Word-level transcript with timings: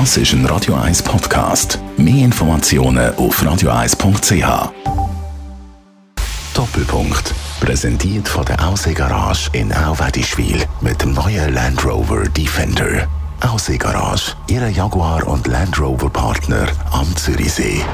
Das 0.00 0.16
ist 0.16 0.32
ein 0.32 0.44
Radio 0.46 0.74
1 0.74 1.04
Podcast. 1.04 1.78
Mehr 1.96 2.24
Informationen 2.24 3.14
auf 3.14 3.40
radio1.ch. 3.40 4.72
Doppelpunkt. 6.52 7.32
Präsentiert 7.60 8.26
von 8.26 8.44
der 8.44 8.60
Aussee 8.66 8.92
Garage 8.92 9.50
in 9.52 9.72
Auwedischwil 9.72 10.64
mit 10.80 11.00
dem 11.00 11.12
neuen 11.12 11.54
Land 11.54 11.84
Rover 11.84 12.24
Defender. 12.24 13.06
Aussee 13.40 13.78
Garage, 13.78 14.34
Ihre 14.48 14.68
Jaguar 14.68 15.24
und 15.28 15.46
Land 15.46 15.78
Rover 15.78 16.10
Partner 16.10 16.66
am 16.90 17.14
Zürichsee. 17.14 17.84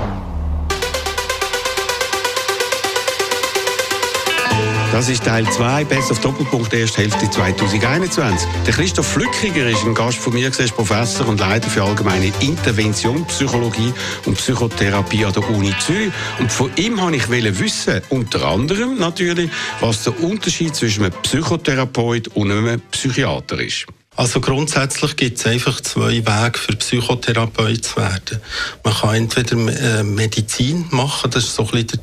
Das 4.93 5.09
ist 5.09 5.25
Teil 5.25 5.49
2, 5.49 5.85
Best 5.85 6.11
auf 6.11 6.21
Doppelpunkt, 6.21 6.75
erste 6.75 7.03
Hälfte 7.03 7.31
2021. 7.31 8.49
Der 8.67 8.75
Christoph 8.75 9.07
Flückiger 9.07 9.69
ist 9.69 9.85
ein 9.85 9.95
Gast 9.95 10.19
von 10.19 10.33
mir, 10.33 10.49
ist 10.49 10.75
Professor 10.75 11.29
und 11.29 11.39
Leiter 11.39 11.71
für 11.71 11.85
allgemeine 11.85 12.33
Intervention, 12.41 13.25
Psychologie 13.27 13.93
und 14.27 14.37
Psychotherapie 14.37 15.25
an 15.25 15.33
der 15.33 15.48
Uni 15.48 15.73
Zürich. 15.79 16.11
Und 16.41 16.51
von 16.51 16.73
ihm 16.75 16.98
wollte 16.98 17.19
ich 17.19 17.61
wissen, 17.61 18.01
unter 18.09 18.45
anderem 18.45 18.98
natürlich, 18.98 19.48
was 19.79 20.03
der 20.03 20.21
Unterschied 20.21 20.75
zwischen 20.75 21.05
einem 21.05 21.15
Psychotherapeut 21.23 22.27
und 22.34 22.51
einem 22.51 22.81
Psychiater 22.91 23.61
ist. 23.61 23.87
Also 24.17 24.41
grundsätzlich 24.41 25.15
gibt 25.15 25.39
es 25.39 25.47
einfach 25.47 25.81
zwei 25.83 26.27
Wege 26.27 26.59
für 26.59 26.73
Psychotherapeut 26.73 27.84
zu 27.84 27.97
werden. 27.97 28.41
Man 28.83 28.93
kann 28.93 29.15
entweder 29.15 29.57
äh, 29.57 30.03
Medizin 30.03 30.87
machen, 30.91 31.31
das 31.31 31.45
ist 31.45 31.55
so 31.55 31.62
ein 31.62 31.70
bisschen 31.70 32.01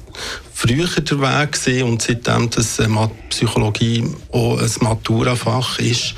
früher 0.57 0.87
der 0.87 1.21
Weg 1.21 1.51
gewesen, 1.51 1.83
und 1.83 2.01
seitdem 2.01 2.49
das 2.49 2.79
äh, 2.79 2.87
Psychologie 3.29 4.03
auch 4.31 4.57
ein 4.57 4.71
Maturafach 4.81 5.77
ist, 5.77 6.15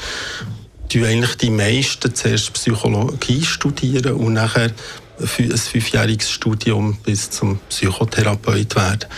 die 0.91 1.03
eigentlich 1.03 1.35
die 1.35 1.49
meisten 1.49 2.15
zuerst 2.15 2.53
Psychologie 2.53 3.43
studieren 3.43 4.13
und 4.13 4.33
nachher 4.33 4.71
ein 5.19 5.27
fünfjähriges 5.27 6.31
Studium 6.31 6.97
bis 7.03 7.29
zum 7.29 7.59
Psychotherapeut 7.67 8.77
werden. 8.77 9.09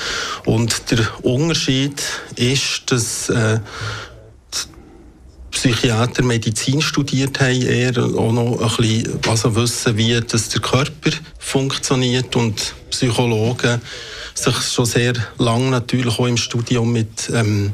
Und 0.46 0.90
der 0.90 1.06
Unterschied 1.24 2.02
ist, 2.36 2.92
dass 2.92 3.30
äh, 3.30 3.60
Psychiater 5.52 6.24
Medizin 6.24 6.82
studiert 6.82 7.40
haben, 7.40 7.62
eher 7.62 7.96
auch 7.96 8.32
noch 8.32 8.60
ein 8.60 8.76
bisschen 8.78 9.20
also 9.28 9.56
wissen, 9.56 9.96
wie 9.98 10.20
das 10.20 10.50
der 10.50 10.62
Körper 10.62 11.12
funktioniert 11.38 12.36
und 12.36 12.74
Psychologen 12.90 13.82
sich 14.34 14.56
schon 14.56 14.86
sehr 14.86 15.14
lange 15.38 15.70
natürlich 15.70 16.18
auch 16.20 16.28
im 16.28 16.38
Studium 16.38 16.92
mit 16.92 17.30
ähm, 17.34 17.74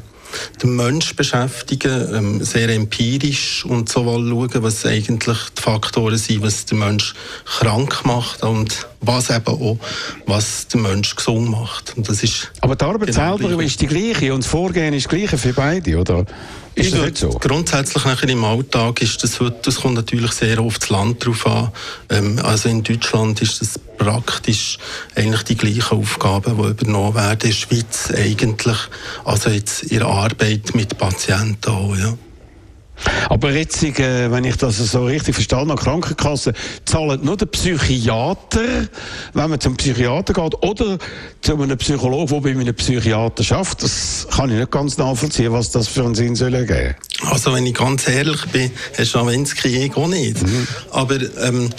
dem 0.62 0.76
Mensch 0.76 1.14
beschäftigen, 1.14 2.14
ähm, 2.14 2.44
sehr 2.44 2.68
empirisch 2.68 3.64
und 3.64 3.88
so 3.88 4.04
schauen, 4.04 4.62
was 4.62 4.84
eigentlich 4.84 5.38
die 5.56 5.62
Faktoren 5.62 6.18
sind, 6.18 6.42
was 6.42 6.66
den 6.66 6.78
Mensch 6.78 7.14
krank 7.44 8.04
macht 8.04 8.42
und 8.42 8.86
was 9.00 9.30
eben 9.30 9.46
auch, 9.46 9.78
was 10.26 10.68
den 10.68 10.82
Mensch 10.82 11.14
gesund 11.14 11.50
macht. 11.50 11.96
Und 11.96 12.08
das 12.08 12.22
ist 12.22 12.50
Aber 12.60 12.76
die 12.76 12.84
Arbeit 12.84 13.08
genau 13.14 13.38
selber 13.38 13.62
ist 13.62 13.80
die 13.80 13.86
gleiche 13.86 14.34
und 14.34 14.44
das 14.44 14.50
Vorgehen 14.50 14.94
ist 14.94 15.06
das 15.06 15.10
gleiche 15.10 15.38
für 15.38 15.52
beide, 15.52 15.98
oder? 15.98 16.26
Ist 16.74 16.92
das 16.92 17.00
nicht 17.00 17.18
so? 17.18 17.30
Grundsätzlich 17.30 18.04
nachher 18.04 18.28
im 18.28 18.44
Alltag 18.44 19.02
ist 19.02 19.22
das, 19.22 19.38
das 19.62 19.80
kommt 19.80 19.94
natürlich 19.94 20.32
sehr 20.32 20.62
oft 20.62 20.82
das 20.82 20.90
Land 20.90 21.24
drauf 21.24 21.46
an. 21.46 21.72
Ähm, 22.10 22.38
also 22.42 22.68
in 22.68 22.82
Deutschland 22.82 23.40
ist 23.42 23.60
das 23.60 23.80
praktisch 23.98 24.78
eigentlich 25.14 25.42
die 25.42 25.56
gleichen 25.56 25.98
Aufgaben, 25.98 26.56
die 26.56 26.70
übernommen 26.70 27.14
werden. 27.14 27.32
In 27.32 27.38
der 27.38 27.52
Schweiz 27.52 28.10
eigentlich, 28.10 28.78
also 29.24 29.50
jetzt 29.50 29.82
in 29.82 29.98
der 29.98 30.08
Arbeit 30.08 30.74
mit 30.74 30.96
Patienten 30.96 31.70
auch, 31.70 31.96
ja. 31.96 32.14
Aber 33.28 33.52
jetzt, 33.52 33.82
äh, 33.82 34.30
wenn 34.30 34.44
ich 34.44 34.56
das 34.56 34.78
so 34.78 35.04
richtig 35.04 35.34
verstanden 35.34 35.70
habe, 35.70 35.80
Krankenkassen 35.80 36.54
zahlen 36.84 37.20
nur 37.22 37.36
der 37.36 37.46
Psychiater, 37.46 38.88
wenn 39.34 39.50
man 39.50 39.60
zum 39.60 39.76
Psychiater 39.76 40.32
geht, 40.32 40.62
oder 40.62 40.98
zu 41.40 41.60
einem 41.60 41.78
Psychologen, 41.78 42.28
der 42.28 42.40
bei 42.40 42.60
einem 42.60 42.74
Psychiater 42.74 43.44
schafft. 43.44 43.82
Das 43.82 44.26
kann 44.30 44.50
ich 44.50 44.56
nicht 44.56 44.70
ganz 44.70 44.98
nachvollziehen, 44.98 45.52
was 45.52 45.70
das 45.70 45.88
für 45.88 46.04
einen 46.04 46.14
Sinn 46.14 46.34
soll 46.34 46.54
ergeben. 46.54 46.96
Also, 47.22 47.52
wenn 47.52 47.66
ich 47.66 47.74
ganz 47.74 48.08
ehrlich 48.08 48.44
bin, 48.46 48.70
Herr 48.94 49.04
Schawinski, 49.04 49.84
ich 49.84 49.96
auch 49.96 50.08
nicht. 50.08 50.42
Mhm. 50.42 50.66
Aber 50.90 51.16
ähm, 51.42 51.70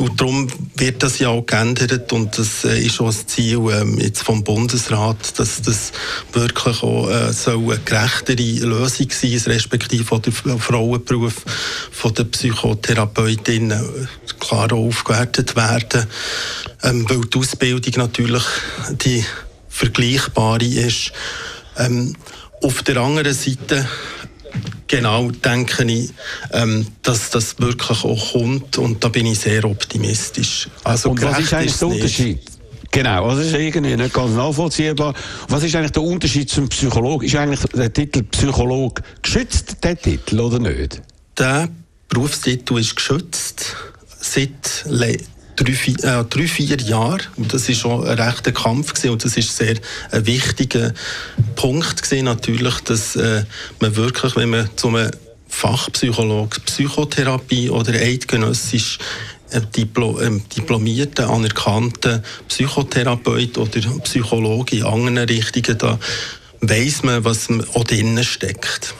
und 0.00 0.20
darum 0.20 0.48
wird 0.76 1.02
das 1.02 1.18
ja 1.18 1.28
auch 1.28 1.44
geändert 1.44 2.12
und 2.12 2.36
das 2.38 2.64
äh, 2.64 2.80
ist 2.80 3.00
auch 3.00 3.06
das 3.06 3.26
Ziel 3.26 3.58
ähm, 3.70 3.98
jetzt 3.98 4.22
vom 4.22 4.42
Bundesrat, 4.42 5.38
dass 5.38 5.62
das 5.62 5.92
wirklich 6.32 6.82
auch 6.82 7.08
äh, 7.08 7.32
soll 7.32 7.62
eine 7.64 7.78
gerechtere 7.84 8.66
Lösung 8.66 9.08
sein, 9.10 9.38
respektive 9.46 10.04
von 10.04 10.22
der 10.22 10.32
Frauenberuf 10.32 11.44
von 11.90 12.14
der 12.14 12.24
Psychotherapeutinnen 12.24 13.72
äh, 13.72 14.06
klar 14.38 14.72
aufgewertet 14.72 15.54
werden, 15.54 16.06
ähm, 16.82 17.08
weil 17.08 17.20
die 17.20 17.38
Ausbildung 17.38 17.92
natürlich 17.96 18.44
die 19.04 19.24
vergleichbare 19.68 20.64
ist. 20.64 21.12
Ähm, 21.76 22.16
auf 22.62 22.82
der 22.82 22.98
anderen 22.98 23.34
Seite 23.34 23.88
genau 24.86 25.30
denke 25.30 25.84
ich, 25.84 26.10
ähm, 26.52 26.86
dass 27.02 27.30
das 27.30 27.58
wirklich 27.58 28.04
auch 28.04 28.32
kommt 28.32 28.78
und 28.78 29.02
da 29.04 29.08
bin 29.08 29.26
ich 29.26 29.38
sehr 29.38 29.64
optimistisch. 29.64 30.68
Also 30.84 31.10
und 31.10 31.22
was 31.22 31.38
ist 31.38 31.54
eigentlich 31.54 31.76
der 31.76 31.88
Unterschied? 31.88 32.40
Genau, 32.92 33.26
also 33.26 33.38
das 33.38 33.52
ist 33.52 33.54
irgendwie 33.54 33.96
nicht 33.96 34.12
ganz 34.12 34.34
nachvollziehbar. 34.34 35.14
Was 35.48 35.62
ist 35.62 35.76
eigentlich 35.76 35.92
der 35.92 36.02
Unterschied 36.02 36.50
zum 36.50 36.68
Psychologen? 36.68 37.24
Ist 37.24 37.36
eigentlich 37.36 37.60
der 37.72 37.92
Titel 37.92 38.24
Psycholog 38.24 39.00
geschützt, 39.22 39.76
der 39.84 39.96
Titel, 39.96 40.40
oder 40.40 40.58
nicht? 40.58 41.00
Der 41.38 41.68
Berufstitel 42.08 42.78
ist 42.78 42.96
geschützt 42.96 43.76
seit 44.20 44.84
drei, 45.64 46.20
äh, 46.20 46.24
drei, 46.24 46.46
vier 46.46 46.76
Jahren. 46.78 47.22
Und 47.36 47.52
das 47.52 47.68
ist 47.68 47.80
schon 47.80 48.06
ein 48.06 48.18
rechter 48.18 48.52
Kampf 48.52 48.94
gewesen. 48.94 49.10
und 49.10 49.24
das 49.24 49.36
ist 49.36 49.56
sehr 49.56 49.76
ein 50.10 50.26
wichtiger 50.26 50.92
Punkt 51.56 52.02
gewesen, 52.02 52.24
natürlich, 52.24 52.80
dass 52.80 53.16
äh, 53.16 53.44
man 53.80 53.96
wirklich, 53.96 54.36
wenn 54.36 54.50
man 54.50 54.70
zu 54.76 54.88
einem 54.88 55.10
Fachpsychologe 55.48 56.60
Psychotherapie 56.60 57.70
oder 57.70 57.92
eidgenössisch 57.92 58.98
äh, 59.50 59.60
Diplo, 59.76 60.18
äh, 60.20 60.40
diplomierten, 60.56 61.24
anerkannten 61.24 62.22
Psychotherapeut 62.48 63.58
oder 63.58 63.80
Psychologe 64.04 64.76
in 64.76 64.84
anderen 64.84 65.18
Richtungen, 65.18 65.76
da 65.76 65.98
weiss 66.60 67.02
man, 67.02 67.24
was 67.24 67.48
auch 67.74 67.84
drinnen 67.84 68.24
steckt. 68.24 68.94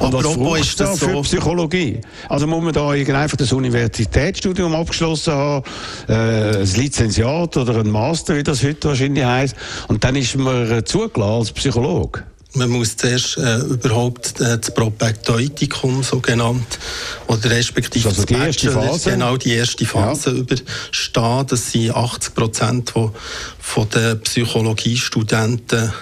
Und 0.00 0.12
was 0.12 0.24
Apropos 0.24 0.60
ist 0.60 0.80
das 0.80 0.98
so? 0.98 1.08
für 1.08 1.22
Psychologie? 1.22 2.00
Also 2.28 2.46
muss 2.46 2.62
man 2.62 2.72
da 2.72 2.90
einfach 2.90 3.36
das 3.36 3.52
Universitätsstudium 3.52 4.74
abgeschlossen 4.74 5.32
haben, 5.32 5.64
äh, 6.08 6.58
ein 6.58 6.74
Lizenziat 6.74 7.56
oder 7.56 7.78
ein 7.78 7.90
Master, 7.90 8.36
wie 8.36 8.42
das 8.42 8.62
heute 8.62 8.88
wahrscheinlich 8.88 9.24
heisst, 9.24 9.56
und 9.88 10.04
dann 10.04 10.16
ist 10.16 10.36
man 10.36 10.70
äh, 10.70 10.84
zugelassen 10.84 11.38
als 11.38 11.52
Psychologe? 11.52 12.22
Man 12.56 12.70
muss 12.70 12.96
zuerst 12.96 13.36
äh, 13.36 13.58
überhaupt 13.58 14.40
äh, 14.40 14.58
das 14.58 14.70
Propaedeutikum 14.72 16.02
so 16.02 16.20
genannt 16.20 16.78
oder 17.26 17.50
respektive 17.50 18.08
also 18.08 18.24
die 18.24 18.32
erste 18.32 18.70
Phase? 18.70 19.10
genau 19.10 19.36
die 19.36 19.52
erste 19.52 19.84
Phase 19.84 20.30
ja. 20.30 20.36
überstehen. 20.36 21.46
Das 21.48 21.72
sind 21.72 21.94
80 21.94 22.34
Prozent 22.34 22.90
von, 22.90 23.12
von 23.58 23.88
den 23.90 24.20
Psychologiestudenten 24.20 25.92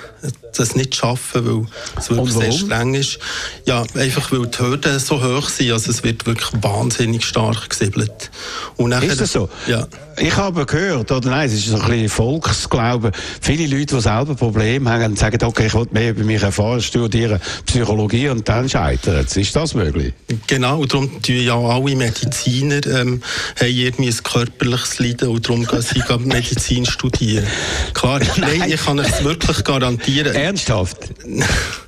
das 0.58 0.74
nicht 0.74 0.94
schaffen, 0.94 1.46
weil 1.46 1.66
es 1.98 2.10
wirklich 2.10 2.34
sehr 2.34 2.52
streng 2.52 2.94
ist. 2.94 3.18
Ja, 3.66 3.84
einfach 3.94 4.32
weil 4.32 4.46
die 4.46 4.58
Hürden 4.58 4.98
so 4.98 5.22
hoch 5.22 5.48
sind. 5.48 5.72
Also 5.72 5.90
es 5.90 6.02
wird 6.02 6.26
wirklich 6.26 6.50
wahnsinnig 6.62 7.24
stark 7.24 7.70
gesiebelt. 7.70 8.30
Und 8.76 8.90
nachher, 8.90 9.10
ist 9.10 9.20
das 9.20 9.32
so? 9.32 9.48
Ja. 9.66 9.86
Ich 10.16 10.36
habe 10.36 10.64
gehört, 10.64 11.10
oder 11.10 11.28
nein, 11.28 11.48
es 11.48 11.54
ist 11.54 11.66
so 11.66 11.76
ein 11.76 11.90
bisschen 11.90 12.08
Volksglauben, 12.08 13.10
viele 13.40 13.66
Leute, 13.66 13.96
die 13.96 14.00
selber 14.00 14.34
Probleme 14.36 14.88
haben, 14.88 15.16
sagen, 15.16 15.42
okay, 15.42 15.66
ich 15.66 15.74
will 15.74 15.86
mehr 15.90 16.10
über 16.10 16.22
mich 16.22 16.40
erfahren, 16.40 16.80
studieren 16.80 17.40
Psychologie 17.66 18.28
und 18.28 18.48
dann 18.48 18.68
scheitern 18.68 19.24
es. 19.26 19.36
Ist 19.36 19.56
das 19.56 19.74
möglich? 19.74 20.14
Genau, 20.46 20.84
darum 20.84 21.20
tun 21.20 21.34
ja 21.36 21.58
alle 21.58 21.96
Mediziner 21.96 22.86
ähm, 22.86 23.22
haben 23.58 23.68
irgendwie 23.68 24.10
ein 24.10 24.22
körperliches 24.22 24.98
Leiden 25.00 25.28
und 25.28 25.48
darum 25.48 25.66
gehen 25.66 25.82
sie 25.82 26.02
Medizin 26.20 26.86
studieren. 26.86 27.46
Klar, 27.92 28.20
nein, 28.36 28.64
ich 28.68 28.84
kann 28.84 28.98
es 28.98 29.24
wirklich 29.24 29.64
garantieren. 29.64 30.34
Ernsthaft? 30.44 30.98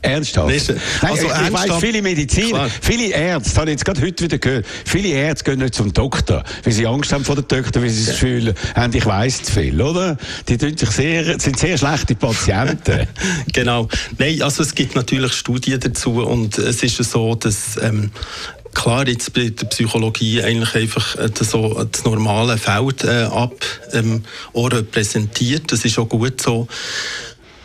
ernsthaft? 0.03 0.49
also 1.03 1.27
ich, 1.27 1.47
ich 1.47 1.53
weiss, 1.53 1.81
viele 1.81 2.01
Mediziner, 2.01 2.49
klar. 2.49 2.71
viele 2.81 3.09
Ärzte, 3.09 3.61
habe 3.61 3.71
ich 3.71 3.75
jetzt 3.75 3.85
gerade 3.85 4.01
heute 4.01 4.25
wieder 4.25 4.39
gehört, 4.39 4.67
viele 4.85 5.09
Ärzte 5.09 5.51
gehen 5.51 5.59
nicht 5.61 5.75
zum 5.75 5.93
Doktor, 5.93 6.43
weil 6.65 6.73
sie 6.73 6.87
Angst 6.87 7.13
haben 7.13 7.25
vor 7.25 7.35
dem 7.35 7.47
Doktor, 7.47 7.83
weil 7.83 7.91
sie 7.91 8.07
das 8.07 8.15
Gefühl 8.15 8.55
haben, 8.75 8.95
ich 8.95 9.05
weiss 9.05 9.43
zu 9.43 9.53
viel, 9.53 9.81
oder? 9.81 10.17
Die 10.49 10.57
sich 10.57 10.91
sehr, 10.91 11.39
sind 11.39 11.59
sehr 11.59 11.77
schlechte 11.77 12.15
Patienten. 12.15 13.07
genau. 13.53 13.89
Nein, 14.17 14.41
also 14.41 14.63
es 14.63 14.75
gibt 14.75 14.97
natürlich 14.97 15.35
Studien 15.35 15.79
dazu 15.79 16.25
und 16.25 16.57
es 16.57 16.83
ist 16.83 16.97
so, 16.97 17.35
dass 17.35 17.77
ähm, 17.83 18.11
klar 18.77 19.09
jetzt 19.09 19.33
bei 19.33 19.49
der 19.49 19.67
Psychologie 19.67 20.43
eigentlich 20.43 20.75
einfach 20.75 21.17
äh, 21.17 21.31
das, 21.31 21.51
so, 21.51 21.83
das 21.85 22.05
normale 22.05 22.59
Feld 22.59 23.05
äh, 23.05 23.25
ab 23.25 23.55
ähm, 23.93 24.23
repräsentiert. 24.55 25.73
Das 25.73 25.85
ist 25.85 25.99
auch 25.99 26.09
gut 26.09 26.41
so. 26.41 26.69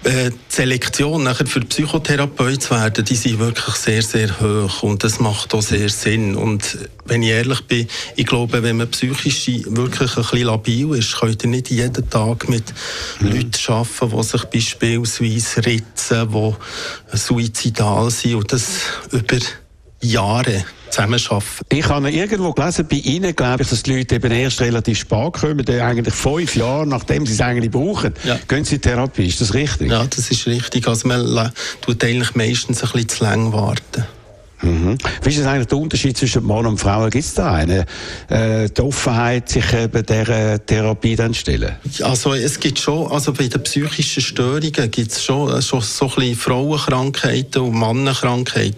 Äh, 0.03 0.31
die 0.31 0.38
Selektion 0.50 1.24
nachher 1.24 1.45
für 1.45 1.59
Psychotherapeut 1.59 2.63
zu 2.63 2.71
werden, 2.71 3.06
die 3.06 3.15
sind 3.15 3.38
wirklich 3.38 3.75
sehr, 3.75 4.01
sehr 4.01 4.39
hoch 4.39 4.81
und 4.81 5.03
das 5.03 5.19
macht 5.19 5.53
auch 5.53 5.62
sehr 5.62 5.89
Sinn. 5.89 6.36
Und 6.36 6.89
wenn 7.06 7.21
ich 7.21 7.30
ehrlich 7.30 7.62
bin, 7.68 7.88
ich 8.15 8.25
glaube, 8.25 8.63
wenn 8.63 8.77
man 8.77 8.89
psychisch 8.89 9.48
wirklich 9.68 10.18
ein 10.18 10.24
bisschen 10.24 10.48
labil 10.48 10.95
ist, 10.95 11.19
könnt 11.19 11.44
ihr 11.44 11.50
nicht 11.50 11.69
jeden 11.69 12.09
Tag 12.09 12.50
mit 12.50 12.74
mhm. 13.19 13.27
Leuten 13.27 13.71
arbeiten, 13.71 14.12
die 14.12 14.21
sich 14.21 14.75
beispielsweise 14.80 15.65
ritzen, 15.68 16.30
die 16.33 17.18
suizidal 17.18 18.09
sind 18.09 18.36
und 18.36 18.51
das 18.51 18.68
über 19.12 19.38
Jahre 20.01 20.65
zusammenarbeiten. 20.91 21.45
Ich 21.69 21.88
habe 21.88 22.11
irgendwo 22.11 22.53
gelesen, 22.53 22.88
bei 22.89 22.97
Ihnen 22.97 23.35
glaube 23.35 23.63
ich, 23.63 23.69
dass 23.69 23.83
die 23.83 23.97
Leute 23.97 24.15
eben 24.15 24.31
erst 24.31 24.61
relativ 24.61 24.99
spät 24.99 25.33
kommen, 25.33 25.67
eigentlich 25.67 26.13
fünf 26.13 26.55
Jahre, 26.55 26.88
nachdem 26.88 27.25
sie 27.25 27.33
es 27.33 27.41
eigentlich 27.41 27.71
brauchen, 27.71 28.13
ja. 28.23 28.38
gehen 28.47 28.63
sie 28.63 28.75
in 28.75 28.81
Therapie. 28.81 29.27
Ist 29.27 29.41
das 29.41 29.53
richtig? 29.53 29.89
Ja, 29.89 30.05
das 30.05 30.29
ist 30.29 30.45
richtig. 30.47 30.88
Also 30.88 31.07
man 31.07 31.51
tut 31.81 32.03
eigentlich 32.03 32.35
meistens 32.35 32.83
ein 32.83 32.91
bisschen 32.91 33.09
zu 33.09 33.23
lange 33.23 33.53
warten. 33.53 34.05
Mhm. 34.61 34.97
Wie 35.23 35.29
ist 35.29 35.39
das 35.39 35.47
eigentlich 35.47 35.67
der 35.67 35.77
Unterschied 35.77 36.17
zwischen 36.17 36.43
Mann 36.43 36.65
und 36.65 36.77
Frau? 36.77 37.03
Gibt 37.09 37.23
es 37.23 37.33
da 37.33 37.53
eine 37.53 37.85
äh, 38.29 38.69
die 38.69 38.81
Offenheit, 38.81 39.49
sich 39.49 39.73
eben 39.73 40.05
dieser 40.05 40.63
Therapie 40.63 41.15
dann 41.15 41.33
stellen? 41.33 41.75
Also 42.01 42.33
es 42.33 42.59
gibt 42.59 42.79
schon, 42.79 43.11
also 43.11 43.33
bei 43.33 43.47
den 43.47 43.63
psychischen 43.63 44.21
Störungen 44.21 44.91
gibt 44.91 45.11
es 45.11 45.23
schon, 45.23 45.57
äh, 45.57 45.61
schon 45.61 45.81
so 45.81 46.05
ein 46.05 46.15
bisschen 46.15 46.35
Frauenkrankheiten 46.35 47.61
und 47.61 47.73
Mannenkrankheiten. 47.73 48.75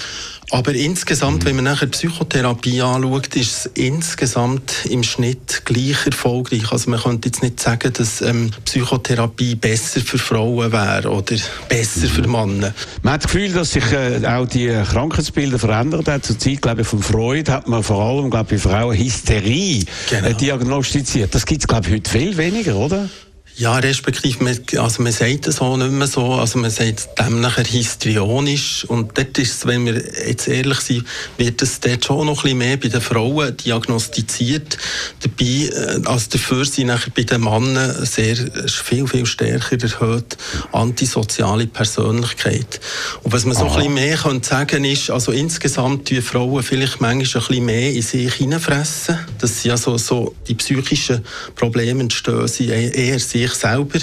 Aber 0.51 0.73
insgesamt, 0.73 1.43
mhm. 1.43 1.47
wenn 1.47 1.55
man 1.57 1.65
nachher 1.65 1.87
Psychotherapie 1.87 2.81
anschaut, 2.81 3.35
ist 3.35 3.65
es 3.65 3.71
insgesamt 3.73 4.85
im 4.89 5.03
Schnitt 5.03 5.63
gleich 5.65 6.05
erfolgreich. 6.05 6.71
Also 6.71 6.89
man 6.89 6.99
könnte 6.99 7.29
jetzt 7.29 7.41
nicht 7.41 7.59
sagen, 7.59 7.91
dass 7.93 8.21
ähm, 8.21 8.51
Psychotherapie 8.65 9.55
besser 9.55 10.01
für 10.01 10.17
Frauen 10.17 10.71
wäre 10.71 11.09
oder 11.09 11.35
besser 11.69 12.07
mhm. 12.07 12.09
für 12.09 12.27
Männer. 12.27 12.73
Man 13.01 13.13
hat 13.13 13.23
das 13.23 13.31
Gefühl, 13.31 13.51
dass 13.53 13.71
sich 13.71 13.91
äh, 13.91 14.25
auch 14.25 14.47
die 14.47 14.67
Krankheitsbilder 14.67 15.59
verändert 15.59 16.07
haben. 16.07 16.23
Zur 16.23 16.37
Zeit, 16.37 16.61
glaube 16.61 16.81
ich, 16.81 16.87
von 16.87 17.01
Freud 17.01 17.49
hat 17.51 17.67
man 17.67 17.83
vor 17.83 18.01
allem, 18.01 18.29
glaube 18.29 18.55
ich, 18.55 18.63
bei 18.63 18.69
Frauen 18.69 18.97
Hysterie 18.97 19.79
äh, 19.79 19.85
genau. 20.09 20.27
äh, 20.27 20.33
diagnostiziert. 20.33 21.33
Das 21.33 21.45
gibt 21.45 21.61
es, 21.61 21.67
glaube 21.67 21.87
ich, 21.87 21.93
heute 21.95 22.09
viel 22.09 22.37
weniger, 22.37 22.75
oder? 22.75 23.09
Ja, 23.55 23.77
respektive, 23.77 24.43
man, 24.43 24.59
also 24.77 25.03
man 25.03 25.11
sagt 25.11 25.45
es 25.45 25.61
auch 25.61 25.77
nicht 25.77 25.91
mehr 25.91 26.07
so, 26.07 26.33
also 26.33 26.57
man 26.57 26.71
sagt 26.71 27.19
dem 27.19 27.39
nachher 27.39 27.63
histrionisch 27.63 28.83
und 28.85 29.15
dort 29.15 29.37
ist 29.37 29.57
es, 29.57 29.67
wenn 29.67 29.85
wir 29.85 30.01
jetzt 30.27 30.47
ehrlich 30.47 30.79
sind, 30.79 31.05
wird 31.37 31.61
es 31.61 31.79
dort 31.79 32.03
schon 32.03 32.25
noch 32.25 32.39
ein 32.39 32.41
bisschen 32.41 32.57
mehr 32.57 32.77
bei 32.77 32.87
den 32.87 32.99
Frauen 32.99 33.55
diagnostiziert, 33.55 34.79
dabei, 35.21 35.45
äh, 35.45 36.01
also 36.05 36.31
dafür 36.31 36.65
sind 36.65 36.87
nachher 36.87 37.11
bei 37.15 37.21
den 37.21 37.41
Männern 37.41 38.03
sehr, 38.03 38.35
viel, 38.67 39.05
viel 39.05 39.27
stärker 39.27 39.77
erhöht 39.79 40.35
antisoziale 40.71 41.67
Persönlichkeit. 41.67 42.79
Und 43.21 43.33
was 43.33 43.45
man 43.45 43.55
so 43.55 43.65
Aha. 43.65 43.73
ein 43.73 43.77
bisschen 43.77 43.93
mehr 43.93 44.17
könnte 44.17 44.49
sagen 44.49 44.83
ist, 44.83 45.11
also 45.11 45.31
insgesamt 45.31 46.09
die 46.09 46.21
Frauen 46.21 46.63
vielleicht 46.63 47.01
manchmal 47.01 47.43
ein 47.43 47.47
bisschen 47.47 47.65
mehr 47.65 47.91
in 47.91 48.01
sich 48.01 48.33
hineinfressen, 48.33 49.19
dass 49.39 49.61
sie 49.61 49.69
also 49.69 49.99
so 49.99 50.33
die 50.47 50.55
psychischen 50.55 51.23
Probleme 51.55 52.01
entstehen, 52.01 52.47
sie 52.47 52.69
eher 52.69 53.19
sich 53.19 53.42
sich 53.47 53.59
selber 53.59 53.99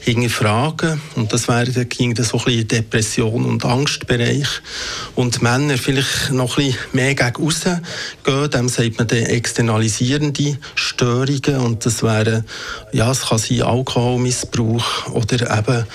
hinterfragen. 0.00 1.00
Und 1.16 1.32
das 1.32 1.48
wäre, 1.48 1.70
dann 1.70 1.86
so 2.24 2.38
ein 2.38 2.44
bisschen 2.44 2.68
Depression 2.68 3.44
und 3.44 3.64
Angstbereich. 3.64 4.48
Und 5.14 5.42
Männer 5.42 5.76
vielleicht 5.78 6.30
noch 6.32 6.58
ein 6.58 6.66
bisschen 6.66 6.80
mehr 6.92 7.14
gegen 7.14 7.46
außen 7.46 7.80
gehen, 8.24 8.50
dem 8.50 8.68
sagt 8.68 8.98
man 8.98 9.06
dann 9.08 9.18
externalisierende 9.18 10.58
Störungen. 10.74 11.60
Und 11.60 11.86
das 11.86 12.02
wäre, 12.02 12.44
ja, 12.92 13.10
es 13.10 13.22
kann 13.22 13.38
sein 13.38 13.62
Alkoholmissbrauch 13.62 15.12
oder 15.12 15.58
eben 15.58 15.86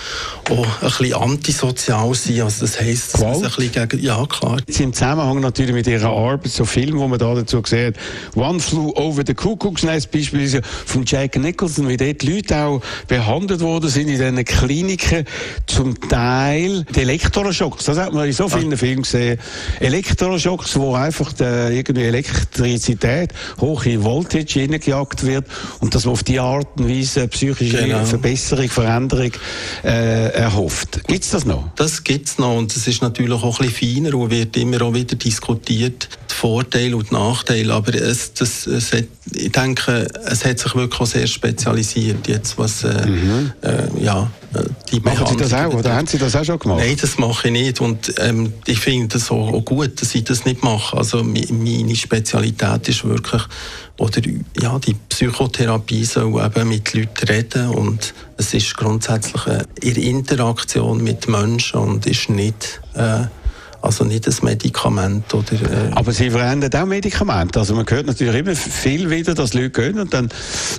auch 0.50 0.82
ein 0.82 0.90
bisschen 0.90 1.14
antisozial 1.14 2.14
sein. 2.14 2.42
Also 2.42 2.66
das 2.66 2.80
heisst, 2.80 3.14
dass 3.14 3.22
man 3.22 3.36
ein 3.36 3.42
bisschen 3.42 3.88
gegen, 3.88 4.04
ja, 4.04 4.26
klar. 4.26 4.58
Jetzt 4.68 4.80
im 4.80 4.94
Zusammenhang 4.94 5.40
natürlich 5.40 5.74
mit 5.74 5.88
ihrer 5.88 6.10
Arbeit, 6.10 6.52
so 6.52 6.66
Filme, 6.66 7.00
wo 7.00 7.08
man 7.08 7.20
da 7.20 7.34
dazu 7.34 7.62
sieht, 7.66 7.96
One 8.36 8.60
Flew 8.60 8.92
Over 8.96 9.24
the 9.26 9.34
Cuckoo's 9.34 9.84
Nest 9.84 10.12
beispielsweise 10.12 10.62
von 10.86 11.04
Jack 11.06 11.38
Nicholson, 11.38 11.88
wie 11.88 11.98
dort 11.98 12.22
die 12.22 12.36
Leute 12.36 12.56
auch 12.58 12.82
behandelt 13.08 13.62
worden 13.62 13.90
sind 13.90 14.10
in 14.10 14.18
diesen 14.18 14.46
Kliniken, 14.46 15.26
zum 15.68 16.00
Teil 16.10 16.86
die 16.96 17.02
Elektroschocks. 17.02 17.86
Das 17.86 17.98
hat 17.98 18.14
man 18.14 18.26
in 18.26 18.34
so 18.34 18.48
vielen 18.48 18.76
Filmen 18.78 19.04
gesehen. 19.04 19.40
Elektroschocks, 19.80 20.76
wo 20.78 20.96
einfach 20.96 21.34
die, 21.34 21.44
irgendwie 21.44 22.04
Elektrizität 22.04 23.34
hoch 23.60 23.86
in 23.86 24.04
Voltage 24.04 24.60
hineingejagt 24.60 25.26
wird 25.26 25.46
und 25.80 25.96
dass 25.96 26.06
man 26.06 26.14
auf 26.14 26.24
die 26.24 26.40
Art 26.40 26.68
und 26.78 26.90
Weise 26.90 27.28
psychische 27.28 27.78
genau. 27.78 28.06
Verbesserung, 28.06 28.70
Veränderung 28.70 29.32
äh, 29.84 30.32
erhofft. 30.34 31.02
Gibt 31.08 31.24
es 31.24 31.32
das 31.32 31.46
noch? 31.46 31.70
Das 31.76 32.04
gibt 32.04 32.28
es 32.28 32.38
noch 32.38 32.58
und 32.58 32.76
es 32.76 32.88
ist 32.88 33.02
natürlich 33.02 33.42
auch 33.44 33.60
ein 33.60 33.68
bisschen 33.68 34.04
feiner 34.04 34.18
und 34.18 34.32
wird 34.32 34.56
immer 34.58 34.82
auch 34.82 34.94
wieder 34.94 35.16
diskutiert, 35.16 36.10
die 36.30 36.34
Vorteile 36.34 36.96
und 36.96 37.10
die 37.10 37.14
Nachteile, 37.14 37.74
aber 37.74 37.94
es, 37.96 38.34
das, 38.34 38.68
es 38.68 38.94
hat, 38.94 39.06
ich 39.34 39.52
denke, 39.52 40.08
es 40.26 40.46
hat 40.46 40.60
sich 40.60 40.76
wirklich 40.76 41.00
auch 41.00 41.06
sehr 41.06 41.28
spezialisiert 41.28 42.28
jetzt, 42.28 42.58
was 42.58 42.79
äh, 42.84 43.08
mhm. 43.08 43.52
äh, 43.62 44.04
ja, 44.04 44.32
äh, 44.54 44.64
die 44.92 45.00
Machen 45.00 45.28
Sie 45.28 45.38
das 45.38 45.54
auch, 45.54 45.74
oder 45.74 45.96
haben 45.96 46.08
Sie 46.08 46.18
das 46.18 46.36
auch 46.36 46.44
schon 46.44 46.60
gemacht? 46.60 46.80
Nein, 46.80 46.98
das 47.00 47.18
mache 47.18 47.48
ich 47.48 47.52
nicht 47.52 47.82
und 47.82 48.14
ähm, 48.20 48.54
ich 48.66 48.80
finde 48.80 49.18
es 49.18 49.30
auch, 49.32 49.54
auch, 49.54 49.66
gut, 49.66 50.02
dass 50.02 50.16
ich 50.16 50.24
das 50.24 50.46
nicht 50.46 50.64
mache. 50.64 50.98
Also 50.98 51.24
meine 51.24 51.96
Spezialität 51.96 52.88
ist 52.88 53.06
wirklich, 53.06 53.44
oder 53.98 54.22
ja, 54.62 54.80
die 54.80 54.96
Psychotherapie 55.10 56.06
soll 56.06 56.44
eben 56.44 56.70
mit 56.70 56.94
Leuten 56.94 57.28
reden 57.28 57.70
und 57.70 58.14
es 58.38 58.54
ist 58.54 58.76
grundsätzlich 58.76 59.46
eine 59.48 59.66
Interaktion 59.84 61.04
mit 61.04 61.28
Menschen 61.28 61.80
und 61.80 62.06
ist 62.06 62.30
nicht 62.30 62.82
äh, 62.96 63.26
also 63.82 64.04
nicht 64.04 64.28
ein 64.28 64.36
Medikament. 64.42 65.34
Oder, 65.34 65.54
äh 65.54 65.92
Aber 65.92 66.12
Sie 66.12 66.30
verändern 66.30 66.72
auch 66.74 66.86
Medikamente. 66.86 67.60
Also 67.60 67.76
man 67.76 67.86
hört 67.90 68.08
natürlich 68.08 68.36
immer 68.36 68.56
viel 68.56 69.10
wieder, 69.10 69.34
dass 69.34 69.54
Leute 69.54 69.70
gehen 69.70 70.00
und 70.00 70.14
dann 70.14 70.30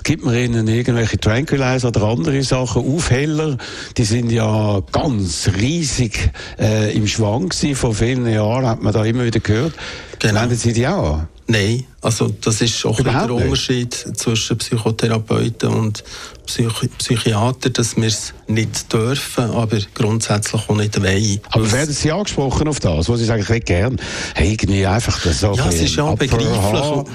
gibt 0.03 0.25
man 0.25 0.35
ihnen 0.35 0.67
irgendwelche 0.67 1.17
Tranquilizer 1.17 1.89
oder 1.89 2.03
andere 2.03 2.43
Sachen, 2.43 2.85
Aufheller. 2.85 3.57
Die 3.97 4.03
sind 4.03 4.31
ja 4.31 4.81
ganz 4.91 5.49
riesig 5.57 6.31
äh, 6.59 6.95
im 6.95 7.07
Schwang 7.07 7.49
gewesen. 7.49 7.75
Vor 7.75 7.93
vielen 7.93 8.27
Jahren 8.27 8.65
hat 8.65 8.81
man 8.81 8.93
da 8.93 9.03
immer 9.03 9.25
wieder 9.25 9.39
gehört. 9.39 9.73
Genau. 10.19 10.41
Wenden 10.41 10.55
Sie 10.55 10.73
die 10.73 10.87
auch 10.87 11.13
an? 11.13 11.27
Nein, 11.51 11.83
also 12.01 12.29
das 12.29 12.61
ist 12.61 12.85
auch 12.85 12.97
der 13.01 13.29
Unterschied 13.29 13.93
zwischen 13.93 14.57
Psychotherapeuten 14.57 15.67
und 15.67 16.01
Psychi 16.45 16.87
Psychiater, 16.97 17.69
dass 17.69 17.97
wir 17.97 18.07
es 18.07 18.33
nicht 18.47 18.91
dürfen, 18.93 19.51
aber 19.51 19.77
grundsätzlich 19.93 20.69
auch 20.69 20.75
nicht 20.75 21.01
wollen. 21.01 21.41
Aber 21.49 21.71
werden 21.73 21.93
Sie 21.93 22.09
angesprochen 22.09 22.69
auf 22.69 22.79
das, 22.79 23.09
was 23.09 23.19
Sie 23.19 23.25
sagen, 23.25 23.45
ich 23.47 23.65
gerne, 23.65 23.97
hey, 24.33 24.53
irgendwie 24.53 24.85
einfach 24.85 25.19
so 25.19 25.53
Ja, 25.53 25.67
es 25.67 25.81
ist 25.81 25.95
ja 25.97 26.15
begreiflich. 26.15 27.13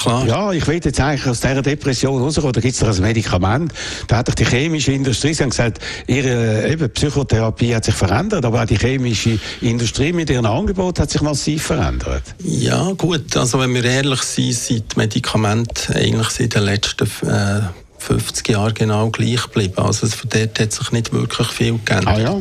Klar. 0.00 0.26
Ja, 0.26 0.52
ich 0.52 0.66
will 0.66 0.80
jetzt 0.82 0.98
eigentlich 0.98 1.26
aus 1.26 1.40
dieser 1.40 1.62
Depression 1.62 2.22
rauskommen. 2.22 2.52
Da 2.52 2.60
gibt 2.60 2.74
es 2.74 2.80
doch 2.80 2.88
ein 2.88 3.02
Medikament. 3.02 3.72
Da 4.08 4.18
hat 4.18 4.28
doch 4.28 4.34
die 4.34 4.46
chemische 4.46 4.92
Industrie, 4.92 5.34
sie 5.34 5.42
haben 5.42 5.50
gesagt, 5.50 5.78
ihre 6.06 6.68
eben, 6.68 6.90
Psychotherapie 6.90 7.74
hat 7.74 7.84
sich 7.84 7.94
verändert, 7.94 8.44
aber 8.44 8.62
auch 8.62 8.66
die 8.66 8.78
chemische 8.78 9.38
Industrie 9.60 10.12
mit 10.12 10.30
ihrem 10.30 10.46
Angebot 10.46 10.98
hat 10.98 11.10
sich 11.10 11.20
massiv 11.20 11.64
verändert. 11.64 12.22
Ja, 12.42 12.92
gut. 12.92 13.36
Also, 13.36 13.60
wenn 13.60 13.74
wir 13.74 13.84
ehrlich 13.84 14.22
sind, 14.22 14.54
sind 14.54 14.94
die 14.94 14.98
Medikamente 14.98 15.94
eigentlich 15.94 16.28
seit 16.30 16.54
den 16.54 16.62
letzten 16.62 17.04
äh, 17.28 17.60
50 17.98 18.48
Jahren 18.48 18.72
genau 18.72 19.10
gleich 19.10 19.42
geblieben. 19.42 19.74
Also, 19.76 20.06
von 20.06 20.30
dort 20.30 20.58
hat 20.58 20.72
sich 20.72 20.92
nicht 20.92 21.12
wirklich 21.12 21.48
viel 21.48 21.78
geändert. 21.84 22.16
Ah, 22.16 22.20
ja. 22.20 22.40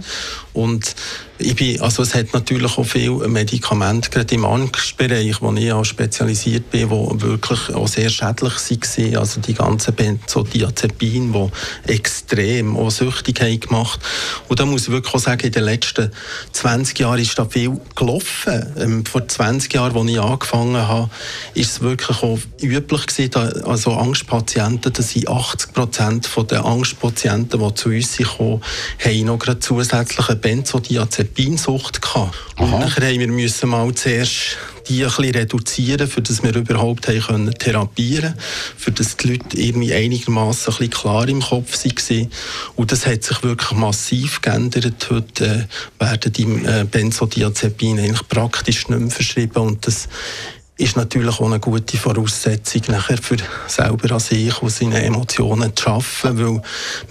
Und 0.53 0.96
ich 1.41 1.56
bin, 1.56 1.79
also 1.79 2.03
es 2.03 2.13
hat 2.13 2.34
natürlich 2.34 2.77
auch 2.77 2.84
viele 2.84 3.27
Medikamente, 3.29 4.10
gerade 4.10 4.36
im 4.36 4.44
Angstbereich, 4.44 5.41
wo 5.41 5.53
ich 5.53 5.72
auch 5.72 5.86
spezialisiert 5.86 6.70
bin, 6.70 6.89
die 6.89 7.22
wirklich 7.22 7.70
auch 7.74 7.88
sehr 7.88 8.10
schädlich 8.10 8.53
waren. 8.53 9.15
Also 9.15 9.39
die 9.39 9.53
ganzen 9.53 9.94
Benzodiazepine, 9.94 11.51
die 11.88 11.94
extrem 11.94 12.75
auch 12.75 12.91
süchtig 12.91 13.39
haben 13.39 13.60
gemacht. 13.60 14.01
Und 14.50 14.60
da 14.60 14.65
muss 14.65 14.84
ich 14.84 14.91
wirklich 14.91 15.13
auch 15.15 15.20
sagen, 15.20 15.46
in 15.46 15.53
den 15.53 15.63
letzten 15.63 16.12
20 16.51 17.00
Jahren 17.00 17.20
ist 17.22 17.39
da 17.39 17.46
viel 17.46 17.79
gelaufen. 17.96 18.74
Ähm, 18.77 19.06
vor 19.06 19.25
20 19.25 19.74
Jahren, 19.74 19.96
als 19.96 20.10
ich 20.10 20.20
angefangen 20.20 20.88
habe, 20.88 21.10
ist 21.53 21.72
es 21.72 21.82
wirklich 21.82 22.22
auch 22.22 22.38
üblich 22.62 23.06
gewesen, 23.06 23.63
also 23.65 23.94
Angstpatienten, 23.94 24.91
das 24.91 25.12
sind 25.12 25.29
80 25.29 25.74
Prozent 25.74 26.29
der 26.51 26.65
Angstpatienten, 26.65 27.60
die 27.62 27.74
zu 27.75 27.89
uns 27.89 28.18
kommen, 28.18 28.62
haben 29.03 29.25
noch 29.25 29.39
gerade 29.39 29.60
zusätzliche 29.60 30.36
Benzodiazepinsucht 30.39 32.01
gehabt. 32.01 32.36
Und 32.58 32.72
nachher 32.72 33.08
haben 33.08 33.19
wir 33.19 33.27
müssen 33.27 33.69
mal 33.69 33.93
zuerst 33.93 34.58
die 34.89 35.03
ein 35.03 35.10
bisschen 35.10 35.36
reduzieren, 35.36 36.08
für 36.08 36.22
dass 36.22 36.43
wir 36.43 36.55
überhaupt 36.55 37.08
haben 37.08 37.19
können 37.22 37.53
therapieren 37.53 38.34
für 38.75 38.91
dass 38.91 39.17
die 39.17 39.29
Leute 39.29 39.58
irgendwie 39.58 39.93
einigermaßen 39.93 40.74
ein 40.74 40.77
bisschen 40.77 40.89
klar 40.89 41.27
im 41.27 41.41
Kopf 41.41 41.86
waren. 41.86 42.31
Und 42.75 42.91
das 42.91 43.05
hat 43.05 43.24
sich 43.24 43.43
wirklich 43.43 43.72
massiv 43.72 44.41
geändert. 44.41 45.08
Heute 45.10 45.67
äh, 46.00 46.03
werden 46.03 46.34
die 46.34 46.43
äh, 46.43 46.86
Benzodiazepine 46.89 48.01
eigentlich 48.01 48.27
praktisch 48.27 48.88
nicht 48.89 49.00
mehr 49.00 49.12
verschrieben 49.12 49.60
und 49.60 49.86
das 49.86 50.08
ist 50.79 50.95
natürlich 50.95 51.39
auch 51.39 51.45
eine 51.45 51.59
gute 51.59 51.98
Voraussetzung 51.98 52.83
nachher 52.88 53.17
für 53.17 53.36
selber 53.67 54.13
an 54.13 54.19
sich 54.19 54.62
und 54.62 54.71
seine 54.71 55.03
Emotionen 55.03 55.75
zu 55.75 55.89
arbeiten, 55.89 56.39
weil 56.39 56.62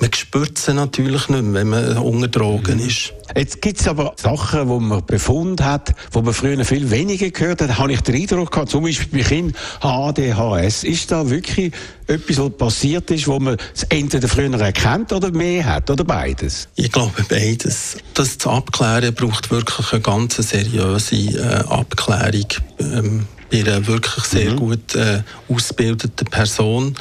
man 0.01 0.13
spürt 0.15 0.57
sie 0.57 0.73
natürlich 0.73 1.29
nicht 1.29 1.43
mehr, 1.43 1.55
wenn 1.55 1.69
man 1.69 1.99
unter 1.99 2.29
Drogen 2.29 2.79
mhm. 2.79 2.89
ist. 2.89 3.13
Jetzt 3.37 3.61
gibt 3.61 3.79
es 3.79 3.87
aber 3.87 4.15
Sachen, 4.17 4.69
die 4.69 4.87
man 4.87 5.05
befunden 5.05 5.63
hat, 5.63 5.95
wo 6.13 6.23
man 6.23 6.33
früher 6.33 6.65
viel 6.65 6.91
weniger 6.91 7.29
gehört 7.29 7.61
hat, 7.61 7.79
habe 7.79 7.93
ich 7.93 8.01
den 8.01 8.15
Eindruck 8.15 8.51
gehabt, 8.51 8.71
zum 8.71 8.85
Beispiel 8.85 9.23
bei 9.23 9.29
Kindern 9.29 9.55
ADHS. 9.81 10.85
Ist 10.85 11.11
da 11.11 11.29
wirklich 11.29 11.73
etwas, 12.07 12.39
was 12.39 12.57
passiert 12.57 13.11
ist, 13.11 13.29
wo 13.29 13.39
man 13.39 13.59
es 13.75 13.83
entweder 13.85 14.29
früher 14.29 14.59
erkennt 14.59 15.13
oder 15.13 15.31
mehr 15.31 15.67
hat, 15.67 15.91
oder 15.91 16.05
beides? 16.05 16.69
Ich 16.75 16.91
glaube 16.91 17.23
beides. 17.29 17.99
Das 18.15 18.39
zu 18.39 18.49
abklären 18.49 19.15
braucht 19.15 19.51
wirklich 19.51 19.93
eine 19.93 20.01
ganz 20.01 20.37
seriöse 20.37 21.17
äh, 21.17 21.65
Abklärung. 21.69 22.47
Bei 23.51 23.61
einer 23.61 23.87
wirklich 23.87 24.25
sehr 24.25 24.53
mhm. 24.53 24.57
gut 24.57 24.95
äh, 24.95 25.23
ausgebildeten 25.49 26.27
Person. 26.27 26.95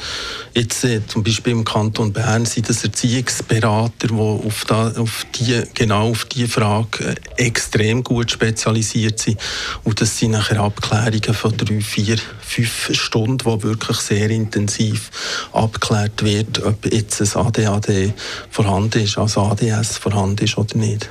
Jetzt 0.54 0.84
äh, 0.84 1.06
zum 1.06 1.22
Beispiel 1.22 1.52
im 1.52 1.64
Kanton 1.64 2.12
Bern 2.12 2.46
sind 2.46 2.68
das 2.68 2.82
Erziehungsberater, 2.84 4.08
die 4.08 4.14
auf, 4.14 4.64
da, 4.66 4.92
auf 4.96 5.26
die, 5.34 5.62
genau 5.74 6.10
auf 6.10 6.24
diese 6.24 6.48
Frage 6.48 7.16
äh, 7.36 7.44
extrem 7.44 8.02
gut 8.02 8.30
spezialisiert 8.30 9.18
sind. 9.18 9.38
Und 9.84 10.00
das 10.00 10.18
sind 10.18 10.30
nachher 10.30 10.60
Abklärungen 10.60 11.34
von 11.34 11.56
drei, 11.56 11.80
vier, 11.80 12.16
fünf 12.40 12.90
Stunden, 12.92 13.44
wo 13.44 13.62
wirklich 13.62 13.98
sehr 13.98 14.30
intensiv 14.30 15.10
abgeklärt 15.52 16.22
wird, 16.22 16.62
ob 16.64 16.86
jetzt 16.92 17.20
ein 17.20 17.46
ADHD 17.46 18.12
vorhanden 18.50 19.02
ist, 19.02 19.18
also 19.18 19.42
ADS 19.42 19.98
vorhanden 19.98 20.44
ist 20.44 20.56
oder 20.56 20.76
nicht. 20.76 21.10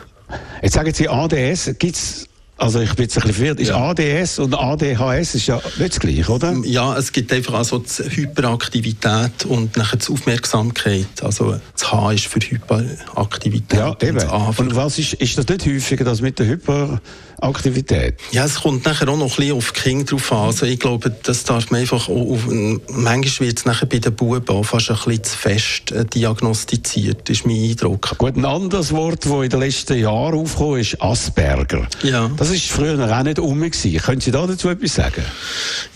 Jetzt 0.62 0.74
sagen 0.74 0.94
Sie 0.94 1.08
ADS, 1.08 1.72
gibt 1.78 1.96
es 1.96 2.27
also 2.58 2.80
ich 2.80 2.94
bin 2.96 3.04
jetzt 3.04 3.18
ein 3.18 3.22
bisschen 3.22 3.36
verwirrt. 3.36 3.60
Ist 3.60 3.70
ja. 3.70 3.78
ADS 3.78 4.40
und 4.40 4.56
ADHS 4.56 5.36
ist 5.36 5.48
ja 5.48 5.62
nicht 5.78 5.94
das 5.94 6.00
gleiche, 6.00 6.32
oder? 6.32 6.56
Ja, 6.64 6.98
es 6.98 7.12
gibt 7.12 7.32
einfach 7.32 7.54
also 7.54 7.80
die 7.80 8.16
Hyperaktivität 8.16 9.46
und 9.46 9.78
nachher 9.78 9.98
die 9.98 10.12
Aufmerksamkeit. 10.12 11.08
Also 11.22 11.60
das 11.74 11.92
H 11.92 12.12
ist 12.14 12.26
für 12.26 12.40
Hyperaktivität. 12.40 13.80
Ja, 13.80 13.96
eben. 14.02 14.28
Und, 14.28 14.60
und 14.60 14.76
was 14.76 14.98
ist, 14.98 15.14
ist 15.14 15.38
das 15.38 15.48
nicht 15.48 15.66
häufiger, 15.66 16.04
das 16.04 16.22
mit 16.22 16.40
der 16.40 16.48
Hyperaktivität? 16.48 17.02
Aktivität? 17.40 18.16
Ja, 18.32 18.46
es 18.46 18.62
kommt 18.62 18.86
nachher 18.86 19.08
auch 19.10 19.18
noch 19.18 19.30
ein 19.32 19.36
bisschen 19.36 19.58
auf 19.58 19.72
die 19.72 19.80
Kinder 19.80 20.06
drauf 20.06 20.32
an. 20.32 20.38
Also 20.40 20.66
ich 20.66 20.80
glaube, 20.80 21.16
das 21.24 21.44
darf 21.44 21.70
man 21.72 21.82
einfach 21.82 22.10
auch 22.10 22.32
auf, 22.32 22.48
manchmal 22.92 23.48
wird 23.48 23.60
es 23.60 23.66
nachher 23.66 23.86
bei 23.86 24.00
den 24.00 24.16
Buben 24.16 24.48
auch 24.50 24.64
fast 24.64 24.90
ein 24.90 24.96
bisschen 24.98 25.24
zu 25.24 25.38
fest 25.38 25.92
äh, 25.92 26.06
diagnostiziert, 26.06 27.30
ist 27.30 27.46
mein 27.46 27.70
Eindruck. 27.70 28.18
Gut, 28.18 28.36
ein 28.36 28.46
anderes 28.46 28.92
Wort, 28.92 29.26
das 29.26 29.32
in 29.32 29.50
den 29.50 29.60
letzten 29.60 30.00
Jahren 30.00 30.40
aufkam, 30.40 30.78
ist 30.78 31.02
Asperger. 31.02 31.88
Ja. 32.04 32.30
Das 32.38 32.50
ist 32.50 32.66
früher 32.70 33.00
auch 33.00 33.24
nicht 33.24 33.40
um 33.40 33.60
gewesen. 33.60 33.98
Können 33.98 34.22
Sie 34.22 34.32
da 34.32 34.48
dazu 34.48 34.70
etwas 34.70 34.96
sagen? 34.96 35.24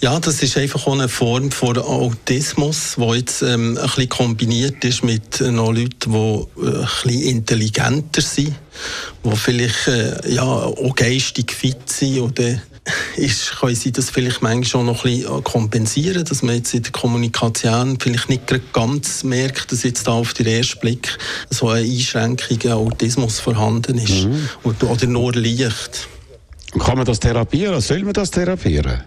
Ja, 0.01 0.19
das 0.19 0.41
ist 0.43 0.57
einfach 0.57 0.85
auch 0.85 0.93
eine 0.93 1.09
Form 1.09 1.51
von 1.51 1.77
Autismus, 1.77 2.95
die 2.97 3.17
jetzt 3.17 3.41
ähm, 3.41 3.77
ein 3.77 3.85
bisschen 3.85 4.09
kombiniert 4.09 4.83
ist 4.83 5.03
mit 5.03 5.41
äh, 5.41 5.51
noch 5.51 5.71
Leuten, 5.71 6.11
die 6.11 6.17
äh, 6.17 6.67
ein 6.67 6.87
bisschen 7.03 7.21
intelligenter 7.21 8.21
sind 8.21 8.55
die 9.23 9.35
vielleicht 9.35 9.87
äh, 9.87 10.33
ja, 10.33 10.43
auch 10.43 10.95
geistig 10.95 11.51
fit 11.51 11.89
sind 11.89 12.19
oder 12.19 12.61
ist, 13.15 13.51
können 13.59 13.75
sie 13.75 13.91
das 13.91 14.09
vielleicht 14.09 14.41
manchmal 14.41 14.65
schon 14.65 14.85
noch 14.87 15.05
ein 15.05 15.17
bisschen 15.17 15.43
kompensieren, 15.43 16.25
dass 16.25 16.41
man 16.41 16.55
jetzt 16.55 16.73
in 16.73 16.83
der 16.83 16.91
Kommunikation 16.91 17.99
vielleicht 17.99 18.29
nicht 18.29 18.73
ganz 18.73 19.23
merkt, 19.23 19.71
dass 19.71 19.83
jetzt 19.83 20.07
da 20.07 20.13
auf 20.13 20.33
den 20.33 20.47
ersten 20.47 20.79
Blick 20.79 21.17
so 21.49 21.69
eine 21.69 21.85
Einschränkung, 21.85 22.71
Autismus 22.71 23.39
vorhanden 23.39 23.97
ist 23.97 24.25
mhm. 24.25 24.49
oder 24.63 25.07
nur 25.07 25.33
leicht. 25.33 26.07
Kann 26.79 26.95
man 26.95 27.05
das 27.05 27.19
therapieren? 27.19 27.81
Soll 27.81 28.03
man 28.03 28.13
das 28.13 28.31
therapieren? 28.31 29.01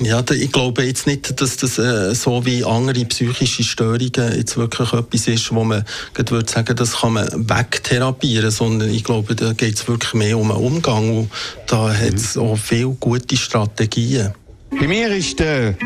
Ja, 0.00 0.22
ich 0.30 0.52
glaube 0.52 0.84
jetzt 0.84 1.06
nicht, 1.06 1.40
dass 1.40 1.56
das 1.56 1.78
äh, 1.78 2.14
so 2.14 2.44
wie 2.46 2.64
andere 2.64 3.04
psychische 3.04 3.64
Störungen 3.64 4.36
jetzt 4.36 4.56
wirklich 4.56 4.92
etwas 4.92 5.28
ist, 5.28 5.54
wo 5.54 5.64
man 5.64 5.84
würde 6.14 6.50
sagen, 6.50 6.76
das 6.76 7.00
kann 7.00 7.14
man 7.14 7.28
wegtherapieren, 7.48 8.50
sondern 8.50 8.90
ich 8.90 9.04
glaube, 9.04 9.34
da 9.34 9.52
geht 9.52 9.74
es 9.74 9.88
wirklich 9.88 10.14
mehr 10.14 10.38
um 10.38 10.50
einen 10.50 10.60
Umgang 10.60 11.18
und 11.18 11.30
da 11.66 11.88
mhm. 11.88 11.96
hat 11.96 12.14
es 12.14 12.36
auch 12.36 12.56
viele 12.56 12.90
gute 13.00 13.36
Strategien. 13.36 14.32
Bei 14.70 14.86
mir 14.86 15.08
ist 15.08 15.38
der 15.38 15.76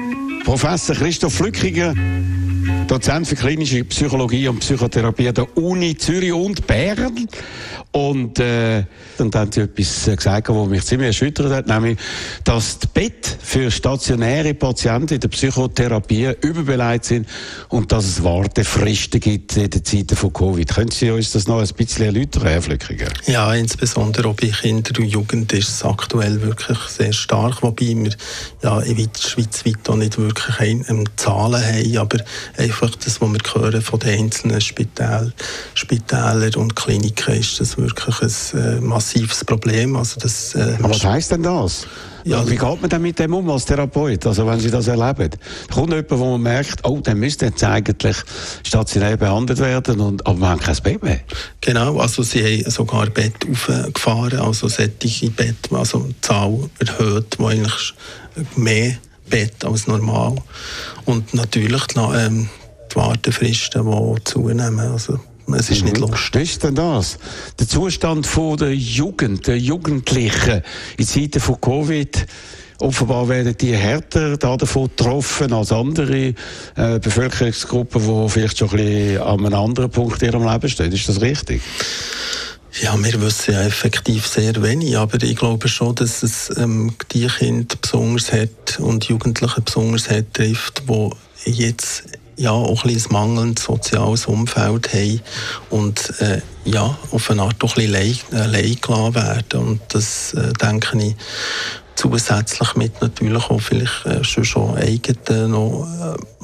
Professor 0.47 0.95
Christoph 0.95 1.35
Flückiger 1.35 1.93
Dozent 2.87 3.27
für 3.27 3.35
klinische 3.35 3.85
Psychologie 3.85 4.47
und 4.47 4.61
Psychotherapie 4.61 5.33
der 5.33 5.57
Uni 5.57 5.97
Zürich 5.97 6.33
und 6.33 6.67
Bern. 6.69 7.29
Und, 7.91 8.39
äh, 8.39 8.85
dann 9.17 9.31
haben 9.35 9.51
sie 9.51 9.63
etwas 9.63 10.05
gesagt, 10.05 10.49
was 10.51 10.69
mich 10.69 10.85
ziemlich 10.85 11.09
erschüttert 11.09 11.51
hat, 11.51 11.67
nämlich, 11.67 11.99
dass 12.45 12.79
die 12.79 12.87
Bett 12.93 13.39
für 13.43 13.71
stationäre 13.71 14.53
Patienten 14.53 15.15
in 15.15 15.21
der 15.21 15.29
Psychotherapie 15.29 16.33
überbeleidigt 16.43 17.05
sind 17.07 17.29
und 17.71 17.91
dass 17.91 18.05
es 18.05 18.23
Wartefristen 18.23 19.19
gibt 19.19 19.57
in 19.57 19.71
den 19.71 19.85
Zeiten 19.85 20.15
von 20.15 20.33
Covid. 20.33 20.69
Können 20.75 20.91
Sie 20.91 21.11
uns 21.11 21.33
das 21.33 21.47
noch 21.47 21.61
ein 21.61 21.69
bisschen 21.75 22.05
erläutern, 22.05 22.43
Herr 22.43 22.61
Flückiger? 22.61 23.09
Ja, 23.27 23.55
insbesondere 23.55 24.35
bei 24.35 24.49
Kindern 24.49 24.97
und 25.03 25.09
Jugend 25.09 25.53
ist 25.55 25.69
es 25.71 25.83
aktuell 25.83 26.43
wirklich 26.43 26.79
sehr 26.79 27.15
stark, 27.15 27.63
wobei 27.63 27.97
wir 27.97 28.13
ja 28.63 28.83
schweizweit 29.19 29.89
auch 29.89 29.97
nicht 29.97 30.19
wirklich 30.19 30.36
ein, 30.59 30.85
ähm, 30.89 31.05
Zahlen 31.17 31.63
haben, 31.63 31.97
aber 31.99 32.19
einfach 32.57 32.95
das, 32.97 33.21
was 33.21 33.33
wir 33.33 33.41
hören 33.55 33.83
von 33.83 33.99
den 34.01 34.19
einzelnen 34.19 34.61
Spitäl, 34.61 35.33
Spitälern 35.75 36.55
und 36.55 36.77
Kliniken, 36.77 37.35
ist 37.35 37.61
das 37.61 37.77
wirklich 37.79 38.21
ein 38.23 38.61
äh, 38.61 38.81
massives 38.81 39.45
Problem. 39.45 39.97
Also 39.97 40.21
das, 40.21 40.55
äh, 40.55 40.77
Aber 40.79 40.91
was 40.91 41.05
heisst 41.05 41.33
denn 41.33 41.43
das? 41.43 41.87
Ja, 42.27 42.45
Wie 42.45 42.57
geht 42.57 42.81
man 42.81 42.91
denn 42.91 43.03
mit 43.03 43.21
dem 43.21 43.35
um 43.35 43.49
als 43.51 43.67
Therapeut, 43.67 44.27
also 44.27 44.49
wenn 44.49 44.59
Sie 44.59 44.69
das 44.69 44.89
erleben? 44.89 45.31
Kommt 45.73 45.91
jemand, 45.91 46.11
wo 46.11 46.33
man 46.33 46.43
merkt, 46.43 46.85
oh, 46.85 46.99
der 46.99 47.15
müsste 47.15 47.47
jetzt 47.47 47.63
eigentlich 47.63 48.17
stationär 48.65 49.17
behandelt 49.17 49.61
werden, 49.61 50.01
und, 50.01 50.27
aber 50.27 50.41
wir 50.41 50.49
haben 50.49 50.61
kein 50.61 50.77
Baby. 50.83 51.21
Genau, 51.61 51.99
also 51.99 52.25
sie 52.25 52.43
haben 52.43 52.71
sogar 52.71 53.07
Bett 53.11 53.35
aufgefahren, 53.49 54.41
also 54.41 54.67
sättige 54.67 55.31
Bett, 55.31 55.55
also 55.71 56.01
die 56.01 56.21
Zahl 56.21 56.69
erhöht, 56.81 57.37
wo 57.39 57.47
eigentlich 57.47 57.95
mehr 58.57 58.97
Bett 59.29 59.65
als 59.65 59.87
normal. 59.87 60.37
Und 61.05 61.35
natürlich 61.35 61.83
ähm, 61.97 62.49
die 62.91 62.97
Wartefristen, 62.97 63.85
die 63.85 64.25
zunehmen. 64.25 64.81
Also 64.81 65.21
es 65.55 65.71
ist 65.71 65.83
mhm. 65.83 65.91
nicht 65.91 65.99
lustig. 65.99 66.35
Was 66.35 66.51
ist 66.51 66.65
denn 66.65 66.75
das? 66.75 67.19
Der 67.59 67.69
Zustand 67.69 68.29
der 68.61 68.75
Jugend, 68.75 69.47
der 69.47 69.59
Jugendlichen 69.59 70.63
in 70.97 71.07
Zeiten 71.07 71.41
von 71.41 71.61
Covid. 71.61 72.27
Offenbar 72.79 73.27
werden 73.29 73.57
die 73.57 73.75
härter 73.75 74.37
davon 74.37 74.89
getroffen 74.89 75.53
als 75.55 75.73
andere 75.73 76.35
äh, 76.75 76.99
Bevölkerungsgruppen, 76.99 78.03
die 78.03 78.29
vielleicht 78.29 78.59
schon 78.59 78.69
ein 78.71 78.77
bisschen 78.77 79.23
an 79.23 79.47
einem 79.47 79.55
anderen 79.55 79.91
Punkt 79.91 80.23
in 80.23 80.29
ihrem 80.29 80.47
Leben 80.47 80.69
stehen. 80.69 80.93
Ist 80.93 81.09
das 81.09 81.23
richtig? 81.23 81.63
Ja, 82.83 82.95
wir 83.03 83.21
wissen 83.23 83.55
ja 83.55 83.63
effektiv 83.63 84.27
sehr 84.27 84.63
wenig, 84.63 84.99
aber 84.99 85.23
ich 85.23 85.37
glaube 85.37 85.67
schon, 85.67 85.95
dass 85.95 86.23
es 86.23 86.55
ähm, 86.59 86.95
die 87.11 87.27
Kinder 87.27 87.75
besonders 87.81 88.31
hat 88.33 88.79
und 88.79 89.05
Jugendliche 89.07 89.63
besonders 89.63 90.11
hat 90.11 90.35
trifft, 90.35 90.83
die 90.87 91.51
jetzt 91.53 92.05
ja, 92.37 92.51
auch 92.51 92.85
ein, 92.85 92.91
ein 92.91 93.03
mangelndes 93.09 93.65
soziales 93.65 94.27
Umfeld 94.27 94.93
haben 94.93 95.21
und 95.71 96.21
äh, 96.21 96.43
ja, 96.67 96.99
auf 97.13 97.31
eine 97.31 97.43
Art 97.43 97.65
auch 97.65 97.79
ein 97.79 97.91
bisschen 97.91 98.39
allein 98.39 98.77
gelassen 98.79 99.15
werden. 99.15 99.61
Und 99.61 99.81
das, 99.89 100.35
äh, 100.35 100.53
denke 100.53 101.03
ich, 101.03 101.15
zusätzlich 101.97 102.77
mit 102.77 103.01
natürlich 103.01 103.51
auch 103.51 103.61
vielleicht 103.61 104.07
äh, 104.07 104.23
schon, 104.23 104.45
schon 104.45 104.77
eigenen 104.77 105.51
noch, 105.51 105.87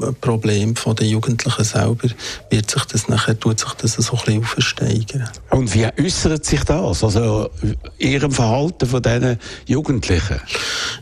äh, 0.00 0.12
Problem 0.21 0.75
von 0.75 0.97
den 0.97 1.09
Jugendlichen 1.09 1.64
selber, 1.64 2.09
wird 2.50 2.71
sich 2.71 2.85
das 2.87 3.09
nachher, 3.09 3.38
tut 3.38 3.61
sich 3.61 3.73
das 3.75 3.92
so 3.92 4.14
ein 4.14 4.18
bisschen 4.25 4.42
aufsteigern. 4.42 5.30
Und 5.50 5.73
wie 5.75 5.87
äußert 5.87 6.44
sich 6.44 6.64
das? 6.64 7.04
Also 7.04 7.50
Ihrem 7.99 8.32
Verhalten 8.32 8.87
von 8.87 9.02
diesen 9.02 9.38
Jugendlichen? 9.66 10.40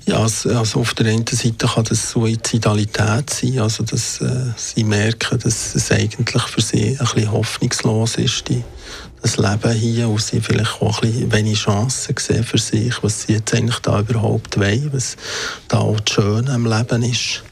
Ja, 0.06 0.18
also, 0.18 0.80
auf 0.80 0.94
der 0.94 1.06
einen 1.06 1.26
Seite 1.26 1.66
kann 1.66 1.84
das 1.84 2.10
Suizidalität 2.10 3.30
sein, 3.30 3.60
also 3.60 3.84
dass 3.84 4.20
äh, 4.20 4.28
sie 4.56 4.84
merken, 4.84 5.38
dass 5.38 5.74
es 5.74 5.90
eigentlich 5.90 6.42
für 6.42 6.60
sie 6.60 6.98
ein 6.98 6.98
bisschen 6.98 7.32
hoffnungslos 7.32 8.16
ist, 8.16 8.48
die 8.48 8.62
das 9.22 9.36
Leben 9.36 9.72
hier 9.72 10.08
und 10.08 10.22
sie 10.22 10.40
vielleicht 10.40 10.80
auch 10.80 11.02
ein 11.02 11.32
wenig 11.32 11.58
Chancen 11.58 12.14
sehen 12.18 12.44
für 12.44 12.58
sich, 12.58 13.02
was 13.02 13.22
sie 13.22 13.34
jetzt 13.34 13.54
eigentlich 13.54 13.78
da 13.80 14.00
überhaupt 14.00 14.58
wollen, 14.58 14.90
was 14.92 15.16
da 15.68 15.78
auch 15.78 16.00
das 16.00 16.14
Schöne 16.14 16.52
am 16.52 16.66
Leben 16.66 17.02
ist. 17.02 17.42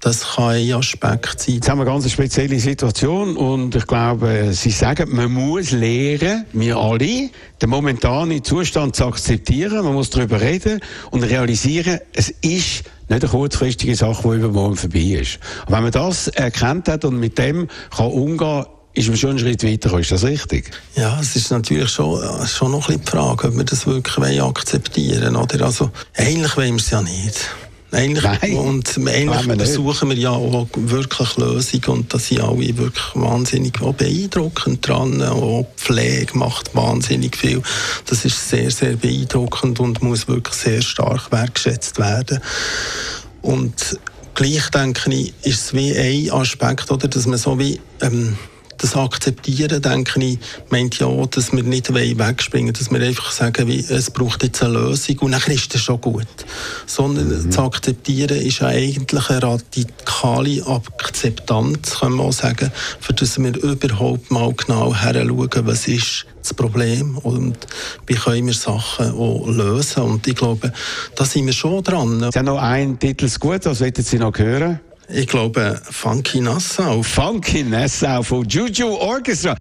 Das 0.00 0.36
kann 0.36 0.54
ein 0.54 0.72
Aspekt 0.72 1.40
sein. 1.40 1.56
Jetzt 1.56 1.68
haben 1.68 1.78
wir 1.78 1.82
eine 1.82 1.90
ganz 1.90 2.10
spezielle 2.10 2.60
Situation 2.60 3.36
und 3.36 3.74
ich 3.74 3.86
glaube, 3.86 4.50
Sie 4.52 4.70
sagen, 4.70 5.14
man 5.14 5.32
muss 5.32 5.72
lernen, 5.72 6.44
wir 6.52 6.76
alle, 6.76 7.30
den 7.60 7.70
momentanen 7.70 8.44
Zustand 8.44 8.94
zu 8.94 9.06
akzeptieren, 9.06 9.84
man 9.84 9.94
muss 9.94 10.10
darüber 10.10 10.40
reden 10.40 10.80
und 11.10 11.24
realisieren, 11.24 11.98
es 12.12 12.28
ist 12.28 12.84
nicht 13.08 13.22
eine 13.22 13.28
kurzfristige 13.28 13.96
Sache, 13.96 14.22
die 14.30 14.36
übermorgen 14.36 14.76
vorbei 14.76 15.18
ist. 15.20 15.40
Und 15.66 15.74
wenn 15.74 15.82
man 15.82 15.92
das 15.92 16.28
erkannt 16.28 16.88
hat 16.88 17.04
und 17.04 17.18
mit 17.18 17.38
dem 17.38 17.66
kann 17.90 18.06
umgehen, 18.06 18.66
ist 18.96 19.08
man 19.08 19.16
schon 19.18 19.30
einen 19.30 19.38
Schritt 19.38 19.62
weiter, 19.62 19.98
ist 19.98 20.10
das 20.10 20.24
richtig? 20.24 20.70
Ja, 20.94 21.20
es 21.20 21.36
ist 21.36 21.50
natürlich 21.50 21.90
schon, 21.90 22.18
schon 22.46 22.72
noch 22.72 22.88
ein 22.88 22.98
bisschen 22.98 23.04
die 23.04 23.10
Frage, 23.10 23.48
ob 23.48 23.56
wir 23.56 23.64
das 23.64 23.86
wirklich 23.86 24.42
akzeptieren 24.42 25.34
wollen. 25.34 25.62
Also, 25.62 25.90
eigentlich 26.16 26.56
wollen 26.56 26.74
wir 26.74 26.76
es 26.76 26.90
ja 26.90 27.02
nicht. 27.02 27.50
Eigentlich, 27.92 28.24
Nein, 28.24 28.56
und 28.56 28.98
eigentlich 28.98 29.70
suchen 29.70 30.08
wir 30.10 30.16
ja 30.16 30.30
auch 30.30 30.66
wirklich 30.74 31.36
Lösungen 31.36 31.84
und 31.86 32.12
da 32.12 32.18
sind 32.18 32.40
alle 32.40 32.76
wirklich 32.76 33.06
wahnsinnig 33.14 33.80
auch 33.80 33.94
beeindruckend 33.94 34.86
dran. 34.86 35.22
Auch 35.22 35.66
Pflege 35.76 36.36
macht 36.36 36.74
wahnsinnig 36.74 37.36
viel. 37.36 37.62
Das 38.06 38.24
ist 38.24 38.48
sehr, 38.48 38.70
sehr 38.70 38.96
beeindruckend 38.96 39.78
und 39.78 40.02
muss 40.02 40.26
wirklich 40.26 40.56
sehr 40.56 40.82
stark 40.82 41.30
wertgeschätzt 41.30 41.98
werden. 41.98 42.40
Und 43.40 43.98
gleich 44.34 44.68
denke 44.70 45.14
ich, 45.14 45.32
ist 45.42 45.66
es 45.66 45.74
wie 45.74 45.96
ein 45.96 46.32
Aspekt, 46.32 46.90
oder, 46.90 47.06
dass 47.06 47.26
man 47.26 47.38
so 47.38 47.58
wie 47.58 47.80
ähm, 48.00 48.36
das 48.78 48.96
Akzeptieren, 48.96 49.80
denke 49.82 50.22
ich, 50.22 50.38
meint 50.70 50.98
ja 50.98 51.06
dass 51.26 51.52
wir 51.52 51.62
nicht 51.62 51.92
wegspringen 51.92 52.72
dass 52.72 52.90
wir 52.90 53.00
einfach 53.00 53.30
sagen, 53.30 53.68
wie, 53.68 53.78
es 53.78 54.10
braucht 54.10 54.42
jetzt 54.42 54.62
eine 54.62 54.74
Lösung 54.74 55.18
und 55.20 55.32
dann 55.32 55.42
ist 55.48 55.74
das 55.74 55.80
schon 55.80 56.00
gut. 56.00 56.26
Sondern 56.86 57.28
mhm. 57.28 57.50
das 57.50 57.58
Akzeptieren 57.58 58.38
ist 58.38 58.62
eigentlich 58.62 59.30
eine 59.30 59.42
radikale 59.42 60.66
Akzeptanz, 60.66 62.00
kann 62.00 62.12
man 62.12 62.26
auch 62.26 62.32
sagen, 62.32 62.70
für 63.00 63.12
das 63.12 63.38
wir 63.38 63.56
überhaupt 63.56 64.30
mal 64.30 64.52
genau 64.52 64.94
heranschauen, 64.94 65.66
was 65.66 65.88
ist 65.88 66.26
das 66.40 66.54
Problem 66.54 67.18
und 67.18 67.56
wie 68.06 68.14
können 68.14 68.46
wir 68.46 68.54
Sachen 68.54 69.12
auch 69.12 69.46
lösen. 69.48 70.02
Und 70.02 70.26
ich 70.26 70.36
glaube, 70.36 70.72
da 71.16 71.24
sind 71.24 71.46
wir 71.46 71.52
schon 71.52 71.82
dran. 71.82 72.30
Sie 72.32 72.38
haben 72.38 72.46
noch 72.46 72.62
einen 72.62 72.98
Titel 72.98 73.28
gut, 73.40 73.64
was 73.64 73.80
wollen 73.80 73.94
Sie 73.96 74.18
noch 74.18 74.38
hören? 74.38 74.80
Ich 75.08 75.26
glaube, 75.28 75.80
Funky 75.88 76.40
Nassau. 76.40 77.02
Funky 77.02 77.62
Nassau 77.62 78.22
von 78.22 78.48
Juju 78.48 78.88
Orchestra. 78.96 79.56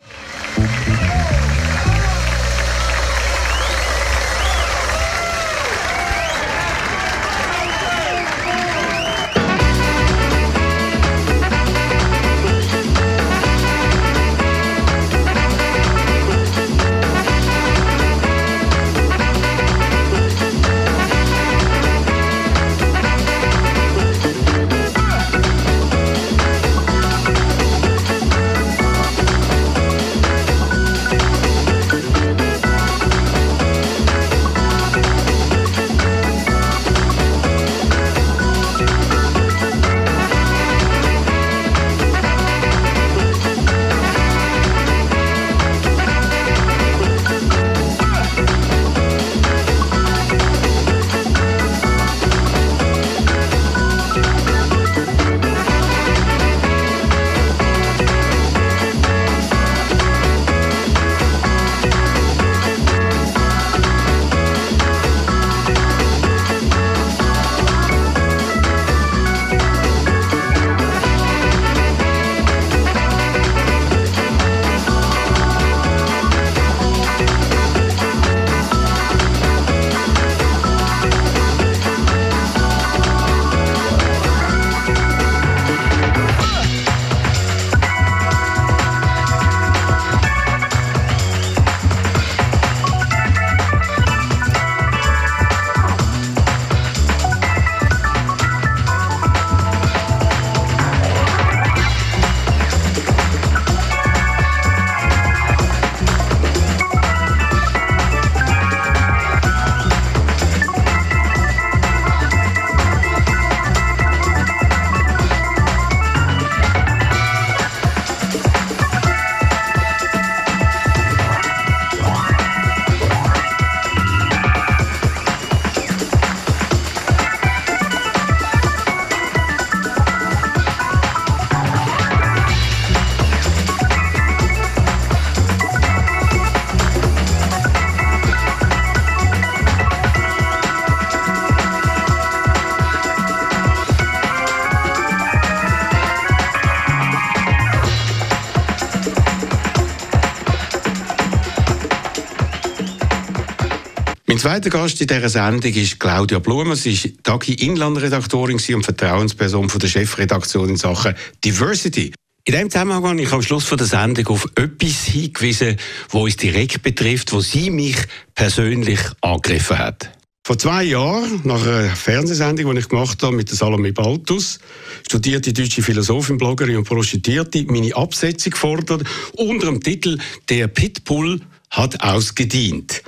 Mein 154.45 154.61
zweiter 154.61 154.77
Gast 154.77 155.01
in 155.01 155.07
dieser 155.07 155.27
Sendung 155.27 155.73
ist 155.73 155.99
Claudia 155.99 156.37
Blumer. 156.37 156.75
Sie 156.75 156.93
ist 156.93 157.23
Tagi 157.23 157.53
Inlandredaktorin 157.53 158.59
und 158.75 158.85
Vertrauensperson 158.85 159.69
von 159.69 159.79
der 159.79 159.87
Chefredaktion 159.87 160.69
in 160.69 160.77
Sachen 160.77 161.15
Diversity. 161.43 162.13
In 162.43 162.53
diesem 162.53 162.69
Zusammenhang 162.69 163.03
habe 163.05 163.21
ich 163.23 163.31
am 163.31 163.41
Schluss 163.41 163.67
der 163.67 163.87
Sendung 163.87 164.27
auf 164.27 164.45
etwas 164.53 165.05
hingewiesen, 165.05 165.77
was 166.11 166.21
uns 166.21 166.37
direkt 166.37 166.83
betrifft, 166.83 167.33
wo 167.33 167.41
sie 167.41 167.71
mich 167.71 167.97
persönlich 168.35 168.99
angegriffen 169.21 169.79
hat. 169.79 170.11
Vor 170.45 170.59
zwei 170.59 170.83
Jahren, 170.83 171.41
nach 171.43 171.65
einer 171.65 171.95
Fernsehsendung, 171.95 172.71
die 172.75 172.81
ich 172.81 172.87
gemacht 172.89 173.23
habe 173.23 173.35
mit 173.35 173.49
der 173.49 173.57
Salome 173.57 173.93
Baltus, 173.93 174.59
studierte 175.07 175.53
deutsche 175.53 175.81
Philosophin, 175.81 176.37
Bloggerin 176.37 176.77
und 176.77 176.87
Prostituierte, 176.87 177.65
meine 177.67 177.95
Absetzung 177.95 178.53
fordert, 178.53 179.05
unter 179.37 179.65
dem 179.65 179.81
Titel 179.81 180.19
«Der 180.49 180.67
Pitbull 180.67 181.41
hat 181.71 181.99
ausgedient». 182.03 183.01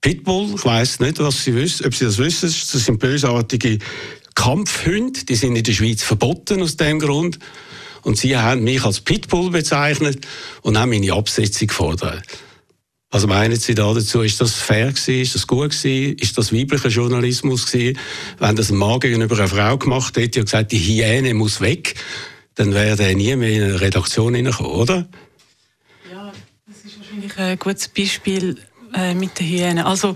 Pitbull, 0.00 0.54
ich 0.54 0.64
weiss 0.64 1.00
nicht, 1.00 1.18
was 1.18 1.44
Sie 1.44 1.54
wissen, 1.54 1.86
ob 1.86 1.94
Sie 1.94 2.04
das 2.04 2.18
wissen, 2.18 2.46
das 2.46 2.84
sind 2.84 2.98
bösartige 2.98 3.78
Kampfhunde, 4.34 5.24
die 5.24 5.34
sind 5.34 5.56
in 5.56 5.64
der 5.64 5.72
Schweiz 5.72 6.02
verboten 6.02 6.62
aus 6.62 6.76
dem 6.76 7.00
Grund. 7.00 7.38
Und 8.02 8.16
Sie 8.16 8.36
haben 8.36 8.62
mich 8.62 8.84
als 8.84 9.00
Pitbull 9.00 9.50
bezeichnet 9.50 10.26
und 10.62 10.78
haben 10.78 10.90
meine 10.90 11.12
Absetzung 11.12 11.66
gefordert. 11.66 12.22
Was 13.10 13.26
meinen 13.26 13.56
Sie 13.56 13.74
da 13.74 13.92
dazu? 13.92 14.20
Ist 14.20 14.40
das 14.40 14.52
fair 14.54 14.88
gewesen? 14.88 15.22
Ist 15.22 15.34
das 15.34 15.46
gut 15.46 15.70
gewesen? 15.70 16.16
Ist 16.18 16.36
das 16.36 16.52
weiblicher 16.52 16.90
Journalismus 16.90 17.66
gewesen? 17.66 17.98
Wenn 18.38 18.54
das 18.54 18.70
ein 18.70 18.76
Mann 18.76 19.00
gegenüber 19.00 19.36
einer 19.38 19.48
Frau 19.48 19.78
gemacht 19.78 20.16
hätte 20.16 20.40
und 20.40 20.44
gesagt, 20.44 20.72
die 20.72 20.78
Hyäne 20.78 21.34
muss 21.34 21.60
weg, 21.60 21.94
dann 22.54 22.74
wäre 22.74 23.02
er 23.02 23.14
nie 23.14 23.34
mehr 23.34 23.50
in 23.50 23.62
eine 23.62 23.80
Redaktion 23.80 24.34
hineingekommen, 24.34 24.72
oder? 24.72 25.08
Ja, 26.12 26.32
das 26.66 26.84
ist 26.84 26.98
wahrscheinlich 26.98 27.38
ein 27.38 27.58
gutes 27.58 27.88
Beispiel 27.88 28.58
äh, 28.94 29.14
mit 29.14 29.38
den 29.38 29.46
Hyänen. 29.46 29.84
Also, 29.84 30.14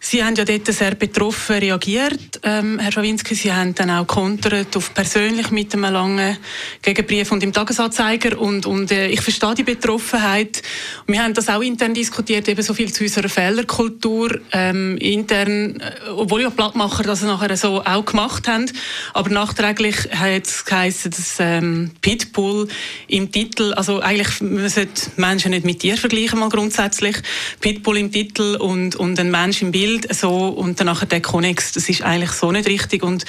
Sie 0.00 0.22
haben 0.22 0.36
ja 0.36 0.44
dort 0.44 0.66
sehr 0.66 0.94
betroffen 0.94 1.56
reagiert, 1.56 2.40
ähm, 2.44 2.78
Herr 2.78 2.92
Schawinski. 2.92 3.34
Sie 3.34 3.52
haben 3.52 3.74
dann 3.74 3.90
auch 3.90 4.06
kontert 4.06 4.76
auf 4.76 4.94
persönlich 4.94 5.50
mit 5.50 5.74
einem 5.74 5.92
langen 5.92 6.36
Gegenbrief 6.82 7.32
und 7.32 7.42
im 7.42 7.52
Tagesanzeiger. 7.52 8.38
Und, 8.38 8.64
und 8.64 8.92
äh, 8.92 9.08
ich 9.08 9.20
verstehe 9.20 9.54
die 9.54 9.64
Betroffenheit. 9.64 10.62
Wir 11.08 11.22
haben 11.22 11.34
das 11.34 11.48
auch 11.48 11.62
intern 11.62 11.94
diskutiert, 11.94 12.48
eben 12.48 12.62
so 12.62 12.74
viel 12.74 12.92
zu 12.92 13.02
unserer 13.02 13.28
Fehlerkultur. 13.28 14.38
Ähm, 14.52 14.96
intern, 14.98 15.80
äh, 15.80 16.10
obwohl 16.10 16.42
ja 16.42 16.50
Blattmacher 16.50 17.02
das 17.02 17.22
nachher 17.22 17.56
so 17.56 17.82
auch 17.84 18.04
gemacht 18.04 18.46
haben. 18.46 18.70
Aber 19.14 19.30
nachträglich 19.30 19.96
hat 20.12 20.46
es 20.46 20.64
geheißen, 20.64 21.10
dass 21.10 21.36
ähm, 21.40 21.90
Pitbull 22.02 22.68
im 23.08 23.32
Titel, 23.32 23.72
also 23.74 24.00
eigentlich, 24.00 24.40
man 24.40 24.68
sollte 24.68 25.10
Menschen 25.16 25.50
nicht 25.50 25.64
mit 25.64 25.82
dir 25.82 25.96
vergleichen, 25.96 26.38
mal 26.38 26.50
grundsätzlich. 26.50 27.16
Pitbull 27.60 27.98
im 27.98 28.12
Titel 28.12 28.56
und, 28.60 28.94
und 28.94 29.18
ein 29.18 29.32
Mensch 29.32 29.60
im 29.60 29.72
Bild 29.72 29.87
Bild 29.88 30.14
so 30.14 30.48
und 30.48 30.80
dann 30.80 30.96
der 31.08 31.20
Konnex, 31.20 31.72
das 31.72 31.88
ist 31.88 32.02
eigentlich 32.02 32.32
so 32.32 32.52
nicht 32.52 32.68
richtig 32.68 33.02
und 33.02 33.24